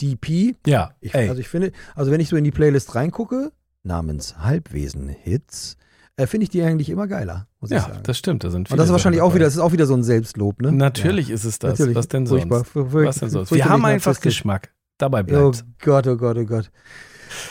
[0.00, 0.54] DP.
[0.66, 1.14] Ja, Ich.
[1.14, 5.76] Also ich finde, also wenn ich so in die Playlist reingucke, namens Halbwesen-Hits,
[6.16, 8.00] äh, finde ich die eigentlich immer geiler, muss ich ja, sagen.
[8.02, 8.44] das stimmt.
[8.44, 10.60] Da sind und das ist wahrscheinlich auch wieder, das ist auch wieder so ein Selbstlob,
[10.62, 10.72] ne?
[10.72, 11.78] Natürlich ist es das.
[11.78, 11.96] Natürlich.
[11.96, 12.40] Was denn sonst?
[12.42, 12.64] Furchtbar.
[12.64, 13.52] Fur- fur- Was denn sonst?
[13.52, 14.20] Wir haben einfach.
[14.20, 14.72] Geschmack.
[14.98, 15.64] Dabei Oh bleibt.
[15.80, 16.70] Gott, oh Gott, oh Gott.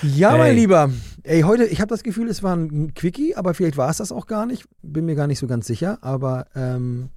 [0.02, 0.38] Ja, Ey.
[0.38, 0.92] mein Lieber.
[1.24, 4.12] Ey, heute, ich habe das Gefühl, es war ein Quickie, aber vielleicht war es das
[4.12, 4.66] auch gar nicht.
[4.82, 7.10] Bin mir gar nicht so ganz sicher, aber ähm,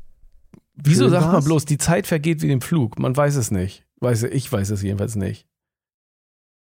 [0.75, 1.45] Wieso sagt man war's.
[1.45, 2.99] bloß, die Zeit vergeht wie im Flug?
[2.99, 3.85] Man weiß es nicht.
[4.01, 5.47] Weiß, ich weiß es jedenfalls nicht.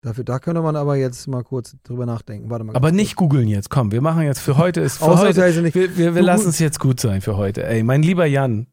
[0.00, 2.48] dafür, da könnte man aber jetzt mal kurz drüber nachdenken.
[2.50, 2.74] Warte mal.
[2.76, 3.68] Aber nicht googeln jetzt.
[3.70, 5.62] Komm, wir machen jetzt für heute ist für heute.
[5.62, 5.74] Nicht.
[5.74, 7.64] Wir, wir, wir lassen es jetzt gut sein für heute.
[7.66, 8.66] Ey, mein lieber Jan,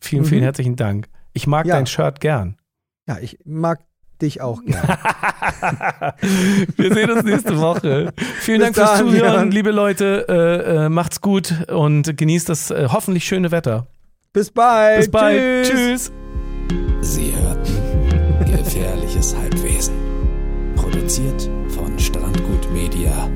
[0.00, 0.44] vielen, vielen Mhm.
[0.44, 1.08] herzlichen Dank.
[1.32, 1.76] Ich mag Ja.
[1.76, 2.56] dein Shirt gern.
[3.06, 3.80] Ja, ich mag
[4.22, 4.98] dich auch gerne.
[6.76, 8.12] Wir sehen uns nächste Woche.
[8.40, 9.50] Vielen Bis Dank fürs dann, Zuhören, Jan.
[9.50, 10.26] liebe Leute.
[10.28, 13.86] Äh, äh, macht's gut und genießt das äh, hoffentlich schöne Wetter.
[14.32, 14.98] Bis bald.
[14.98, 15.66] Bis bald.
[15.66, 16.12] Tschüss.
[17.00, 17.12] Tschüss.
[17.12, 17.76] Sie hörten
[18.56, 19.94] Gefährliches Halbwesen.
[20.76, 23.28] Produziert von Strandgut Media.